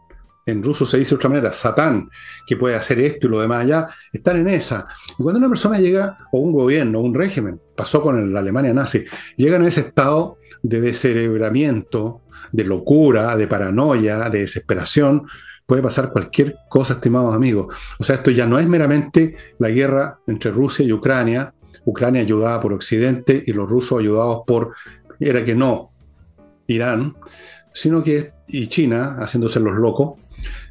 En 0.45 0.63
ruso 0.63 0.85
se 0.85 0.97
dice 0.97 1.11
de 1.11 1.15
otra 1.17 1.29
manera, 1.29 1.53
Satán, 1.53 2.09
que 2.47 2.57
puede 2.57 2.75
hacer 2.75 2.99
esto 2.99 3.27
y 3.27 3.29
lo 3.29 3.39
demás 3.39 3.63
allá, 3.65 3.87
están 4.11 4.37
en 4.37 4.47
esa. 4.47 4.87
Y 5.17 5.21
cuando 5.21 5.37
una 5.37 5.49
persona 5.49 5.77
llega, 5.77 6.17
o 6.31 6.39
un 6.39 6.51
gobierno, 6.51 7.01
un 7.01 7.13
régimen, 7.13 7.61
pasó 7.75 8.01
con 8.01 8.33
la 8.33 8.39
Alemania 8.39 8.73
nazi, 8.73 9.03
llegan 9.37 9.63
a 9.63 9.67
ese 9.67 9.81
estado 9.81 10.37
de 10.63 10.81
descerebramiento, 10.81 12.21
de 12.51 12.65
locura, 12.65 13.35
de 13.37 13.47
paranoia, 13.47 14.29
de 14.29 14.39
desesperación, 14.39 15.27
puede 15.69 15.83
pasar 15.83 16.11
cualquier 16.11 16.57
cosa, 16.67 16.93
estimados 16.93 17.35
amigos. 17.35 17.71
O 17.99 18.03
sea, 18.03 18.15
esto 18.15 18.31
ya 18.31 18.47
no 18.47 18.57
es 18.57 18.67
meramente 18.67 19.35
la 19.59 19.69
guerra 19.69 20.19
entre 20.25 20.49
Rusia 20.49 20.83
y 20.83 20.91
Ucrania, 20.91 21.53
Ucrania 21.85 22.21
ayudada 22.21 22.59
por 22.59 22.73
Occidente 22.73 23.43
y 23.45 23.53
los 23.53 23.69
rusos 23.69 23.99
ayudados 23.99 24.41
por, 24.47 24.73
era 25.19 25.45
que 25.45 25.53
no, 25.53 25.91
Irán, 26.65 27.15
sino 27.71 28.03
que, 28.03 28.33
y 28.47 28.65
China, 28.65 29.17
haciéndose 29.19 29.59
los 29.59 29.75
locos, 29.75 30.13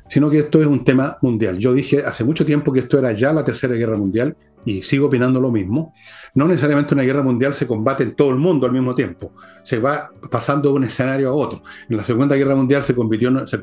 sino 0.08 0.28
que 0.28 0.40
esto 0.40 0.60
es 0.60 0.66
un 0.66 0.84
tema 0.84 1.16
mundial. 1.22 1.58
Yo 1.58 1.72
dije 1.72 2.02
hace 2.04 2.24
mucho 2.24 2.44
tiempo 2.44 2.72
que 2.72 2.80
esto 2.80 2.98
era 2.98 3.12
ya 3.12 3.32
la 3.32 3.44
tercera 3.44 3.76
guerra 3.76 3.96
mundial 3.96 4.36
y 4.68 4.82
sigo 4.82 5.06
opinando 5.06 5.40
lo 5.40 5.50
mismo. 5.50 5.94
No 6.34 6.46
necesariamente 6.46 6.92
una 6.92 7.02
guerra 7.02 7.22
mundial 7.22 7.54
se 7.54 7.66
combate 7.66 8.02
en 8.02 8.14
todo 8.14 8.28
el 8.30 8.36
mundo 8.36 8.66
al 8.66 8.72
mismo 8.72 8.94
tiempo, 8.94 9.32
se 9.62 9.78
va 9.78 10.10
pasando 10.30 10.68
de 10.68 10.74
un 10.74 10.84
escenario 10.84 11.30
a 11.30 11.32
otro. 11.32 11.62
En 11.88 11.96
la 11.96 12.04
Segunda 12.04 12.36
Guerra 12.36 12.54
Mundial 12.54 12.82
se, 12.82 12.94
convirtió, 12.94 13.46
se, 13.46 13.58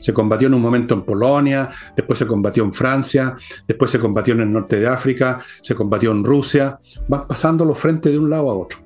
se 0.00 0.12
combatió 0.14 0.48
en 0.48 0.54
un 0.54 0.62
momento 0.62 0.94
en 0.94 1.02
Polonia, 1.02 1.68
después 1.94 2.18
se 2.18 2.26
combatió 2.26 2.64
en 2.64 2.72
Francia, 2.72 3.36
después 3.66 3.90
se 3.90 3.98
combatió 3.98 4.32
en 4.32 4.40
el 4.40 4.50
norte 4.50 4.80
de 4.80 4.88
África, 4.88 5.38
se 5.60 5.74
combatió 5.74 6.12
en 6.12 6.24
Rusia, 6.24 6.80
van 7.08 7.28
pasando 7.28 7.66
los 7.66 7.78
frentes 7.78 8.10
de 8.10 8.18
un 8.18 8.30
lado 8.30 8.50
a 8.50 8.54
otro. 8.54 8.78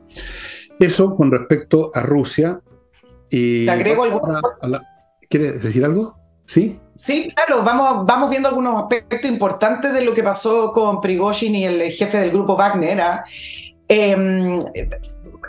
Eso 0.81 1.15
con 1.15 1.31
respecto 1.31 1.93
a 1.95 2.03
Rusia. 2.03 2.61
Y 3.31 3.67
¿Te 3.67 3.71
agrego 3.71 4.03
algo? 4.03 4.21
¿Quieres 5.31 5.63
decir 5.63 5.85
algo? 5.85 6.19
¿Sí? 6.45 6.81
Sí, 7.03 7.33
claro, 7.35 7.65
vamos, 7.65 8.07
vamos 8.07 8.31
viendo 8.31 8.49
algunos 8.49 8.81
aspectos 8.81 9.29
importantes 9.29 9.93
de 9.93 10.03
lo 10.03 10.15
que 10.15 10.23
pasó 10.23 10.71
con 10.71 11.01
Prigozhin 11.01 11.53
y 11.57 11.65
el 11.65 11.91
jefe 11.91 12.17
del 12.19 12.31
grupo 12.31 12.55
Wagner. 12.55 13.01
¿ah? 13.01 13.25
Em, 13.89 14.61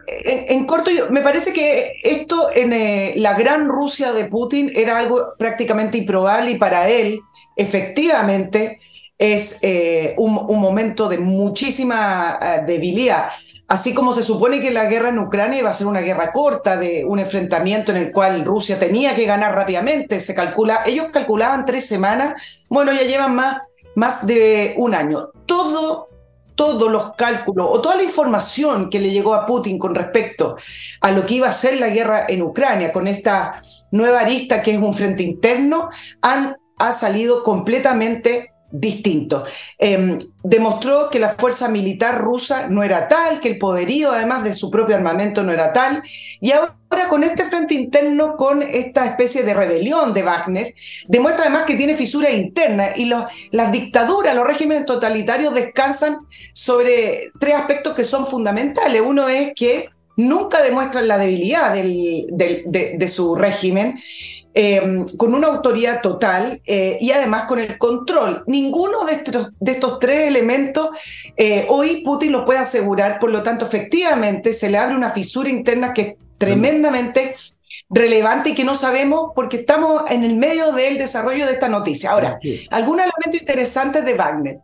en, 0.07 0.65
corto, 0.65 0.89
me 1.11 1.21
parece 1.21 1.53
que 1.53 1.93
esto 2.01 2.49
en 2.51 2.73
eh, 2.73 3.13
la 3.17 3.35
gran 3.35 3.69
Rusia 3.69 4.13
de 4.13 4.25
Putin 4.25 4.71
era 4.73 4.97
algo 4.97 5.35
prácticamente 5.37 5.99
improbable 5.99 6.49
y 6.49 6.57
para 6.57 6.89
él, 6.89 7.19
efectivamente, 7.55 8.79
es 9.19 9.59
eh, 9.61 10.15
un, 10.17 10.59
momento 10.59 11.07
de 11.07 11.19
muchísima 11.19 12.39
eh, 12.41 12.63
debilidad. 12.65 13.29
Así 13.67 13.93
como 13.93 14.11
se 14.11 14.23
supone 14.23 14.59
que 14.59 14.71
la 14.71 14.85
guerra 14.85 15.09
en 15.09 15.19
Ucrania 15.19 15.59
iba 15.59 15.69
a 15.69 15.73
ser 15.73 15.87
una 15.87 16.01
guerra 16.01 16.31
corta, 16.31 16.77
de 16.77 17.05
un 17.07 17.19
enfrentamiento 17.19 17.91
en 17.91 17.97
el 17.97 18.11
cual 18.11 18.45
Rusia 18.45 18.77
tenía 18.77 19.15
que 19.15 19.25
ganar 19.25 19.55
rápidamente, 19.55 20.19
se 20.19 20.35
calcula, 20.35 20.83
ellos 20.85 21.07
calculaban 21.11 21.65
tres 21.65 21.87
semanas, 21.87 22.67
bueno, 22.69 22.91
ya 22.91 23.03
llevan 23.03 23.35
más, 23.35 23.61
más 23.95 24.27
de 24.27 24.75
un 24.77 24.93
año. 24.93 25.29
Todo 25.45 26.09
todos 26.55 26.91
los 26.91 27.13
cálculos 27.13 27.67
o 27.69 27.81
toda 27.81 27.95
la 27.95 28.03
información 28.03 28.89
que 28.89 28.99
le 28.99 29.11
llegó 29.11 29.33
a 29.33 29.45
Putin 29.45 29.79
con 29.79 29.95
respecto 29.95 30.55
a 31.01 31.11
lo 31.11 31.25
que 31.25 31.35
iba 31.35 31.47
a 31.47 31.51
ser 31.51 31.79
la 31.79 31.89
guerra 31.89 32.25
en 32.27 32.41
Ucrania, 32.41 32.91
con 32.91 33.07
esta 33.07 33.59
nueva 33.91 34.21
arista 34.21 34.61
que 34.61 34.71
es 34.71 34.77
un 34.77 34.93
frente 34.93 35.23
interno, 35.23 35.89
han, 36.21 36.55
ha 36.77 36.91
salido 36.91 37.43
completamente 37.43 38.52
distinto. 38.73 39.45
Em, 39.77 40.19
demostró 40.43 41.09
que 41.09 41.19
la 41.19 41.35
fuerza 41.35 41.69
militar 41.69 42.19
rusa 42.19 42.67
no 42.69 42.83
era 42.83 43.07
tal, 43.07 43.39
que 43.39 43.49
el 43.49 43.59
poderío 43.59 44.11
además 44.11 44.43
de 44.43 44.53
su 44.53 44.71
propio 44.71 44.95
armamento 44.95 45.43
no 45.43 45.51
era 45.51 45.71
tal, 45.71 46.01
y 46.41 46.51
ahora 46.51 46.75
con 47.07 47.23
este 47.23 47.45
frente 47.45 47.75
interno, 47.75 48.35
con 48.35 48.63
esta 48.63 49.05
especie 49.05 49.43
de 49.43 49.53
rebelión 49.53 50.13
de 50.13 50.23
Wagner, 50.23 50.73
demuestra 51.07 51.45
además 51.45 51.63
que 51.63 51.75
tiene 51.75 51.95
fisura 51.95 52.31
interna 52.31 52.89
y 52.95 53.05
las 53.05 53.71
dictaduras, 53.71 54.35
los 54.35 54.45
regímenes 54.45 54.85
totalitarios 54.85 55.53
descansan 55.53 56.17
sobre 56.53 57.31
tres 57.39 57.55
aspectos 57.55 57.93
que 57.93 58.03
son 58.03 58.25
fundamentales. 58.25 59.01
Uno 59.05 59.29
es 59.29 59.53
que 59.55 59.89
nunca 60.15 60.61
demuestran 60.61 61.07
la 61.07 61.17
debilidad 61.17 61.73
de, 61.73 63.07
su 63.07 63.35
régimen, 63.35 63.95
em, 64.53 65.05
con 65.17 65.33
una 65.33 65.47
autoridad 65.47 66.01
total 66.01 66.61
eh, 66.65 66.97
y 66.99 67.11
además 67.11 67.45
con 67.45 67.59
el 67.59 67.77
control. 67.77 68.43
Ninguno 68.47 69.05
de 69.05 69.13
estos, 69.13 69.49
de 69.59 69.71
estos 69.71 69.99
tres 69.99 70.27
elementos 70.27 70.89
eh, 71.35 71.65
hoy 71.69 72.03
Putin 72.03 72.31
lo 72.31 72.45
puede 72.45 72.59
asegurar, 72.59 73.19
por 73.19 73.31
lo 73.31 73.41
tanto, 73.41 73.65
efectivamente 73.65 74.53
se 74.53 74.69
le 74.69 74.77
abre 74.77 74.95
una 74.95 75.09
fisura 75.09 75.49
interna 75.49 75.93
que 75.93 76.01
es 76.01 76.15
tremendamente 76.37 77.33
relevante 77.89 78.49
y 78.49 78.55
que 78.55 78.63
no 78.63 78.75
sabemos 78.75 79.31
porque 79.35 79.57
estamos 79.57 80.03
en 80.09 80.23
el 80.23 80.35
medio 80.35 80.71
del 80.73 80.97
desarrollo 80.97 81.45
de 81.45 81.53
esta 81.53 81.69
noticia. 81.69 82.11
Ahora, 82.11 82.37
algún 82.71 82.99
elemento 82.99 83.37
interesante 83.37 84.01
de 84.01 84.13
Wagner. 84.13 84.59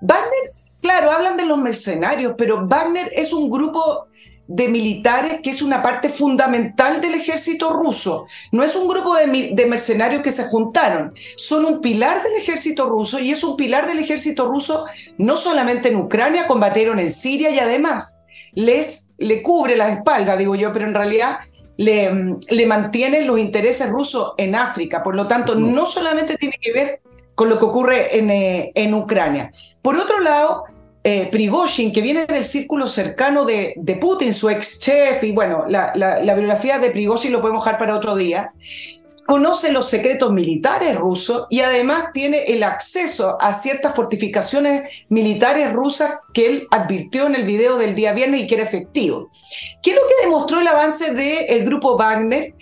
Wagner, 0.00 0.52
claro, 0.80 1.10
hablan 1.10 1.36
de 1.36 1.46
los 1.46 1.58
mercenarios, 1.58 2.34
pero 2.36 2.66
Wagner 2.66 3.10
es 3.14 3.32
un 3.32 3.50
grupo 3.50 4.06
de 4.46 4.68
militares 4.68 5.40
que 5.40 5.50
es 5.50 5.62
una 5.62 5.82
parte 5.82 6.08
fundamental 6.08 7.00
del 7.00 7.14
ejército 7.14 7.72
ruso. 7.72 8.26
No 8.52 8.62
es 8.62 8.76
un 8.76 8.88
grupo 8.88 9.14
de, 9.14 9.66
mercenarios 9.66 10.22
que 10.22 10.30
se 10.30 10.44
juntaron, 10.44 11.12
son 11.36 11.64
un 11.64 11.80
pilar 11.80 12.22
del 12.22 12.34
ejército 12.34 12.86
ruso 12.86 13.18
y 13.18 13.30
es 13.30 13.42
un 13.42 13.56
pilar 13.56 13.86
del 13.86 13.98
ejército 13.98 14.46
ruso 14.46 14.84
no 15.18 15.36
solamente 15.36 15.88
en 15.88 15.96
Ucrania, 15.96 16.46
combatieron 16.46 16.98
en 16.98 17.10
Siria 17.10 17.50
y 17.50 17.58
además 17.58 18.24
les 18.52 19.14
le 19.18 19.42
cubre 19.42 19.76
la 19.76 19.88
espalda, 19.90 20.36
digo 20.36 20.54
yo, 20.54 20.72
pero 20.72 20.86
en 20.86 20.94
realidad 20.94 21.38
le, 21.76 22.36
le 22.50 22.66
mantienen 22.66 23.26
los 23.26 23.38
intereses 23.38 23.88
rusos 23.88 24.34
en 24.36 24.54
África. 24.54 25.02
Por 25.02 25.16
lo 25.16 25.26
tanto, 25.26 25.54
no 25.54 25.86
solamente 25.86 26.36
tiene 26.36 26.58
que 26.60 26.72
ver 26.72 27.00
con 27.34 27.48
lo 27.48 27.58
que 27.58 27.64
ocurre 27.64 28.18
en, 28.18 28.30
eh, 28.30 28.72
en 28.74 28.94
Ucrania. 28.94 29.50
Por 29.82 29.96
otro 29.96 30.20
lado, 30.20 30.64
eh, 31.06 31.28
Prigozhin, 31.30 31.92
que 31.92 32.00
viene 32.00 32.24
del 32.24 32.44
círculo 32.44 32.86
cercano 32.86 33.44
de, 33.44 33.74
de 33.76 33.96
Putin, 33.96 34.32
su 34.32 34.48
ex 34.48 34.80
chef, 34.80 35.22
y 35.22 35.32
bueno, 35.32 35.66
la, 35.68 35.92
la, 35.94 36.34
biografía 36.34 36.78
de 36.78 36.90
Prigozhin 36.90 37.30
lo 37.30 37.42
podemos 37.42 37.62
dejar 37.62 37.78
para 37.78 37.94
otro 37.94 38.16
día, 38.16 38.54
conoce 39.26 39.70
los 39.70 39.86
secretos 39.86 40.32
militares 40.32 40.96
rusos 40.96 41.46
y 41.50 41.60
además 41.60 42.06
tiene 42.14 42.44
el 42.44 42.62
acceso 42.62 43.36
a 43.38 43.52
ciertas 43.52 43.94
fortificaciones 43.94 45.04
militares 45.10 45.72
rusas 45.74 46.20
que 46.32 46.46
él 46.46 46.68
advirtió 46.70 47.26
en 47.26 47.34
el 47.34 47.44
video 47.44 47.76
del 47.76 47.94
día 47.94 48.14
viernes 48.14 48.42
y 48.42 48.46
que 48.46 48.54
era 48.54 48.64
efectivo. 48.64 49.28
¿Qué 49.82 49.90
es 49.90 49.96
lo 49.96 50.02
que 50.08 50.24
demostró 50.24 50.60
el 50.60 50.68
avance 50.68 51.12
del 51.12 51.64
grupo 51.64 51.98
Wagner? 51.98 52.54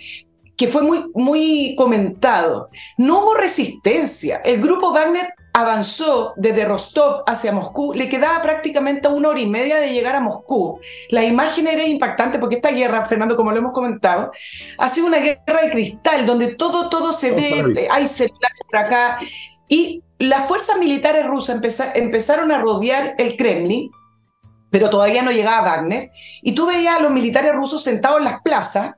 que 0.55 0.67
fue 0.67 0.83
muy, 0.83 1.05
muy 1.15 1.73
comentado. 1.75 2.69
No 2.97 3.19
hubo 3.19 3.33
resistencia. 3.33 4.37
El 4.45 4.61
grupo 4.61 4.93
Wagner 4.93 5.33
avanzó 5.53 6.33
desde 6.35 6.65
Rostov 6.65 7.23
hacia 7.27 7.51
Moscú, 7.51 7.93
le 7.93 8.09
quedaba 8.09 8.41
prácticamente 8.41 9.07
una 9.07 9.29
hora 9.29 9.39
y 9.39 9.45
media 9.45 9.77
de 9.77 9.93
llegar 9.93 10.15
a 10.15 10.19
Moscú. 10.19 10.79
La 11.09 11.23
imagen 11.23 11.67
era 11.67 11.85
impactante 11.85 12.39
porque 12.39 12.55
esta 12.55 12.71
guerra, 12.71 13.05
Fernando, 13.05 13.35
como 13.35 13.51
lo 13.51 13.59
hemos 13.59 13.71
comentado, 13.71 14.31
ha 14.79 14.87
sido 14.87 15.07
una 15.07 15.19
guerra 15.19 15.61
de 15.61 15.69
cristal, 15.69 16.25
donde 16.25 16.55
todo, 16.55 16.89
todo 16.89 17.13
se 17.13 17.31
ve, 17.31 17.87
hay 17.89 18.07
celulares 18.07 18.59
por 18.67 18.79
acá, 18.79 19.17
y 19.67 20.03
las 20.17 20.47
fuerzas 20.47 20.77
militares 20.79 21.25
rusas 21.27 21.61
empezaron 21.93 22.51
a 22.51 22.57
rodear 22.57 23.13
el 23.19 23.37
Kremlin, 23.37 23.91
pero 24.71 24.89
todavía 24.89 25.21
no 25.21 25.31
llegaba 25.31 25.69
Wagner, 25.69 26.09
y 26.41 26.55
tú 26.55 26.65
veías 26.65 26.97
a 26.97 26.99
los 26.99 27.11
militares 27.11 27.53
rusos 27.53 27.83
sentados 27.83 28.17
en 28.17 28.23
las 28.23 28.41
plazas, 28.41 28.95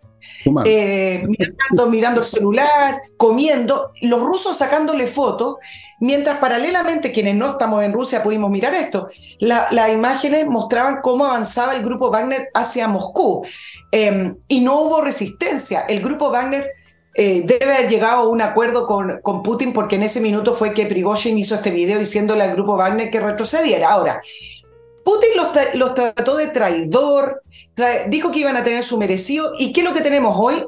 eh, 0.66 1.26
mirando, 1.28 1.88
mirando, 1.88 2.20
el 2.22 2.26
celular, 2.26 3.02
comiendo, 3.18 3.92
los 4.02 4.22
rusos 4.22 4.58
sacándole 4.58 5.08
fotos, 5.08 5.56
mientras 6.00 6.40
paralelamente 6.40 7.12
quienes 7.12 7.36
no 7.36 7.52
estamos 7.52 7.84
en 7.84 7.94
Rusia 7.94 8.24
pudimos 8.24 8.50
mirar 8.52 8.74
esto. 8.76 9.08
las 9.40 9.90
imágenes 9.92 10.48
mostraban 10.48 11.00
cómo 11.02 11.26
avanzaba 11.26 11.76
el 11.76 11.84
grupo 11.84 12.12
Wagner 12.12 12.50
hacia 12.54 12.88
Moscú 12.88 13.46
em, 13.92 14.38
y 14.48 14.62
no 14.62 14.82
hubo 14.82 15.02
resistencia. 15.02 15.82
El 15.88 16.02
grupo 16.02 16.30
Wagner 16.30 16.72
eh, 17.18 17.44
debe 17.46 17.74
haber 17.74 17.90
llegado 17.90 18.22
a 18.22 18.28
un 18.28 18.42
acuerdo 18.42 18.88
con, 18.88 19.22
con, 19.22 19.42
Putin 19.42 19.72
porque 19.72 19.96
en 19.96 20.04
ese 20.04 20.20
minuto 20.20 20.54
fue 20.54 20.74
que 20.74 20.86
Prigozhin 20.86 21.38
hizo 21.38 21.56
este 21.56 21.72
video 21.72 21.98
diciéndole 21.98 22.44
al 22.44 22.52
grupo 22.52 22.76
Wagner 22.76 23.10
que 23.10 23.22
retrocediera. 23.22 23.90
Ahora, 23.90 24.20
Putin 25.06 25.30
los, 25.76 25.94
trató 25.94 26.36
de 26.36 26.48
traidor, 26.48 27.44
dijo 28.08 28.32
que 28.32 28.40
iban 28.40 28.58
a 28.58 28.64
tener 28.64 28.82
su 28.82 28.98
merecido. 28.98 29.54
¿Y 29.60 29.72
qué 29.72 29.82
es 29.82 29.88
lo 29.88 29.94
que 29.94 30.02
tenemos 30.02 30.36
hoy? 30.36 30.66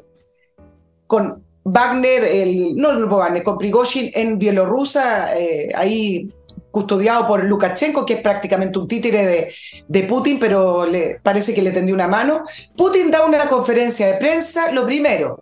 Con 1.07 1.43
Wagner, 1.63 2.23
el, 2.23 2.75
no 2.75 2.91
el 2.91 2.99
grupo 2.99 3.17
Wagner, 3.17 3.41
con 3.41 3.57
Prigozhin 3.57 4.11
en 4.13 4.37
Bielorrusia, 4.37 5.35
eh, 5.35 5.71
ahí 5.73 6.29
custodiado 6.69 7.25
por 7.27 7.43
Lukashenko, 7.43 8.05
que 8.05 8.13
es 8.13 8.21
prácticamente 8.21 8.77
un 8.77 8.87
títere 8.87 9.25
de, 9.25 9.53
de, 9.87 10.03
Putin, 10.03 10.37
pero 10.37 10.85
le, 10.85 11.19
parece 11.23 11.55
que 11.55 11.63
le 11.63 11.71
tendió 11.71 11.95
una 11.95 12.07
mano. 12.07 12.43
Putin 12.77 13.09
da 13.09 13.25
una 13.25 13.49
conferencia 13.49 14.05
de 14.05 14.13
prensa, 14.19 14.71
lo 14.71 14.85
primero, 14.85 15.41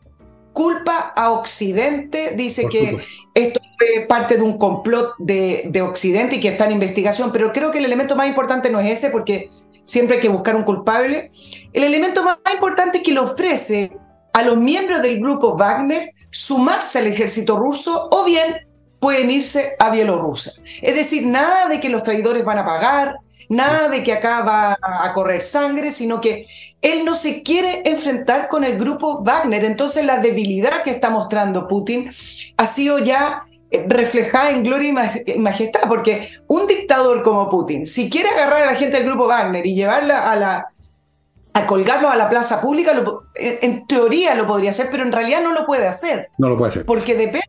culpa 0.56 1.12
a 1.18 1.32
Occidente, 1.32 2.32
dice 2.34 2.68
que 2.72 2.97
esto 3.34 3.60
fue 3.78 4.06
parte 4.08 4.38
de 4.38 4.41
un 4.41 4.58
complot 4.58 5.14
de, 5.20 5.82
Occidente 5.82 6.38
y 6.38 6.39
que 6.39 6.47
está 6.47 6.66
en 6.66 6.72
investigación, 6.72 7.30
pero 7.34 7.51
creo 7.51 7.72
que 7.72 7.80
el 7.80 7.86
elemento 7.86 8.16
más 8.16 8.28
importante 8.28 8.70
no 8.70 8.80
es 8.80 8.97
ese 8.97 9.10
porque 9.10 9.51
siempre 9.84 10.16
hay 10.16 10.22
que 10.22 10.30
buscar 10.30 10.56
un 10.56 10.64
culpable. 10.64 11.30
El 11.74 11.84
elemento 11.84 12.24
más 12.24 12.38
importante 12.53 12.99
es 12.99 13.03
que 13.03 13.12
le 13.12 13.20
ofrece 13.20 13.91
a 14.32 14.43
los 14.43 14.58
miembros 14.58 15.01
del 15.01 15.20
grupo 15.20 15.58
Wagner 15.58 16.12
sumarse 16.32 16.99
al 16.99 17.08
ejército 17.08 17.58
ruso 17.58 18.08
o 18.10 18.24
bien 18.24 18.56
pueden 19.01 19.30
irse 19.30 19.76
a 19.78 19.89
Bielorrusia. 19.89 20.53
Es 20.82 20.95
decir, 20.95 21.28
nada 21.28 21.68
de 21.68 21.82
que 21.82 21.89
los 21.89 22.01
traidores 22.01 22.45
van 22.45 22.60
a 22.60 22.66
pagar, 22.66 23.16
nada 23.49 23.89
de 23.89 24.03
que 24.03 24.14
acá 24.14 24.41
va 24.41 24.78
a 24.82 25.12
correr 25.12 25.41
sangre, 25.41 25.91
sino 25.91 26.22
que 26.22 26.45
él 26.86 27.03
no 27.03 27.15
se 27.15 27.41
quiere 27.41 27.81
enfrentar 27.83 28.47
con 28.47 28.63
el 28.63 28.77
grupo 28.77 29.23
Wagner. 29.23 29.65
Entonces 29.65 30.05
la 30.05 30.17
debilidad 30.17 30.83
que 30.83 30.91
está 30.91 31.09
mostrando 31.09 31.67
Putin 31.67 32.11
ha 32.57 32.65
sido 32.67 32.99
ya 32.99 33.41
eh, 33.71 33.86
reflejada 33.88 34.51
en 34.51 34.63
gloria 34.63 35.13
y 35.25 35.39
majestad, 35.39 35.81
porque 35.88 36.27
un 36.45 36.67
dictador 36.67 37.23
como 37.23 37.49
Putin, 37.49 37.88
si 37.88 38.07
quiere 38.07 38.29
agarrar 38.29 38.61
a 38.61 38.65
la 38.67 38.75
gente 38.75 38.97
del 38.97 39.07
grupo 39.07 39.25
Wagner 39.25 39.65
y 39.65 39.73
llevarla 39.73 40.31
a 40.31 40.36
la 40.36 40.67
a 41.53 41.65
colgarlo 41.65 42.09
a 42.09 42.17
la 42.17 42.29
plaza 42.29 42.59
pública, 42.59 42.91
en 43.36 43.88
teoría 43.88 44.36
lo 44.36 44.45
podría 44.45 44.71
hacer, 44.71 44.89
pero 44.91 45.03
en 45.03 45.13
realidad 45.13 45.41
no 45.41 45.53
lo 45.53 45.65
puede 45.65 45.88
hacer. 45.88 46.27
No 46.38 46.49
lo 46.49 46.57
puede 46.57 46.71
hacer. 46.71 46.86
Porque 46.86 47.15
depende 47.15 47.47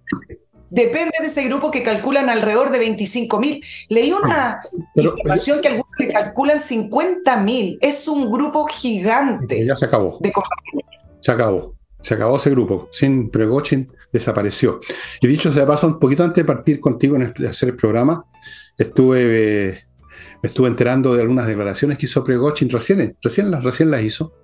Depende 0.71 1.13
de 1.21 1.27
ese 1.27 1.45
grupo 1.45 1.71
que 1.71 1.83
calculan 1.83 2.29
alrededor 2.29 2.71
de 2.71 2.79
25 2.79 3.39
mil. 3.39 3.65
Leí 3.89 4.13
una 4.13 4.61
información 4.95 5.61
que 5.61 5.69
algunos 5.69 5.93
le 5.99 6.13
calculan 6.13 6.59
50 6.59 7.37
mil. 7.39 7.79
Es 7.81 8.09
un 8.09 8.31
grupo 8.31 8.67
gigante. 8.67 9.65
Ya 9.65 9.77
se 9.77 9.85
acabó. 9.85 10.19
se 11.21 11.31
acabó. 11.31 11.75
Se 12.01 12.15
acabó 12.15 12.37
ese 12.37 12.51
grupo. 12.51 12.89
Sin 12.91 13.31
Pregochin 13.31 13.93
desapareció. 14.13 14.81
Y 15.21 15.27
dicho 15.27 15.53
sea 15.53 15.63
de 15.63 15.67
paso, 15.67 15.87
un 15.87 15.99
poquito 15.99 16.25
antes 16.25 16.45
de 16.45 16.53
partir 16.53 16.81
contigo 16.81 17.17
en 17.17 17.33
hacer 17.47 17.71
el 17.71 17.77
programa, 17.77 18.25
estuve, 18.77 19.85
me 20.43 20.49
estuve 20.49 20.69
enterando 20.69 21.15
de 21.15 21.23
algunas 21.23 21.47
declaraciones 21.47 21.99
que 21.99 22.07
hizo 22.07 22.25
Pregochin 22.25 22.71
recién, 22.71 23.17
recién, 23.23 23.51
las, 23.51 23.63
recién 23.63 23.91
las 23.91 24.03
hizo. 24.03 24.35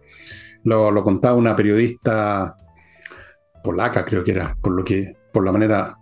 Lo, 0.64 0.90
lo 0.92 1.02
contaba 1.02 1.34
una 1.34 1.56
periodista 1.56 2.56
polaca, 3.62 4.04
creo 4.04 4.22
que 4.22 4.32
era, 4.32 4.54
por 4.60 4.72
lo 4.72 4.84
que 4.84 5.16
por 5.32 5.44
la 5.44 5.52
manera. 5.52 5.98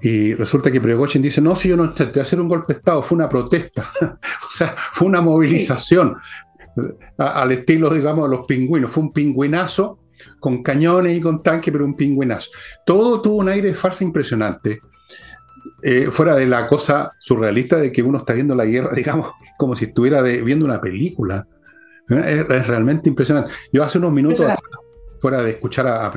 Y 0.00 0.34
resulta 0.34 0.70
que 0.70 0.80
Prigozhin 0.80 1.22
dice: 1.22 1.40
No, 1.40 1.54
si 1.56 1.68
yo 1.68 1.76
no 1.76 1.84
intenté 1.84 2.20
hacer 2.20 2.40
un 2.40 2.48
golpe 2.48 2.72
de 2.72 2.78
Estado, 2.78 3.02
fue 3.02 3.16
una 3.16 3.28
protesta. 3.28 3.90
o 4.00 4.50
sea, 4.50 4.74
fue 4.92 5.08
una 5.08 5.20
movilización 5.20 6.16
al 7.18 7.52
estilo, 7.52 7.90
digamos, 7.90 8.30
de 8.30 8.36
los 8.36 8.46
pingüinos. 8.46 8.90
Fue 8.90 9.02
un 9.02 9.12
pingüinazo 9.12 9.98
con 10.38 10.62
cañones 10.62 11.16
y 11.16 11.20
con 11.20 11.42
tanques, 11.42 11.72
pero 11.72 11.84
un 11.84 11.96
pingüinazo. 11.96 12.50
Todo 12.86 13.20
tuvo 13.20 13.36
un 13.36 13.48
aire 13.48 13.68
de 13.68 13.74
farsa 13.74 14.04
impresionante. 14.04 14.80
Eh, 15.82 16.08
fuera 16.10 16.34
de 16.36 16.46
la 16.46 16.66
cosa 16.66 17.12
surrealista 17.18 17.76
de 17.76 17.90
que 17.90 18.02
uno 18.02 18.18
está 18.18 18.34
viendo 18.34 18.54
la 18.54 18.66
guerra, 18.66 18.90
digamos, 18.94 19.32
como 19.58 19.74
si 19.74 19.86
estuviera 19.86 20.22
viendo 20.22 20.64
una 20.64 20.80
película. 20.80 21.46
Es, 22.08 22.40
es, 22.50 22.66
realmente 22.66 23.08
impresionante. 23.08 23.52
Yo 23.72 23.84
hace 23.84 23.98
unos 23.98 24.12
minutos 24.12 24.46
fuera 25.20 25.42
de 25.42 25.50
escuchar 25.50 25.86
a, 25.86 26.06
a 26.06 26.12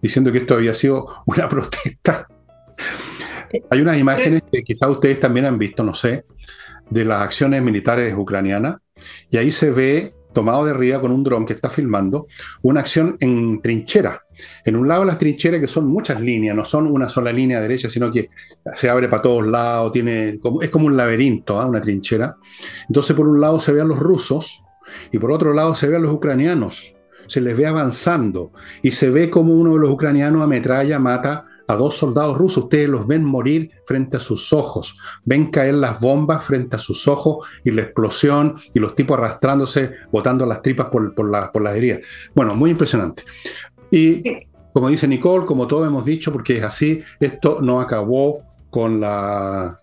diciendo 0.00 0.32
que 0.32 0.38
esto 0.38 0.54
había 0.54 0.74
sido 0.74 1.06
una 1.26 1.48
protesta. 1.48 2.26
Hay 3.70 3.80
unas 3.80 3.98
imágenes 3.98 4.42
que 4.50 4.62
quizás 4.62 4.90
ustedes 4.90 5.20
también 5.20 5.46
han 5.46 5.58
visto, 5.58 5.82
no 5.82 5.94
sé, 5.94 6.24
de 6.90 7.04
las 7.04 7.22
acciones 7.22 7.62
militares 7.62 8.14
ucranianas, 8.16 8.76
y 9.30 9.36
ahí 9.36 9.52
se 9.52 9.70
ve, 9.70 10.14
tomado 10.32 10.64
de 10.64 10.72
arriba 10.72 11.00
con 11.00 11.12
un 11.12 11.24
dron 11.24 11.46
que 11.46 11.54
está 11.54 11.70
filmando, 11.70 12.26
una 12.62 12.80
acción 12.80 13.16
en 13.20 13.60
trinchera. 13.60 14.22
En 14.64 14.76
un 14.76 14.86
lado 14.86 15.04
las 15.04 15.18
trincheras, 15.18 15.60
que 15.60 15.66
son 15.66 15.86
muchas 15.86 16.20
líneas, 16.20 16.54
no 16.54 16.64
son 16.64 16.86
una 16.86 17.08
sola 17.08 17.32
línea 17.32 17.60
derecha, 17.60 17.88
sino 17.88 18.12
que 18.12 18.28
se 18.76 18.90
abre 18.90 19.08
para 19.08 19.22
todos 19.22 19.46
lados, 19.46 19.92
tiene, 19.92 20.38
es 20.60 20.70
como 20.70 20.86
un 20.86 20.96
laberinto, 20.96 21.58
¿ah? 21.58 21.66
una 21.66 21.80
trinchera. 21.80 22.36
Entonces, 22.86 23.16
por 23.16 23.26
un 23.26 23.40
lado 23.40 23.58
se 23.58 23.72
ven 23.72 23.88
los 23.88 23.98
rusos 23.98 24.62
y 25.10 25.18
por 25.18 25.32
otro 25.32 25.54
lado 25.54 25.74
se 25.74 25.88
ven 25.88 26.02
los 26.02 26.12
ucranianos 26.12 26.94
se 27.28 27.40
les 27.40 27.56
ve 27.56 27.66
avanzando 27.66 28.52
y 28.82 28.90
se 28.92 29.10
ve 29.10 29.30
como 29.30 29.54
uno 29.54 29.74
de 29.74 29.78
los 29.78 29.90
ucranianos 29.90 30.42
ametralla, 30.42 30.98
mata 30.98 31.46
a 31.68 31.76
dos 31.76 31.94
soldados 31.94 32.36
rusos. 32.36 32.64
Ustedes 32.64 32.88
los 32.88 33.06
ven 33.06 33.22
morir 33.22 33.70
frente 33.86 34.16
a 34.16 34.20
sus 34.20 34.52
ojos, 34.52 34.96
ven 35.24 35.50
caer 35.50 35.74
las 35.74 36.00
bombas 36.00 36.44
frente 36.44 36.76
a 36.76 36.78
sus 36.78 37.06
ojos 37.06 37.46
y 37.62 37.70
la 37.70 37.82
explosión 37.82 38.54
y 38.74 38.80
los 38.80 38.96
tipos 38.96 39.16
arrastrándose, 39.18 39.92
botando 40.10 40.44
las 40.46 40.62
tripas 40.62 40.86
por, 40.86 41.14
por, 41.14 41.30
las 41.30 41.76
heridas. 41.76 42.00
Bueno, 42.34 42.56
muy 42.56 42.70
impresionante. 42.70 43.22
Y 43.90 44.22
como 44.72 44.88
dice 44.88 45.06
Nicole, 45.06 45.46
como 45.46 45.66
todos 45.66 45.86
hemos 45.86 46.04
dicho, 46.04 46.32
porque 46.32 46.56
es 46.56 46.64
así, 46.64 47.02
esto 47.20 47.60
no 47.62 47.80
acabó 47.80 48.42
con 48.70 49.00
la, 49.00 49.76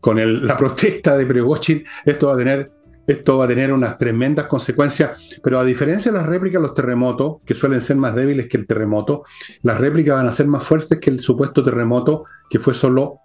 con 0.00 0.18
el, 0.18 0.46
la 0.46 0.56
protesta 0.58 1.16
de 1.16 1.26
Prigozhin, 1.26 1.84
esto 2.04 2.28
va 2.28 2.34
a 2.34 2.38
tener 2.38 2.77
esto 3.08 3.38
va 3.38 3.46
a 3.46 3.48
tener 3.48 3.72
unas 3.72 3.96
tremendas 3.96 4.46
consecuencias, 4.46 5.18
pero 5.42 5.58
a 5.58 5.64
diferencia 5.64 6.12
de 6.12 6.18
las 6.18 6.26
réplicas, 6.26 6.60
los 6.60 6.74
terremotos, 6.74 7.38
que 7.46 7.54
suelen 7.54 7.80
ser 7.80 7.96
más 7.96 8.14
débiles 8.14 8.48
que 8.48 8.58
el 8.58 8.66
terremoto, 8.66 9.24
las 9.62 9.78
réplicas 9.78 10.16
van 10.16 10.28
a 10.28 10.32
ser 10.32 10.46
más 10.46 10.62
fuertes 10.62 10.98
que 10.98 11.08
el 11.08 11.20
supuesto 11.20 11.64
terremoto, 11.64 12.24
que 12.50 12.58
fue 12.58 12.74
solo 12.74 13.18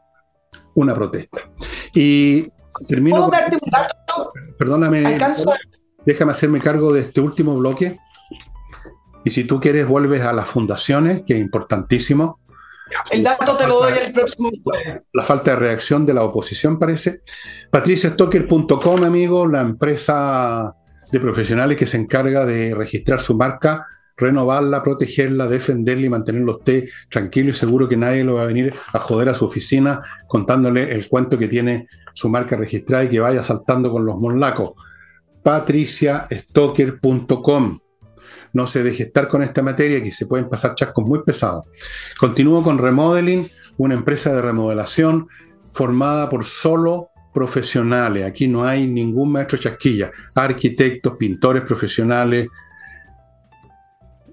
una 0.76 0.96
protesta. 0.96 1.42
Y 1.94 2.48
termino. 2.88 3.30
Perdóname. 4.58 5.20
Déjame 6.06 6.32
hacerme 6.32 6.62
cargo 6.62 6.94
de 6.94 7.02
este 7.02 7.20
último 7.20 7.54
bloque. 7.58 7.98
Y 9.26 9.32
si 9.32 9.44
tú 9.44 9.60
quieres, 9.60 9.86
vuelves 9.86 10.22
a 10.22 10.32
las 10.32 10.48
fundaciones, 10.48 11.24
que 11.26 11.34
es 11.34 11.42
importantísimo. 11.42 12.40
El 13.12 13.24
dato 13.24 13.58
te 13.58 13.68
lo 13.68 13.80
doy 13.80 13.94
el 14.06 14.14
próximo 14.14 14.50
La 15.14 15.24
falta 15.24 15.52
de 15.52 15.58
reacción 15.58 16.06
de 16.06 16.14
la 16.14 16.24
oposición 16.24 16.80
parece. 16.80 17.22
patriciastocker.com, 17.72 19.04
amigo, 19.04 19.46
la 19.48 19.62
empresa 19.62 20.74
de 21.12 21.20
profesionales 21.20 21.78
que 21.78 21.88
se 21.88 21.98
encarga 21.98 22.46
de 22.46 22.74
registrar 22.74 23.20
su 23.20 23.36
marca, 23.36 23.86
renovarla, 24.18 24.82
protegerla, 24.82 25.48
defenderla 25.48 26.06
y 26.06 26.10
mantenerlo 26.10 26.58
usted 26.58 26.86
tranquilo 27.10 27.52
y 27.52 27.54
seguro 27.54 27.90
que 27.90 27.98
nadie 27.98 28.24
lo 28.24 28.36
va 28.36 28.44
a 28.44 28.48
venir 28.48 28.74
a 28.94 29.00
joder 29.00 29.28
a 29.30 29.34
su 29.34 29.46
oficina 29.46 30.02
contándole 30.28 30.94
el 30.94 31.08
cuento 31.08 31.38
que 31.38 31.48
tiene 31.48 31.88
su 32.14 32.30
marca 32.30 32.56
registrada 32.56 33.04
y 33.04 33.10
que 33.10 33.20
vaya 33.20 33.44
saltando 33.44 33.92
con 33.92 34.06
los 34.06 34.18
monlacos. 34.18 34.72
patriciastocker.com 35.44 37.80
no 38.54 38.68
se 38.68 38.84
deje 38.84 39.04
estar 39.04 39.28
con 39.28 39.42
esta 39.42 39.62
materia 39.62 40.02
que 40.02 40.12
se 40.12 40.28
pueden 40.28 40.48
pasar 40.48 40.76
chascos 40.76 41.06
muy 41.06 41.24
pesados. 41.24 41.66
Continúo 42.20 42.64
con 42.64 42.78
Remodeling, 42.78 43.48
una 43.78 43.96
empresa 43.96 44.34
de 44.34 44.42
remodelación 44.42 45.28
formada 45.72 46.30
por 46.30 46.46
solo 46.46 47.10
profesionales. 47.34 48.26
Aquí 48.26 48.48
no 48.48 48.64
hay 48.64 48.88
ningún 48.88 49.32
maestro 49.32 49.58
chasquilla. 49.58 50.12
Arquitectos, 50.36 51.18
pintores 51.18 51.64
profesionales, 51.64 52.48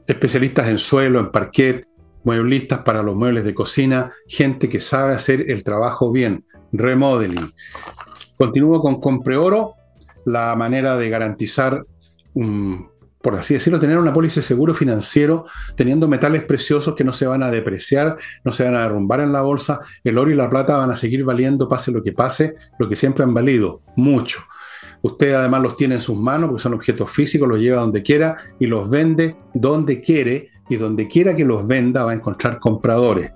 especialistas 0.07 0.68
en 0.68 0.79
suelo, 0.79 1.18
en 1.18 1.31
parquet, 1.31 1.87
mueblistas 2.25 2.81
para 2.81 3.03
los 3.03 3.16
muebles 3.16 3.45
de 3.45 3.55
cocina, 3.55 4.12
gente 4.29 4.68
que 4.68 4.81
sabe 4.81 5.14
hacer 5.14 5.51
el 5.51 5.64
trabajo 5.64 6.12
bien. 6.12 6.45
Remodeling. 6.73 7.53
Continúo 8.37 8.81
con 8.81 9.01
Compre 9.01 9.37
Oro, 9.37 9.75
la 10.27 10.55
manera 10.57 10.97
de 10.97 11.09
garantizar 11.09 11.85
un 12.35 12.89
por 13.23 13.35
así 13.35 13.55
decirlo, 13.55 13.79
tener 13.79 13.99
una 13.99 14.14
póliza 14.14 14.41
de 14.41 14.47
seguro 14.47 14.73
financiero 14.73 15.45
teniendo 15.77 16.09
metales 16.09 16.43
preciosos 16.45 16.95
que 16.95 17.05
no 17.05 17.12
se 17.12 17.27
van 17.27 17.43
a 17.43 17.51
depreciar, 17.51 18.16
no 18.45 18.53
se 18.53 18.64
van 18.64 18.77
a 18.77 18.83
derrumbar 18.83 19.21
en 19.21 19.33
la 19.33 19.43
bolsa, 19.43 19.81
el 20.05 20.16
oro 20.16 20.31
y 20.31 20.35
la 20.35 20.49
plata 20.49 20.79
van 20.79 20.91
a 20.91 20.97
seguir 20.97 21.25
valiendo, 21.25 21.68
pase 21.68 21.93
lo 21.93 22.03
que 22.03 22.12
pase, 22.12 22.55
lo 22.79 22.89
que 22.89 22.97
siempre 22.97 23.25
han 23.25 23.35
valido, 23.35 23.83
mucho. 23.97 24.41
Usted 25.03 25.35
además 25.35 25.62
los 25.62 25.77
tiene 25.77 25.97
en 25.97 26.01
sus 26.01 26.16
manos 26.16 26.49
porque 26.49 26.62
son 26.62 26.75
objetos 26.75 27.11
físicos, 27.11 27.49
los 27.49 27.61
lleva 27.61 27.81
donde 27.81 28.03
quiera 28.03 28.37
y 28.59 28.66
los 28.66 28.89
vende 28.89 29.37
donde 29.55 30.01
quiere 30.01 30.49
y 30.68 30.77
donde 30.77 31.09
quiera 31.09 31.35
que 31.35 31.45
los 31.45 31.66
venda 31.66 32.05
va 32.05 32.12
a 32.12 32.14
encontrar 32.14 32.59
compradores. 32.59 33.33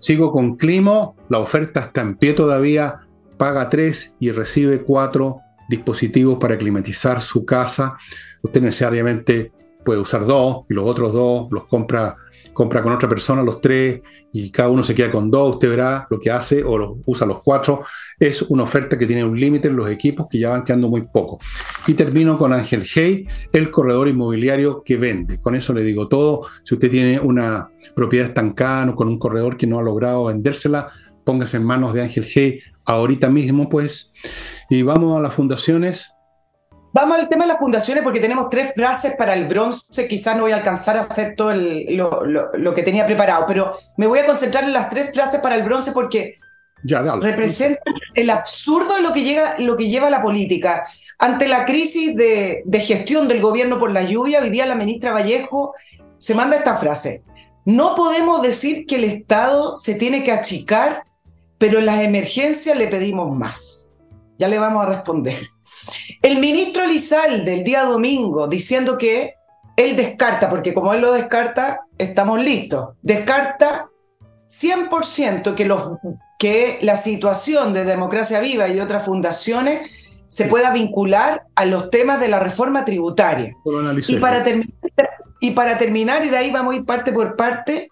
Sigo 0.00 0.32
con 0.32 0.56
Climo, 0.56 1.16
la 1.28 1.38
oferta 1.38 1.80
está 1.80 2.00
en 2.00 2.16
pie 2.16 2.32
todavía, 2.32 3.06
paga 3.36 3.68
tres 3.68 4.14
y 4.20 4.30
recibe 4.30 4.82
cuatro 4.82 5.40
dispositivos 5.72 6.38
para 6.38 6.56
climatizar 6.56 7.20
su 7.20 7.44
casa 7.44 7.96
usted 8.42 8.60
necesariamente 8.60 9.52
puede 9.84 10.00
usar 10.00 10.26
dos 10.26 10.64
y 10.68 10.74
los 10.74 10.86
otros 10.86 11.12
dos 11.12 11.48
los 11.50 11.64
compra, 11.64 12.16
compra 12.52 12.82
con 12.82 12.92
otra 12.92 13.08
persona, 13.08 13.42
los 13.42 13.60
tres, 13.60 14.00
y 14.32 14.50
cada 14.50 14.68
uno 14.68 14.84
se 14.84 14.94
queda 14.94 15.10
con 15.10 15.30
dos, 15.30 15.54
usted 15.54 15.70
verá 15.70 16.06
lo 16.10 16.20
que 16.20 16.30
hace 16.30 16.62
o 16.62 16.98
usa 17.06 17.26
los 17.26 17.42
cuatro. 17.42 17.82
Es 18.18 18.42
una 18.42 18.62
oferta 18.62 18.98
que 18.98 19.06
tiene 19.06 19.24
un 19.24 19.38
límite 19.38 19.68
en 19.68 19.76
los 19.76 19.90
equipos 19.90 20.26
que 20.30 20.38
ya 20.38 20.50
van 20.50 20.64
quedando 20.64 20.88
muy 20.88 21.02
poco. 21.02 21.38
Y 21.86 21.94
termino 21.94 22.38
con 22.38 22.52
Ángel 22.52 22.84
Hey, 22.92 23.26
el 23.52 23.70
corredor 23.70 24.08
inmobiliario 24.08 24.82
que 24.84 24.96
vende. 24.96 25.40
Con 25.40 25.54
eso 25.54 25.72
le 25.72 25.82
digo 25.82 26.08
todo. 26.08 26.46
Si 26.62 26.74
usted 26.74 26.90
tiene 26.90 27.18
una 27.18 27.70
propiedad 27.96 28.28
estancada 28.28 28.90
o 28.90 28.94
con 28.94 29.08
un 29.08 29.18
corredor 29.18 29.56
que 29.56 29.66
no 29.66 29.78
ha 29.78 29.82
logrado 29.82 30.26
vendérsela, 30.26 30.90
póngase 31.24 31.56
en 31.56 31.64
manos 31.64 31.92
de 31.94 32.02
Ángel 32.02 32.26
Hey 32.26 32.60
ahorita 32.84 33.28
mismo, 33.28 33.68
pues. 33.68 34.12
Y 34.68 34.82
vamos 34.82 35.16
a 35.16 35.20
las 35.20 35.34
fundaciones 35.34 36.12
Vamos 36.94 37.18
al 37.18 37.28
tema 37.28 37.44
de 37.44 37.52
las 37.52 37.58
fundaciones 37.58 38.04
porque 38.04 38.20
tenemos 38.20 38.50
tres 38.50 38.74
frases 38.74 39.14
para 39.16 39.34
el 39.34 39.46
bronce. 39.46 40.06
Quizás 40.06 40.36
no 40.36 40.42
voy 40.42 40.52
a 40.52 40.56
alcanzar 40.56 40.98
a 40.98 41.00
hacer 41.00 41.34
todo 41.34 41.54
lo, 41.54 42.74
que 42.74 42.82
tenía 42.82 43.06
preparado, 43.06 43.46
pero 43.48 43.72
me 43.96 44.06
voy 44.06 44.18
a 44.18 44.26
concentrar 44.26 44.64
en 44.64 44.74
las 44.74 44.90
tres 44.90 45.10
frases 45.12 45.40
para 45.40 45.54
el 45.54 45.62
bronce 45.62 45.92
porque 45.92 46.36
representan 46.84 47.94
el 48.14 48.28
absurdo 48.28 48.96
de 48.96 49.02
lo 49.02 49.12
que, 49.12 49.22
llega, 49.22 49.58
lo 49.58 49.76
que 49.76 49.88
lleva 49.88 50.10
la 50.10 50.20
política. 50.20 50.82
Ante 51.18 51.48
la 51.48 51.64
crisis 51.64 52.14
de, 52.14 52.62
de 52.66 52.80
gestión 52.80 53.26
del 53.26 53.40
gobierno 53.40 53.78
por 53.78 53.90
la 53.90 54.02
lluvia, 54.02 54.40
hoy 54.42 54.50
día 54.50 54.66
la 54.66 54.74
ministra 54.74 55.12
Vallejo 55.12 55.72
se 56.18 56.34
manda 56.34 56.58
esta 56.58 56.76
frase. 56.76 57.22
No 57.64 57.94
podemos 57.94 58.42
decir 58.42 58.84
que 58.84 58.96
el 58.96 59.04
Estado 59.04 59.78
se 59.78 59.94
tiene 59.94 60.22
que 60.24 60.32
achicar, 60.32 61.04
pero 61.62 61.78
en 61.78 61.86
las 61.86 62.00
emergencias 62.00 62.76
le 62.76 62.88
pedimos 62.88 63.30
más. 63.36 63.96
Ya 64.36 64.48
le 64.48 64.58
vamos 64.58 64.82
a 64.82 64.86
responder. 64.86 65.38
El 66.20 66.40
ministro 66.40 66.84
Lizal 66.88 67.44
del 67.44 67.62
día 67.62 67.84
domingo 67.84 68.48
diciendo 68.48 68.98
que 68.98 69.34
él 69.76 69.94
descarta, 69.94 70.50
porque 70.50 70.74
como 70.74 70.92
él 70.92 71.00
lo 71.00 71.12
descarta, 71.12 71.82
estamos 71.96 72.40
listos. 72.40 72.96
Descarta 73.00 73.88
100% 74.48 75.54
que, 75.54 75.64
los, 75.64 75.98
que 76.36 76.80
la 76.82 76.96
situación 76.96 77.72
de 77.72 77.84
Democracia 77.84 78.40
Viva 78.40 78.66
y 78.66 78.80
otras 78.80 79.04
fundaciones 79.04 79.88
se 80.26 80.46
pueda 80.46 80.72
vincular 80.72 81.46
a 81.54 81.64
los 81.64 81.90
temas 81.90 82.18
de 82.18 82.26
la 82.26 82.40
reforma 82.40 82.84
tributaria. 82.84 83.54
Y 84.08 84.16
para, 84.16 84.42
terminar, 84.42 84.74
y 85.38 85.52
para 85.52 85.78
terminar, 85.78 86.24
y 86.24 86.30
de 86.30 86.38
ahí 86.38 86.50
vamos 86.50 86.74
a 86.74 86.78
ir 86.78 86.84
parte 86.84 87.12
por 87.12 87.36
parte, 87.36 87.88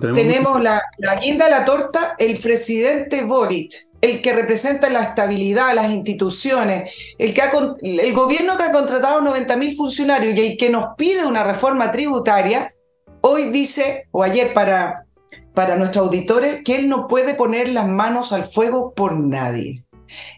tenemos, 0.00 0.62
la, 0.62 0.82
la, 0.98 1.16
guinda 1.16 1.46
de 1.46 1.50
la 1.50 1.64
torta, 1.64 2.14
el 2.18 2.38
presidente 2.38 3.22
Boric, 3.22 3.72
el 4.00 4.22
que 4.22 4.32
representa 4.32 4.88
la 4.88 5.02
estabilidad, 5.02 5.74
las 5.74 5.90
instituciones, 5.90 7.14
el, 7.18 7.34
que 7.34 7.42
el 7.82 8.12
gobierno 8.12 8.56
que 8.56 8.62
ha 8.62 8.72
contratado 8.72 9.20
90.000 9.20 9.76
funcionarios 9.76 10.36
y 10.36 10.46
el 10.52 10.56
que 10.56 10.70
nos 10.70 10.94
pide 10.96 11.26
una 11.26 11.42
reforma 11.42 11.90
tributaria, 11.90 12.74
hoy 13.22 13.50
dice, 13.50 14.06
o 14.12 14.22
ayer 14.22 14.52
para, 14.52 15.06
para 15.52 15.76
nuestros 15.76 16.06
auditores, 16.06 16.62
que 16.62 16.76
él 16.76 16.88
no 16.88 17.08
puede 17.08 17.34
poner 17.34 17.68
las 17.68 17.88
manos 17.88 18.32
al 18.32 18.44
fuego 18.44 18.92
por 18.94 19.14
nadie. 19.14 19.82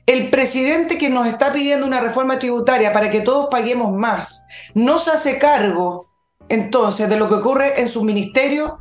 El 0.06 0.30
presidente 0.30 0.96
que 0.96 1.10
nos 1.10 1.26
está 1.26 1.52
pidiendo 1.52 1.86
una 1.86 2.00
reforma 2.00 2.38
tributaria 2.38 2.94
para 2.94 3.10
que 3.10 3.20
todos 3.20 3.48
paguemos 3.50 3.92
más, 3.92 4.72
no 4.74 4.96
se 4.96 5.10
hace 5.10 5.38
cargo 5.38 6.08
entonces 6.48 7.10
de 7.10 7.18
lo 7.18 7.28
que 7.28 7.34
ocurre 7.34 7.78
en 7.80 7.88
su 7.88 8.04
ministerio 8.04 8.78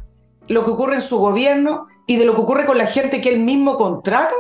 lo 0.48 0.64
que 0.64 0.72
ocurre 0.72 0.96
en 0.96 1.02
su 1.02 1.18
gobierno 1.18 1.88
y 2.06 2.18
de 2.18 2.26
lo 2.26 2.36
que 2.36 2.42
ocurre 2.42 2.66
con 2.66 2.78
la 2.78 2.88
gente 2.88 3.22
que 3.22 3.30
él 3.30 3.40
mismo 3.40 3.78
contrata? 3.78 4.34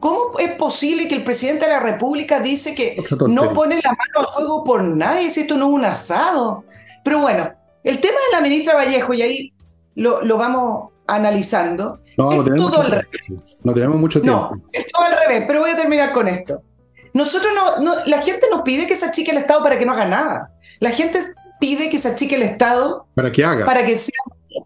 ¿Cómo 0.00 0.38
es 0.38 0.52
posible 0.52 1.08
que 1.08 1.14
el 1.14 1.24
presidente 1.24 1.64
de 1.64 1.72
la 1.72 1.80
República 1.80 2.40
dice 2.40 2.74
que 2.74 3.02
no 3.28 3.52
pone 3.54 3.76
la 3.76 3.90
mano 3.90 4.28
al 4.28 4.34
fuego 4.34 4.64
por 4.64 4.82
nadie 4.82 5.30
si 5.30 5.42
esto 5.42 5.56
no 5.56 5.68
es 5.68 5.72
un 5.72 5.84
asado? 5.84 6.64
Pero 7.02 7.20
bueno, 7.20 7.50
el 7.82 8.00
tema 8.00 8.18
de 8.30 8.36
la 8.36 8.42
ministra 8.42 8.74
Vallejo, 8.74 9.14
y 9.14 9.22
ahí 9.22 9.52
lo, 9.94 10.22
lo 10.22 10.36
vamos 10.36 10.90
analizando, 11.06 12.00
no, 12.16 12.32
es 12.32 12.54
todo 12.56 12.80
al 12.80 12.90
revés. 12.90 13.60
No 13.64 13.74
tenemos 13.74 13.96
mucho 13.96 14.20
tiempo. 14.20 14.50
No, 14.52 14.62
es 14.72 14.86
todo 14.86 15.04
al 15.04 15.18
revés, 15.18 15.44
pero 15.46 15.60
voy 15.60 15.70
a 15.70 15.76
terminar 15.76 16.12
con 16.12 16.28
esto. 16.28 16.62
Nosotros 17.12 17.52
no, 17.80 18.04
la 18.06 18.22
gente 18.22 18.46
nos 18.50 18.62
pide 18.62 18.86
que 18.86 18.94
se 18.94 19.06
achique 19.06 19.30
el 19.30 19.38
Estado 19.38 19.62
para 19.62 19.78
que 19.78 19.86
no 19.86 19.92
haga 19.92 20.06
nada. 20.06 20.50
La 20.80 20.90
gente 20.90 21.20
pide 21.60 21.88
que 21.88 21.98
se 21.98 22.08
achique 22.08 22.34
el 22.34 22.42
Estado 22.42 23.06
para 23.14 23.30
que 23.30 23.44
haga. 23.44 23.64
Para 23.64 23.84
que 23.84 23.96
sea 23.96 24.14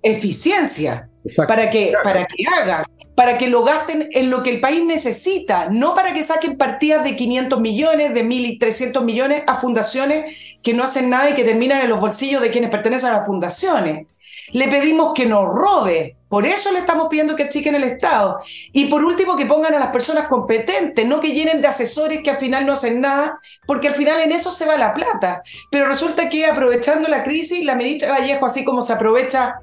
eficiencia, 0.02 1.08
para 1.46 1.70
que, 1.70 1.92
para 2.02 2.24
que 2.26 2.44
haga, 2.46 2.84
para 3.14 3.36
que 3.36 3.48
lo 3.48 3.64
gasten 3.64 4.08
en 4.12 4.30
lo 4.30 4.42
que 4.42 4.50
el 4.50 4.60
país 4.60 4.84
necesita, 4.84 5.68
no 5.70 5.94
para 5.94 6.14
que 6.14 6.22
saquen 6.22 6.56
partidas 6.56 7.04
de 7.04 7.16
500 7.16 7.60
millones, 7.60 8.14
de 8.14 8.24
1.300 8.24 9.02
millones 9.02 9.42
a 9.46 9.56
fundaciones 9.56 10.56
que 10.62 10.72
no 10.72 10.84
hacen 10.84 11.10
nada 11.10 11.30
y 11.30 11.34
que 11.34 11.44
terminan 11.44 11.80
en 11.80 11.88
los 11.88 12.00
bolsillos 12.00 12.40
de 12.40 12.50
quienes 12.50 12.70
pertenecen 12.70 13.10
a 13.10 13.18
las 13.18 13.26
fundaciones. 13.26 14.06
Le 14.52 14.68
pedimos 14.68 15.12
que 15.14 15.26
nos 15.26 15.44
robe, 15.44 16.16
por 16.28 16.46
eso 16.46 16.72
le 16.72 16.78
estamos 16.78 17.08
pidiendo 17.08 17.34
que 17.34 17.44
achiquen 17.44 17.74
el 17.74 17.84
Estado. 17.84 18.38
Y 18.72 18.86
por 18.86 19.04
último, 19.04 19.36
que 19.36 19.46
pongan 19.46 19.74
a 19.74 19.78
las 19.78 19.88
personas 19.88 20.28
competentes, 20.28 21.06
no 21.06 21.20
que 21.20 21.32
llenen 21.32 21.60
de 21.60 21.68
asesores 21.68 22.20
que 22.22 22.30
al 22.30 22.38
final 22.38 22.66
no 22.66 22.72
hacen 22.72 23.00
nada, 23.00 23.38
porque 23.66 23.88
al 23.88 23.94
final 23.94 24.20
en 24.20 24.32
eso 24.32 24.50
se 24.50 24.66
va 24.66 24.76
la 24.76 24.94
plata. 24.94 25.42
Pero 25.70 25.86
resulta 25.86 26.28
que 26.28 26.46
aprovechando 26.46 27.08
la 27.08 27.22
crisis, 27.22 27.64
la 27.64 27.74
ministra 27.74 28.12
Vallejo, 28.12 28.46
así 28.46 28.64
como 28.64 28.82
se 28.82 28.92
aprovecha 28.92 29.56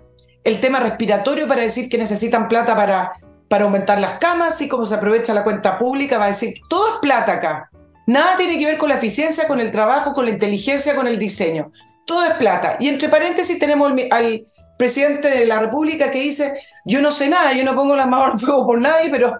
el 0.45 0.61
tema 0.61 0.79
respiratorio 0.79 1.47
para 1.47 1.63
decir 1.63 1.89
que 1.89 1.97
necesitan 1.97 2.47
plata 2.47 2.75
para, 2.75 3.11
para 3.49 3.65
aumentar 3.65 3.99
las 3.99 4.19
camas 4.19 4.61
y 4.61 4.67
cómo 4.67 4.85
se 4.85 4.95
aprovecha 4.95 5.33
la 5.33 5.43
cuenta 5.43 5.77
pública, 5.77 6.17
va 6.17 6.25
a 6.25 6.29
decir, 6.29 6.53
todo 6.69 6.87
es 6.87 6.99
plata 7.01 7.33
acá. 7.33 7.69
Nada 8.05 8.37
tiene 8.37 8.57
que 8.59 8.67
ver 8.67 8.77
con 8.77 8.89
la 8.89 8.95
eficiencia, 8.95 9.47
con 9.47 9.59
el 9.59 9.71
trabajo, 9.71 10.13
con 10.13 10.25
la 10.25 10.31
inteligencia, 10.31 10.95
con 10.95 11.07
el 11.07 11.17
diseño. 11.17 11.71
Todo 12.05 12.23
es 12.25 12.33
plata. 12.35 12.77
Y 12.79 12.87
entre 12.87 13.09
paréntesis 13.09 13.57
tenemos 13.57 13.91
al 14.11 14.45
presidente 14.77 15.27
de 15.27 15.47
la 15.47 15.59
República 15.59 16.11
que 16.11 16.21
dice, 16.21 16.53
yo 16.85 17.01
no 17.01 17.09
sé 17.09 17.27
nada, 17.27 17.53
yo 17.53 17.65
no 17.65 17.75
pongo 17.75 17.95
las 17.95 18.07
manos 18.07 18.33
en 18.33 18.39
fuego 18.39 18.67
por 18.67 18.79
nadie, 18.79 19.09
pero, 19.09 19.39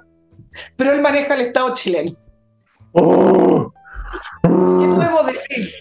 pero 0.76 0.91
él 0.91 1.01
maneja 1.01 1.36
el 1.36 1.41
Estado 1.41 1.72
chileno. 1.76 2.14
Oh. 2.93 3.72
¿Qué 4.41 4.49
podemos 4.49 5.28
decir? 5.28 5.72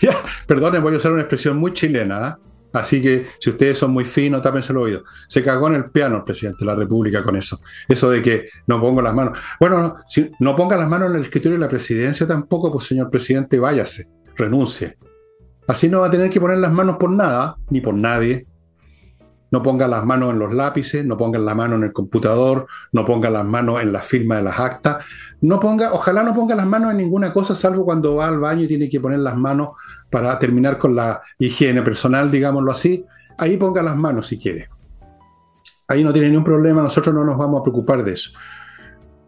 perdone, 0.46 0.78
voy 0.78 0.94
a 0.94 0.96
usar 0.96 1.12
una 1.12 1.20
expresión 1.20 1.58
muy 1.58 1.74
chilena. 1.74 2.26
¿ah? 2.26 2.38
Así 2.74 3.00
que 3.00 3.26
si 3.38 3.50
ustedes 3.50 3.78
son 3.78 3.92
muy 3.92 4.04
finos, 4.04 4.42
tápense 4.42 4.72
el 4.72 4.78
oído. 4.78 5.04
Se 5.28 5.44
cagó 5.44 5.68
en 5.68 5.76
el 5.76 5.90
piano 5.90 6.16
el 6.16 6.24
presidente 6.24 6.58
de 6.60 6.66
la 6.66 6.74
República 6.74 7.22
con 7.22 7.36
eso. 7.36 7.60
Eso 7.88 8.10
de 8.10 8.20
que 8.20 8.48
no 8.66 8.80
pongo 8.80 9.00
las 9.00 9.14
manos. 9.14 9.38
Bueno, 9.60 9.80
no, 9.80 9.96
si 10.08 10.32
no 10.40 10.56
ponga 10.56 10.76
las 10.76 10.88
manos 10.88 11.08
en 11.10 11.16
el 11.16 11.22
escritorio 11.22 11.56
de 11.56 11.60
la 11.60 11.68
presidencia 11.68 12.26
tampoco, 12.26 12.72
pues 12.72 12.86
señor 12.86 13.10
presidente, 13.10 13.60
váyase, 13.60 14.10
renuncie. 14.34 14.98
Así 15.68 15.88
no 15.88 16.00
va 16.00 16.08
a 16.08 16.10
tener 16.10 16.28
que 16.30 16.40
poner 16.40 16.58
las 16.58 16.72
manos 16.72 16.96
por 16.96 17.10
nada, 17.10 17.56
ni 17.70 17.80
por 17.80 17.94
nadie. 17.94 18.46
No 19.52 19.62
ponga 19.62 19.86
las 19.86 20.04
manos 20.04 20.32
en 20.32 20.40
los 20.40 20.52
lápices, 20.52 21.04
no 21.06 21.16
ponga 21.16 21.38
la 21.38 21.54
mano 21.54 21.76
en 21.76 21.84
el 21.84 21.92
computador, 21.92 22.66
no 22.90 23.04
ponga 23.04 23.30
las 23.30 23.44
manos 23.44 23.82
en 23.82 23.92
la 23.92 24.00
firma 24.00 24.34
de 24.34 24.42
las 24.42 24.58
actas. 24.58 25.04
No 25.42 25.60
ponga, 25.60 25.92
ojalá 25.92 26.24
no 26.24 26.34
ponga 26.34 26.56
las 26.56 26.66
manos 26.66 26.90
en 26.90 26.96
ninguna 26.96 27.32
cosa, 27.32 27.54
salvo 27.54 27.84
cuando 27.84 28.16
va 28.16 28.26
al 28.26 28.40
baño 28.40 28.64
y 28.64 28.66
tiene 28.66 28.90
que 28.90 28.98
poner 28.98 29.20
las 29.20 29.36
manos 29.36 29.68
para 30.14 30.38
terminar 30.38 30.78
con 30.78 30.94
la 30.94 31.20
higiene 31.40 31.82
personal, 31.82 32.30
digámoslo 32.30 32.70
así. 32.70 33.04
Ahí 33.36 33.56
ponga 33.56 33.82
las 33.82 33.96
manos 33.96 34.28
si 34.28 34.38
quiere. 34.38 34.68
Ahí 35.88 36.04
no 36.04 36.12
tiene 36.12 36.28
ningún 36.28 36.44
problema, 36.44 36.82
nosotros 36.82 37.12
no 37.12 37.24
nos 37.24 37.36
vamos 37.36 37.58
a 37.58 37.62
preocupar 37.64 38.04
de 38.04 38.12
eso. 38.12 38.30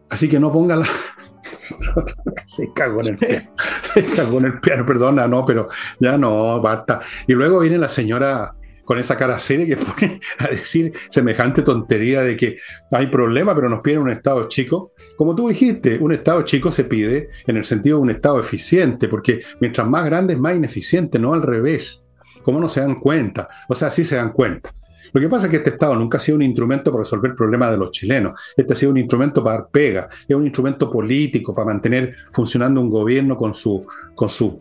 Así 0.08 0.28
que 0.28 0.38
no 0.38 0.52
ponga 0.52 0.76
las... 0.76 0.88
se 2.46 2.72
cagó 2.72 3.00
en 3.00 3.06
el 3.08 3.18
piano. 3.18 3.50
Se 3.94 4.04
cagó 4.04 4.38
en 4.38 4.44
el 4.44 4.60
piano, 4.60 4.86
perdona, 4.86 5.26
no, 5.26 5.44
pero 5.44 5.66
ya 5.98 6.16
no, 6.16 6.60
basta. 6.60 7.00
Y 7.26 7.32
luego 7.32 7.58
viene 7.58 7.78
la 7.78 7.88
señora 7.88 8.54
con 8.86 8.98
esa 8.98 9.16
cara 9.16 9.38
seria 9.38 9.66
que 9.66 9.76
pone 9.84 10.20
a 10.38 10.46
decir 10.46 10.92
semejante 11.10 11.60
tontería 11.60 12.22
de 12.22 12.36
que 12.36 12.56
hay 12.92 13.08
problema, 13.08 13.54
pero 13.54 13.68
nos 13.68 13.80
piden 13.80 13.98
un 13.98 14.10
Estado 14.10 14.48
chico. 14.48 14.92
Como 15.16 15.34
tú 15.34 15.48
dijiste, 15.48 15.98
un 15.98 16.12
Estado 16.12 16.42
chico 16.42 16.72
se 16.72 16.84
pide 16.84 17.28
en 17.46 17.58
el 17.58 17.64
sentido 17.64 17.98
de 17.98 18.02
un 18.04 18.10
Estado 18.10 18.40
eficiente, 18.40 19.08
porque 19.08 19.40
mientras 19.60 19.86
más 19.86 20.06
grande 20.06 20.34
es 20.34 20.40
más 20.40 20.56
ineficiente, 20.56 21.18
no 21.18 21.34
al 21.34 21.42
revés. 21.42 22.04
¿Cómo 22.42 22.60
no 22.60 22.68
se 22.68 22.80
dan 22.80 22.94
cuenta? 23.00 23.48
O 23.68 23.74
sea, 23.74 23.90
sí 23.90 24.04
se 24.04 24.16
dan 24.16 24.32
cuenta. 24.32 24.72
Lo 25.12 25.20
que 25.20 25.28
pasa 25.28 25.46
es 25.46 25.50
que 25.50 25.56
este 25.56 25.70
Estado 25.70 25.96
nunca 25.96 26.18
ha 26.18 26.20
sido 26.20 26.36
un 26.36 26.42
instrumento 26.42 26.92
para 26.92 27.02
resolver 27.02 27.34
problemas 27.34 27.72
de 27.72 27.78
los 27.78 27.90
chilenos. 27.90 28.38
Este 28.56 28.72
ha 28.72 28.76
sido 28.76 28.92
un 28.92 28.98
instrumento 28.98 29.42
para 29.42 29.56
dar 29.56 29.68
pega, 29.68 30.08
es 30.28 30.36
un 30.36 30.44
instrumento 30.44 30.90
político 30.90 31.54
para 31.54 31.66
mantener 31.66 32.14
funcionando 32.32 32.80
un 32.80 32.90
gobierno 32.90 33.36
con 33.36 33.52
su, 33.52 33.84
con 34.14 34.28
su 34.28 34.60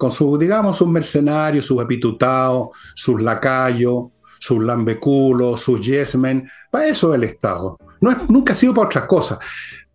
con 0.00 0.10
sus, 0.10 0.38
digamos, 0.38 0.78
sus 0.78 0.88
mercenarios, 0.88 1.66
sus 1.66 1.78
apitutados, 1.78 2.70
sus 2.94 3.20
lacayos, 3.20 4.04
sus 4.38 4.64
lambeculos, 4.64 5.60
sus 5.60 5.86
yesmen. 5.86 6.48
Para 6.70 6.86
eso 6.86 7.12
es 7.12 7.18
el 7.18 7.24
Estado. 7.24 7.76
No 8.00 8.10
es, 8.10 8.16
nunca 8.30 8.54
ha 8.54 8.56
sido 8.56 8.72
para 8.72 8.86
otras 8.86 9.04
cosas. 9.04 9.38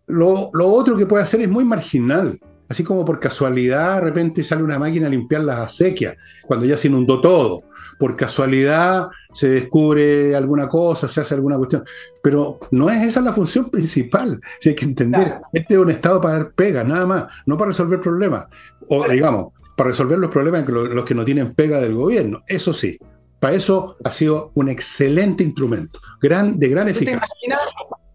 Lo, 0.06 0.50
lo, 0.52 0.68
otro 0.68 0.96
que 0.96 1.06
puede 1.06 1.24
hacer 1.24 1.40
es 1.40 1.48
muy 1.48 1.64
marginal. 1.64 2.38
Así 2.68 2.84
como 2.84 3.04
por 3.04 3.18
casualidad 3.18 3.96
de 3.96 4.02
repente 4.02 4.44
sale 4.44 4.62
una 4.62 4.78
máquina 4.78 5.08
a 5.08 5.10
limpiar 5.10 5.42
las 5.42 5.58
acequias, 5.58 6.14
cuando 6.46 6.66
ya 6.66 6.76
se 6.76 6.86
inundó 6.86 7.20
todo. 7.20 7.64
Por 7.98 8.14
casualidad 8.14 9.08
se 9.32 9.48
descubre 9.48 10.36
alguna 10.36 10.68
cosa, 10.68 11.08
se 11.08 11.20
hace 11.20 11.34
alguna 11.34 11.56
cuestión. 11.56 11.82
Pero 12.22 12.60
no 12.70 12.88
es 12.90 13.02
esa 13.02 13.20
la 13.20 13.32
función 13.32 13.70
principal. 13.70 14.40
Si 14.60 14.68
hay 14.68 14.76
que 14.76 14.84
entender, 14.84 15.40
este 15.52 15.74
es 15.74 15.80
un 15.80 15.90
Estado 15.90 16.20
para 16.20 16.38
dar 16.38 16.52
pega, 16.52 16.84
nada 16.84 17.06
más, 17.06 17.24
no 17.44 17.58
para 17.58 17.70
resolver 17.70 18.00
problemas. 18.00 18.46
O 18.88 19.08
digamos, 19.08 19.55
para 19.76 19.90
resolver 19.90 20.18
los 20.18 20.30
problemas 20.30 20.66
de 20.66 20.72
los 20.72 21.04
que 21.04 21.14
no 21.14 21.24
tienen 21.24 21.54
pega 21.54 21.78
del 21.78 21.94
gobierno. 21.94 22.42
Eso 22.46 22.72
sí, 22.72 22.98
para 23.38 23.54
eso 23.54 23.96
ha 24.02 24.10
sido 24.10 24.50
un 24.54 24.68
excelente 24.68 25.44
instrumento, 25.44 26.00
gran, 26.20 26.58
de 26.58 26.68
gran 26.68 26.88
eficacia. 26.88 27.20
¿Te 27.20 27.46
imaginas 27.46 27.60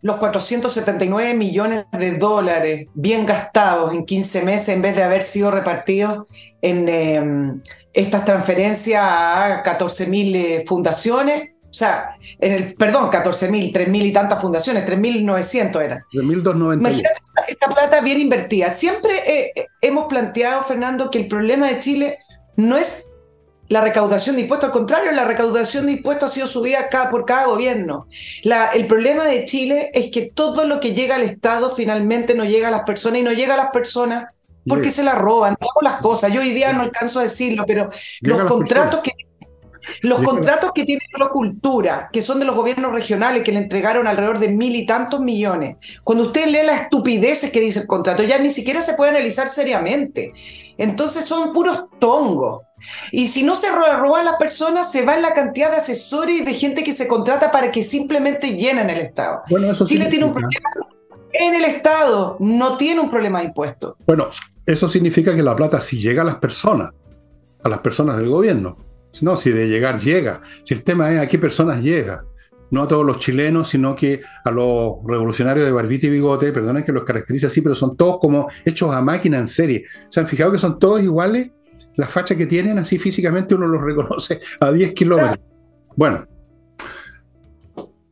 los 0.01 0.18
479 0.18 1.36
millones 1.36 1.86
de 1.91 2.18
dólares 2.18 2.88
bien 2.95 3.26
gastados 3.26 3.93
en 3.93 4.03
15 4.03 4.43
meses 4.43 4.70
en 4.70 4.82
vez 4.82 4.95
de 4.95 5.03
haber 5.03 5.22
sido 5.22 5.51
repartidos 5.51 6.28
en 6.62 6.89
em, 6.89 7.62
estas 7.93 8.26
transferencias 8.26 9.03
a 9.03 9.62
14 9.64 10.07
mil 10.07 10.36
eh, 10.36 10.64
fundaciones? 10.68 11.51
O 11.72 11.74
sea, 11.74 12.17
en 12.38 12.51
el, 12.51 12.74
perdón, 12.74 13.09
14.000, 13.09 13.72
3.000 13.72 14.05
y 14.05 14.11
tantas 14.11 14.41
fundaciones, 14.41 14.86
3.900 14.86 15.82
eran. 15.82 16.03
3.290. 16.11 16.74
Imagínate 16.76 17.19
esta, 17.47 17.67
plata 17.67 18.01
bien 18.01 18.19
invertida. 18.19 18.72
Siempre 18.72 19.13
eh, 19.26 19.51
eh, 19.55 19.67
hemos 19.80 20.07
planteado, 20.07 20.63
Fernando, 20.63 21.09
que 21.09 21.19
el 21.19 21.30
problema 21.30 21.69
de 21.69 21.80
Chile 21.80 22.17
no 22.57 22.76
es 22.76 23.15
la 23.69 23.80
recaudación 23.80 24.36
de 24.36 24.41
impuestos, 24.41 24.67
al 24.67 24.74
contrario, 24.74 25.13
la 25.13 25.24
recaudación 25.24 25.86
de 25.86 25.93
impuestos 25.93 26.30
ha 26.30 26.34
sido 26.34 26.47
subida 26.47 26.89
cada, 26.89 27.09
por 27.09 27.24
cada 27.24 27.45
gobierno. 27.45 28.05
La, 28.43 28.67
el 28.67 28.86
problema 28.86 29.26
de 29.26 29.45
Chile 29.45 29.91
es 29.93 30.11
que 30.11 30.24
todo 30.24 30.65
lo 30.65 30.82
que 30.82 30.93
llega 30.93 31.15
al 31.15 31.24
Estado 31.24 31.72
finalmente 31.72 32.36
no 32.36 32.43
llega 32.43 32.67
a 32.67 32.72
las 32.72 32.84
personas 32.84 33.19
y 33.19 33.24
no 33.24 33.32
llega 33.32 33.53
a 33.53 33.57
las 33.57 33.72
personas 33.72 34.26
porque 34.67 34.89
se 34.89 35.03
la 35.03 35.15
roban, 35.15 35.55
digamos 35.57 35.84
las 35.84 36.01
cosas. 36.01 36.34
Yo 36.34 36.41
hoy 36.41 36.51
día 36.51 36.74
no 36.74 36.82
alcanzo 36.82 37.19
a 37.19 37.24
decirlo, 37.24 37.63
pero 37.65 37.89
los 38.22 38.41
contratos 38.41 38.99
que 38.99 39.11
los 40.01 40.21
contratos 40.21 40.71
que 40.73 40.86
tiene 40.86 41.01
Cultura, 41.32 42.09
que 42.11 42.21
son 42.21 42.39
de 42.39 42.45
los 42.45 42.55
gobiernos 42.55 42.91
regionales, 42.91 43.43
que 43.43 43.51
le 43.51 43.59
entregaron 43.59 44.07
alrededor 44.07 44.39
de 44.39 44.49
mil 44.49 44.75
y 44.75 44.86
tantos 44.86 45.19
millones, 45.19 45.77
cuando 46.03 46.25
usted 46.25 46.47
lee 46.47 46.65
las 46.65 46.82
estupideces 46.82 47.51
que 47.51 47.59
dice 47.59 47.82
el 47.82 47.88
contrato, 47.88 48.23
ya 48.23 48.38
ni 48.38 48.51
siquiera 48.51 48.82
se 48.82 48.93
puede 48.93 49.11
analizar 49.11 49.47
seriamente. 49.47 50.34
Entonces 50.77 51.25
son 51.25 51.53
puros 51.53 51.86
tongos. 51.99 52.63
Y 53.11 53.27
si 53.27 53.43
no 53.43 53.55
se 53.55 53.69
roban 53.71 54.25
las 54.25 54.36
personas, 54.38 54.91
se 54.91 55.05
va 55.05 55.15
en 55.15 55.21
la 55.21 55.34
cantidad 55.34 55.69
de 55.69 55.77
asesores 55.77 56.41
y 56.41 56.43
de 56.43 56.53
gente 56.53 56.84
que 56.84 56.93
se 56.93 57.07
contrata 57.07 57.51
para 57.51 57.71
que 57.71 57.84
simplemente 57.84 58.55
llenen 58.55 58.89
el 58.89 58.99
Estado. 58.99 59.41
Bueno, 59.49 59.71
eso 59.71 59.86
Chile 59.86 60.07
tiene 60.07 60.25
un 60.25 60.34
problema 60.34 60.69
en 61.34 61.55
el 61.55 61.65
Estado, 61.65 62.38
no 62.39 62.77
tiene 62.77 62.99
un 62.99 63.09
problema 63.09 63.39
de 63.39 63.45
impuestos. 63.45 63.95
Bueno, 64.05 64.29
eso 64.65 64.89
significa 64.89 65.36
que 65.36 65.43
la 65.43 65.55
plata 65.55 65.79
si 65.79 65.97
llega 65.97 66.23
a 66.23 66.25
las 66.25 66.36
personas, 66.36 66.91
a 67.63 67.69
las 67.69 67.79
personas 67.79 68.17
del 68.17 68.29
gobierno. 68.29 68.90
No, 69.22 69.36
si 69.36 69.51
de 69.51 69.68
llegar 69.68 69.99
llega. 69.99 70.39
Si 70.64 70.74
el 70.74 70.84
tema 70.84 71.12
es 71.12 71.20
a 71.20 71.28
qué 71.28 71.38
personas 71.38 71.84
llega. 71.84 72.24
No 72.72 72.84
a 72.84 72.88
todos 72.88 73.05
los 73.05 73.20
chilenos, 73.20 73.70
sino 73.70 73.95
que 73.95 74.22
a 74.45 74.51
los 74.51 74.95
revolucionarios 75.05 75.66
de 75.66 75.74
barbita 75.74 76.07
y 76.07 76.12
bigote, 76.12 76.53
perdonen 76.53 76.84
que 76.84 76.93
los 76.93 77.03
caracteriza 77.03 77.47
así, 77.47 77.62
pero 77.62 77.76
son 77.76 77.97
todos 77.97 78.20
como 78.20 78.47
hechos 78.64 78.95
a 78.95 79.01
máquina 79.01 79.39
en 79.39 79.47
serie. 79.47 79.84
¿Se 80.09 80.22
han 80.22 80.28
fijado 80.28 80.53
que 80.53 80.59
son 80.59 80.80
todos 80.80 81.03
iguales? 81.03 81.51
Las 81.95 82.09
fachas 82.09 82.38
que 82.38 82.45
tienen, 82.45 82.80
así 82.80 82.97
físicamente 82.97 83.55
uno 83.55 83.68
los 83.68 83.82
reconoce 83.86 84.39
a 84.62 84.72
10 84.72 84.93
kilómetros. 84.93 85.39
Bueno, 85.97 86.26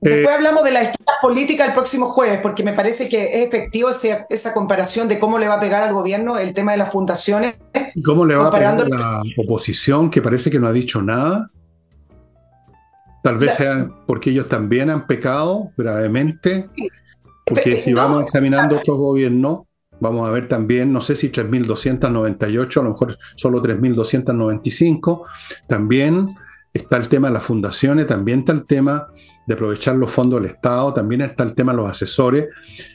Después 0.01 0.29
eh, 0.29 0.35
hablamos 0.35 0.63
de 0.63 0.71
la 0.71 0.81
esquina 0.81 1.11
política 1.21 1.65
el 1.65 1.73
próximo 1.73 2.07
jueves, 2.07 2.39
porque 2.41 2.63
me 2.63 2.73
parece 2.73 3.09
que 3.09 3.41
es 3.41 3.47
efectivo 3.47 3.89
esa 3.89 4.53
comparación 4.53 5.07
de 5.07 5.19
cómo 5.19 5.37
le 5.37 5.47
va 5.47 5.55
a 5.55 5.59
pegar 5.59 5.83
al 5.83 5.93
gobierno 5.93 6.37
el 6.37 6.53
tema 6.53 6.71
de 6.71 6.77
las 6.77 6.91
fundaciones. 6.91 7.55
¿Cómo 8.05 8.25
le 8.25 8.35
va 8.35 8.47
a 8.47 8.51
pegar 8.51 8.79
a 8.79 8.87
la 8.87 9.21
oposición 9.37 10.09
que 10.09 10.21
parece 10.21 10.49
que 10.49 10.59
no 10.59 10.67
ha 10.67 10.73
dicho 10.73 11.01
nada? 11.01 11.49
Tal 13.23 13.37
vez 13.37 13.55
sea 13.55 13.89
porque 14.07 14.29
ellos 14.29 14.47
también 14.47 14.89
han 14.89 15.05
pecado 15.05 15.71
gravemente. 15.75 16.69
Porque 17.45 17.81
si 17.81 17.93
vamos 17.93 18.23
examinando 18.23 18.77
otros 18.77 18.97
gobiernos, 18.97 19.61
vamos 19.99 20.27
a 20.27 20.31
ver 20.31 20.47
también, 20.47 20.93
no 20.93 21.01
sé 21.01 21.15
si 21.15 21.29
3.298, 21.29 22.79
a 22.79 22.83
lo 22.83 22.91
mejor 22.91 23.17
solo 23.35 23.61
3.295. 23.61 25.23
También 25.67 26.29
está 26.73 26.97
el 26.97 27.09
tema 27.09 27.27
de 27.27 27.33
las 27.33 27.43
fundaciones, 27.43 28.07
también 28.07 28.39
está 28.39 28.53
el 28.53 28.65
tema 28.65 29.07
de 29.49 29.55
aprovechar 29.55 29.95
los 29.95 30.11
fondos 30.11 30.39
del 30.39 30.51
Estado, 30.51 30.93
también 30.93 31.21
está 31.21 31.41
el 31.41 31.55
tema 31.55 31.71
de 31.71 31.77
los 31.77 31.89
asesores. 31.89 32.49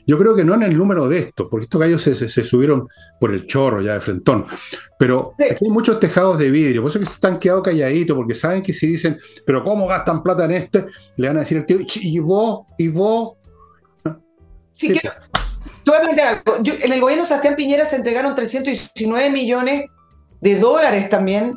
Yo 0.07 0.17
creo 0.17 0.37
que 0.37 0.45
no 0.45 0.55
en 0.55 0.63
el 0.63 0.79
número 0.79 1.09
de 1.09 1.19
estos, 1.19 1.49
porque 1.51 1.65
estos 1.65 1.81
gallos 1.81 2.01
se, 2.01 2.15
subieron 2.45 2.87
por 3.19 3.35
el 3.35 3.45
chorro 3.45 3.83
ya 3.83 3.95
de 3.95 4.01
frentón, 4.01 4.47
pero 4.97 5.33
hay 5.41 5.69
muchos 5.69 5.99
tejados 5.99 6.39
de 6.39 6.53
vidrio, 6.53 6.81
por 6.83 6.93
eso 6.93 7.01
que 7.01 7.07
se 7.07 7.15
están 7.15 7.41
quedando 7.41 7.61
calladitos, 7.61 8.17
porque 8.17 8.37
saben 8.37 8.63
que 8.63 8.73
si 8.73 8.87
dicen, 8.87 9.19
pero 9.45 9.65
¿cómo 9.65 9.89
gastan 9.89 10.23
plata 10.23 10.45
en 10.45 10.53
este? 10.53 10.87
Le 11.17 11.27
van 11.27 11.39
a 11.39 11.41
decir 11.41 11.59
al 11.59 11.67
tío, 11.67 11.79
¿y 11.97 12.21
vos? 12.21 12.61
¿Y 12.79 12.87
vos? 12.87 13.33
Sí, 14.71 14.93
que, 14.93 15.01
en 15.09 16.93
el 16.93 17.01
gobierno 17.01 17.25
de 17.25 17.29
Sebastián 17.29 17.57
Piñera 17.57 17.85
se 17.85 17.97
entregaron 17.97 18.33
319 18.33 19.29
millones 19.31 19.87
de 20.41 20.57
dólares 20.61 21.09
también 21.09 21.55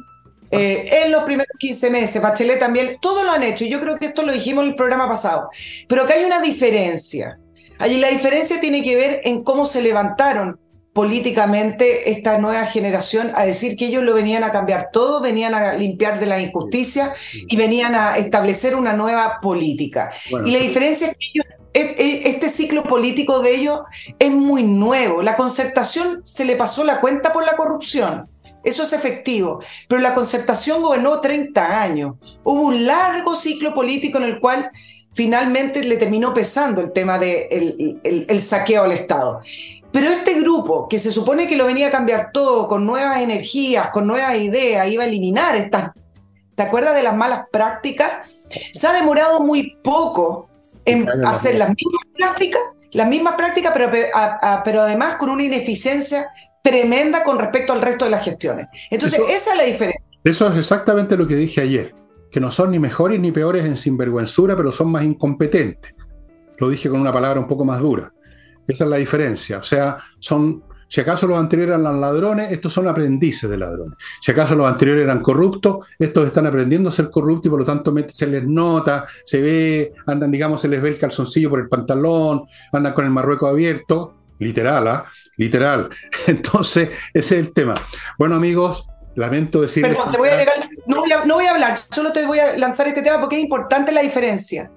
eh, 0.52 1.04
en 1.04 1.12
los 1.12 1.24
primeros 1.24 1.52
15 1.58 1.90
meses, 1.90 2.22
Bachelet 2.22 2.60
también, 2.60 2.98
todo 3.02 3.24
lo 3.24 3.32
han 3.32 3.44
hecho, 3.44 3.66
y 3.66 3.70
yo 3.70 3.80
creo 3.80 3.98
que 3.98 4.08
esto 4.08 4.24
lo 4.24 4.32
dijimos 4.32 4.64
en 4.64 4.72
el 4.72 4.76
programa 4.76 5.08
pasado, 5.08 5.50
pero 5.88 6.06
que 6.06 6.14
hay 6.14 6.26
una 6.26 6.42
diferencia. 6.42 7.40
Allí 7.80 8.00
la 8.00 8.10
diferencia 8.10 8.60
tiene 8.60 8.82
que 8.82 8.96
ver 8.96 9.22
en 9.24 9.44
cómo 9.44 9.66
se 9.66 9.82
levantaron 9.82 10.60
políticamente 10.98 12.10
esta 12.10 12.40
nueva 12.40 12.66
generación 12.66 13.32
a 13.36 13.46
decir 13.46 13.78
que 13.78 13.86
ellos 13.86 14.04
lo 14.04 14.16
venían 14.16 14.44
a 14.44 14.52
cambiar 14.52 14.90
todo, 14.92 15.22
venían 15.22 15.54
a 15.54 15.74
limpiar 15.74 16.20
de 16.20 16.26
la 16.26 16.42
injusticia 16.42 17.14
y 17.48 17.56
venían 17.56 17.94
a 17.94 18.18
establecer 18.18 18.76
una 18.76 18.94
nueva 18.94 19.38
política. 19.40 20.10
y 20.44 20.50
la 20.50 20.58
diferencia 20.58 21.10
es 21.10 21.18
que 21.18 22.24
este 22.26 22.50
ciclo 22.50 22.84
político 22.84 23.42
de 23.42 23.56
ellos 23.56 23.82
es 24.18 24.32
muy 24.32 24.64
nuevo. 24.64 25.22
La 25.22 25.36
concertación 25.36 26.22
se 26.24 26.46
le 26.46 26.56
pasó 26.56 26.84
la 26.84 27.00
cuenta 27.00 27.32
por 27.32 27.46
la 27.46 27.56
corrupción. 27.56 28.28
Eso 28.68 28.84
es 28.84 28.92
efectivo. 28.92 29.60
Pero 29.88 30.02
la 30.02 30.14
concertación 30.14 30.82
gobernó 30.82 31.22
30 31.22 31.82
años. 31.82 32.16
Hubo 32.44 32.64
un 32.64 32.86
largo 32.86 33.34
ciclo 33.34 33.74
político 33.74 34.18
en 34.18 34.26
el 34.26 34.40
cual 34.42 34.70
finalmente 35.14 35.82
le 35.86 35.96
terminó 35.96 36.34
pesando 36.34 36.82
el 36.82 36.92
tema 36.92 37.18
del 37.18 37.48
de 38.04 38.26
el, 38.28 38.40
saqueo 38.42 38.84
al 38.84 38.92
Estado. 38.92 39.40
Pero 39.94 40.10
este 40.10 40.34
grupo, 40.34 40.90
que 40.90 41.00
se 41.00 41.12
supone 41.12 41.48
que 41.48 41.56
lo 41.56 41.66
venía 41.66 41.88
a 41.88 41.92
cambiar 41.92 42.32
todo, 42.34 42.68
con 42.68 42.86
nuevas 42.86 43.22
energías, 43.22 43.88
con 43.90 44.06
nuevas 44.06 44.36
ideas, 44.36 44.86
iba 44.90 45.06
a 45.06 45.08
eliminar 45.08 45.56
estas, 45.56 45.92
¿te 46.54 46.64
acuerdas 46.64 46.94
de 46.94 47.04
las 47.04 47.16
malas 47.16 47.46
prácticas? 47.50 48.50
Se 48.74 48.86
ha 48.86 48.92
demorado 48.92 49.40
muy 49.40 49.78
poco 49.82 50.50
en 50.84 51.08
hacer 51.26 51.56
las 51.56 51.70
mismas 51.70 52.04
prácticas, 52.18 52.62
las 52.92 53.08
mismas 53.08 53.36
prácticas, 53.36 53.72
pero, 53.74 53.90
pero 54.66 54.82
además 54.82 55.16
con 55.16 55.30
una 55.30 55.44
ineficiencia 55.44 56.30
tremenda 56.68 57.24
con 57.24 57.40
respecto 57.40 57.72
al 57.72 57.82
resto 57.82 58.06
de 58.06 58.12
las 58.12 58.26
gestiones. 58.26 58.68
Entonces, 58.92 59.22
esa 59.30 59.52
es 59.52 59.58
la 59.58 59.64
diferencia. 59.64 60.04
Eso 60.24 60.52
es 60.52 60.58
exactamente 60.58 61.16
lo 61.16 61.26
que 61.26 61.36
dije 61.36 61.62
ayer, 61.62 61.96
que 62.30 62.42
no 62.42 62.52
son 62.52 62.72
ni 62.72 62.80
mejores 62.80 63.20
ni 63.20 63.32
peores 63.32 63.64
en 63.64 63.78
sinvergüenzura, 63.78 64.56
pero 64.58 64.74
son 64.74 64.92
más 64.92 65.04
incompetentes. 65.04 65.96
Lo 66.58 66.70
dije 66.70 66.90
con 66.90 67.00
una 67.00 67.14
palabra 67.14 67.40
un 67.40 67.48
poco 67.48 67.64
más 67.64 67.80
dura. 67.80 68.12
Esa 68.68 68.84
es 68.84 68.90
la 68.90 68.98
diferencia. 68.98 69.60
O 69.60 69.64
sea, 69.64 69.96
son, 70.20 70.64
si 70.90 71.00
acaso 71.00 71.26
los 71.26 71.38
anteriores 71.38 71.80
eran 71.80 72.02
ladrones, 72.02 72.52
estos 72.52 72.74
son 72.74 72.90
aprendices 72.90 73.50
de 73.50 73.58
ladrones. 73.58 73.98
Si 74.22 74.32
acaso 74.32 74.54
los 74.54 74.68
anteriores 74.68 75.06
eran 75.06 75.22
corruptos, 75.22 75.88
estos 75.98 76.26
están 76.26 76.48
aprendiendo 76.48 76.90
a 76.90 76.92
ser 76.92 77.10
corruptos 77.10 77.46
y 77.46 77.50
por 77.50 77.60
lo 77.60 77.66
tanto 77.66 77.94
se 78.10 78.28
les 78.28 78.46
nota, 78.46 79.06
se 79.24 79.40
ve, 79.40 79.94
andan, 80.06 80.32
digamos, 80.32 80.60
se 80.60 80.68
les 80.68 80.82
ve 80.82 80.90
el 80.90 81.00
calzoncillo 81.00 81.50
por 81.50 81.62
el 81.62 81.70
pantalón, 81.70 82.44
andan 82.74 82.92
con 82.92 83.06
el 83.06 83.12
marrueco 83.12 83.48
abierto, 83.48 84.16
literal, 84.40 84.88
¿ah? 84.88 85.06
Literal. 85.38 85.90
Entonces, 86.28 86.90
ese 87.14 87.40
es 87.40 87.48
el 87.48 87.54
tema. 87.54 87.76
Bueno, 88.18 88.36
amigos, 88.36 88.86
lamento 89.16 89.62
decir. 89.62 89.84
Perdón, 89.84 90.12
te 90.12 90.18
voy 90.18 90.30
a 90.30 90.46
no, 90.86 91.00
voy 91.02 91.12
a, 91.12 91.26
no 91.26 91.36
voy 91.36 91.46
a 91.46 91.52
hablar, 91.52 91.76
solo 91.76 92.12
te 92.12 92.26
voy 92.26 92.40
a 92.40 92.58
lanzar 92.58 92.88
este 92.88 93.02
tema 93.02 93.20
porque 93.20 93.38
es 93.38 93.44
importante 93.44 93.92
la 93.92 94.02
diferencia. 94.02 94.72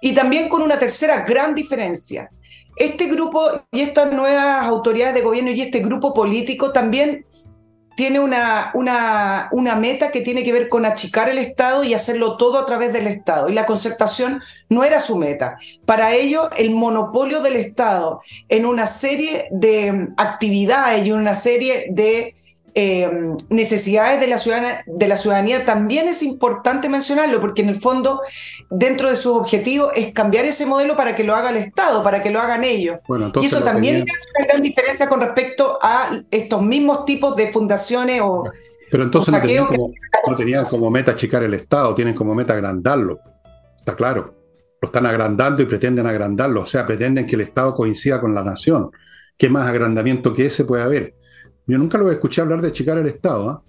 Y 0.00 0.14
también 0.14 0.48
con 0.48 0.62
una 0.62 0.78
tercera 0.78 1.24
gran 1.24 1.54
diferencia. 1.54 2.30
Este 2.76 3.06
grupo 3.06 3.62
y 3.72 3.80
estas 3.80 4.12
nuevas 4.12 4.66
autoridades 4.66 5.14
de 5.14 5.22
gobierno 5.22 5.50
y 5.50 5.62
este 5.62 5.80
grupo 5.80 6.12
político 6.12 6.72
también 6.72 7.24
tiene 7.96 8.20
una, 8.20 8.70
una, 8.74 9.48
una, 9.52 9.74
meta 9.74 10.12
que 10.12 10.20
tiene 10.20 10.44
que 10.44 10.52
ver 10.52 10.68
con 10.68 10.84
achicar 10.84 11.30
el 11.30 11.38
Estado 11.38 11.82
y 11.82 11.94
hacerlo 11.94 12.36
todo 12.36 12.58
a 12.58 12.66
través 12.66 12.92
del 12.92 13.06
Estado. 13.06 13.48
Y 13.48 13.54
la 13.54 13.64
concertación 13.64 14.42
no 14.68 14.84
era 14.84 15.00
su 15.00 15.16
meta. 15.16 15.56
Para 15.86 16.14
ello, 16.14 16.50
el 16.58 16.70
monopolio 16.72 17.40
del 17.40 17.56
Estado 17.56 18.20
en 18.50 18.66
una 18.66 18.86
serie 18.86 19.48
de 19.50 20.08
actividades 20.18 21.06
y 21.06 21.12
una 21.12 21.34
serie 21.34 21.86
de 21.88 22.34
eh, 22.78 23.10
necesidades 23.48 24.20
de 24.20 24.26
la, 24.26 24.36
ciudadanía, 24.36 24.84
de 24.86 25.08
la 25.08 25.16
ciudadanía 25.16 25.64
también 25.64 26.08
es 26.08 26.22
importante 26.22 26.90
mencionarlo, 26.90 27.40
porque 27.40 27.62
en 27.62 27.70
el 27.70 27.76
fondo, 27.76 28.20
dentro 28.68 29.08
de 29.08 29.16
sus 29.16 29.34
objetivos, 29.34 29.92
es 29.96 30.12
cambiar 30.12 30.44
ese 30.44 30.66
modelo 30.66 30.94
para 30.94 31.16
que 31.16 31.24
lo 31.24 31.34
haga 31.34 31.48
el 31.48 31.56
Estado, 31.56 32.02
para 32.02 32.22
que 32.22 32.28
lo 32.28 32.38
hagan 32.38 32.64
ellos. 32.64 32.98
y 33.40 33.46
eso 33.46 33.62
también 33.62 34.04
es 34.06 34.26
una 34.36 34.46
gran 34.46 34.60
diferencia 34.60 35.08
con 35.08 35.22
respecto 35.22 35.78
a 35.80 36.20
estos 36.30 36.60
mismos 36.60 37.06
tipos 37.06 37.34
de 37.34 37.50
fundaciones 37.50 38.20
o... 38.22 38.44
Pero 38.90 39.04
entonces 39.04 39.32
no 39.32 39.40
tenían, 39.40 39.64
como, 39.64 39.86
no 40.28 40.36
tenían 40.36 40.64
como 40.66 40.90
meta 40.90 41.12
achicar 41.12 41.42
el 41.44 41.54
Estado, 41.54 41.94
tienen 41.94 42.14
como 42.14 42.34
meta 42.34 42.52
agrandarlo. 42.52 43.20
Está 43.78 43.96
claro. 43.96 44.34
Lo 44.82 44.88
están 44.88 45.06
agrandando 45.06 45.62
y 45.62 45.64
pretenden 45.64 46.06
agrandarlo. 46.06 46.60
O 46.60 46.66
sea, 46.66 46.86
pretenden 46.86 47.26
que 47.26 47.36
el 47.36 47.40
Estado 47.40 47.74
coincida 47.74 48.20
con 48.20 48.34
la 48.34 48.44
nación. 48.44 48.90
¿Qué 49.38 49.48
más 49.48 49.66
agrandamiento 49.66 50.34
que 50.34 50.44
ese 50.44 50.66
puede 50.66 50.82
haber? 50.82 51.14
Yo 51.66 51.78
nunca 51.78 51.98
lo 51.98 52.10
escuché 52.10 52.40
hablar 52.40 52.60
de 52.60 52.68
achicar 52.68 52.98
el 52.98 53.06
Estado. 53.06 53.50
¿ah? 53.50 53.62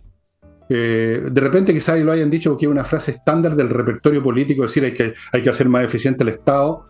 Eh, 0.70 1.24
de 1.32 1.42
repente 1.42 1.74
quizás 1.74 2.00
lo 2.00 2.12
hayan 2.12 2.30
dicho 2.30 2.52
porque 2.52 2.66
es 2.66 2.72
una 2.72 2.84
frase 2.84 3.12
estándar 3.12 3.56
del 3.56 3.70
repertorio 3.70 4.22
político, 4.22 4.64
decir 4.64 4.84
hay 4.84 4.94
que, 4.94 5.14
hay 5.32 5.42
que 5.42 5.50
hacer 5.50 5.70
más 5.70 5.84
eficiente 5.84 6.24
el 6.24 6.30
Estado, 6.30 6.88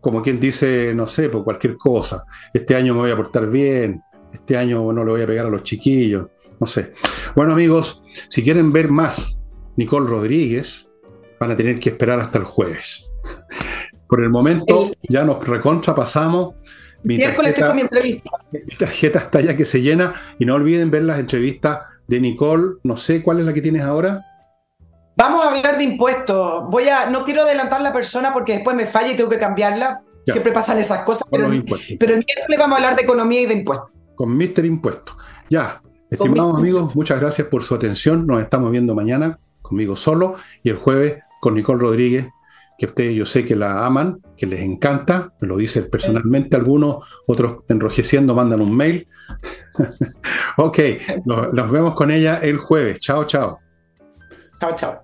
como 0.00 0.22
quien 0.22 0.40
dice, 0.40 0.92
no 0.94 1.06
sé, 1.06 1.28
por 1.28 1.44
cualquier 1.44 1.76
cosa. 1.76 2.24
Este 2.52 2.74
año 2.74 2.94
me 2.94 3.00
voy 3.00 3.10
a 3.10 3.16
portar 3.16 3.48
bien, 3.48 4.02
este 4.32 4.56
año 4.56 4.92
no 4.92 5.04
le 5.04 5.10
voy 5.10 5.22
a 5.22 5.26
pegar 5.26 5.46
a 5.46 5.50
los 5.50 5.62
chiquillos, 5.62 6.28
no 6.58 6.66
sé. 6.66 6.92
Bueno 7.36 7.52
amigos, 7.52 8.02
si 8.28 8.42
quieren 8.42 8.72
ver 8.72 8.90
más 8.90 9.40
Nicole 9.76 10.08
Rodríguez, 10.08 10.88
van 11.38 11.50
a 11.50 11.56
tener 11.56 11.78
que 11.78 11.90
esperar 11.90 12.20
hasta 12.20 12.38
el 12.38 12.44
jueves. 12.44 13.10
Por 14.08 14.22
el 14.22 14.30
momento 14.30 14.92
ya 15.08 15.24
nos 15.24 15.46
recontrapasamos 15.46 16.54
mi 17.04 17.18
tarjeta, 17.18 17.74
mi 17.74 17.82
entrevista. 17.82 18.30
Mi 18.50 18.76
tarjeta 18.76 19.18
está 19.20 19.40
ya 19.40 19.56
que 19.56 19.64
se 19.64 19.80
llena 19.80 20.12
y 20.38 20.44
no 20.44 20.54
olviden 20.54 20.90
ver 20.90 21.04
las 21.04 21.18
entrevistas 21.18 21.80
de 22.08 22.20
Nicole. 22.20 22.78
No 22.82 22.96
sé 22.96 23.22
cuál 23.22 23.40
es 23.40 23.44
la 23.44 23.52
que 23.52 23.62
tienes 23.62 23.82
ahora. 23.82 24.24
Vamos 25.16 25.44
a 25.44 25.50
hablar 25.50 25.78
de 25.78 25.84
impuestos. 25.84 26.64
Voy 26.70 26.88
a, 26.88 27.08
no 27.10 27.24
quiero 27.24 27.42
adelantar 27.42 27.80
la 27.80 27.92
persona 27.92 28.32
porque 28.32 28.54
después 28.54 28.74
me 28.74 28.86
falla 28.86 29.12
y 29.12 29.16
tengo 29.16 29.30
que 29.30 29.38
cambiarla. 29.38 30.02
Siempre 30.26 30.52
pasan 30.52 30.78
esas 30.78 31.04
cosas. 31.04 31.28
Pero, 31.30 31.48
pero 32.00 32.14
en 32.14 32.24
miércoles 32.26 32.58
vamos 32.58 32.72
a 32.72 32.76
hablar 32.76 32.96
de 32.96 33.02
economía 33.02 33.42
y 33.42 33.46
de 33.46 33.54
impuestos. 33.54 33.92
Con 34.16 34.36
Mister 34.36 34.64
Impuestos. 34.64 35.16
Ya, 35.50 35.82
estimados 36.10 36.58
amigos, 36.58 36.96
muchas 36.96 37.20
gracias 37.20 37.46
por 37.48 37.62
su 37.62 37.74
atención. 37.74 38.26
Nos 38.26 38.40
estamos 38.40 38.70
viendo 38.70 38.94
mañana 38.94 39.38
conmigo 39.60 39.96
solo 39.96 40.36
y 40.62 40.70
el 40.70 40.76
jueves 40.76 41.22
con 41.40 41.54
Nicole 41.54 41.80
Rodríguez 41.80 42.28
que 42.78 42.86
ustedes 42.86 43.14
yo 43.14 43.26
sé 43.26 43.44
que 43.44 43.56
la 43.56 43.86
aman, 43.86 44.20
que 44.36 44.46
les 44.46 44.60
encanta, 44.60 45.32
me 45.40 45.48
lo 45.48 45.56
dicen 45.56 45.88
personalmente 45.90 46.56
algunos, 46.56 47.04
otros 47.26 47.64
enrojeciendo 47.68 48.34
mandan 48.34 48.60
un 48.60 48.76
mail. 48.76 49.08
ok, 50.56 50.78
nos, 51.24 51.52
nos 51.52 51.70
vemos 51.70 51.94
con 51.94 52.10
ella 52.10 52.38
el 52.42 52.58
jueves. 52.58 53.00
Chao, 53.00 53.24
chao. 53.24 53.58
Chao, 54.58 54.74
chao. 54.74 55.03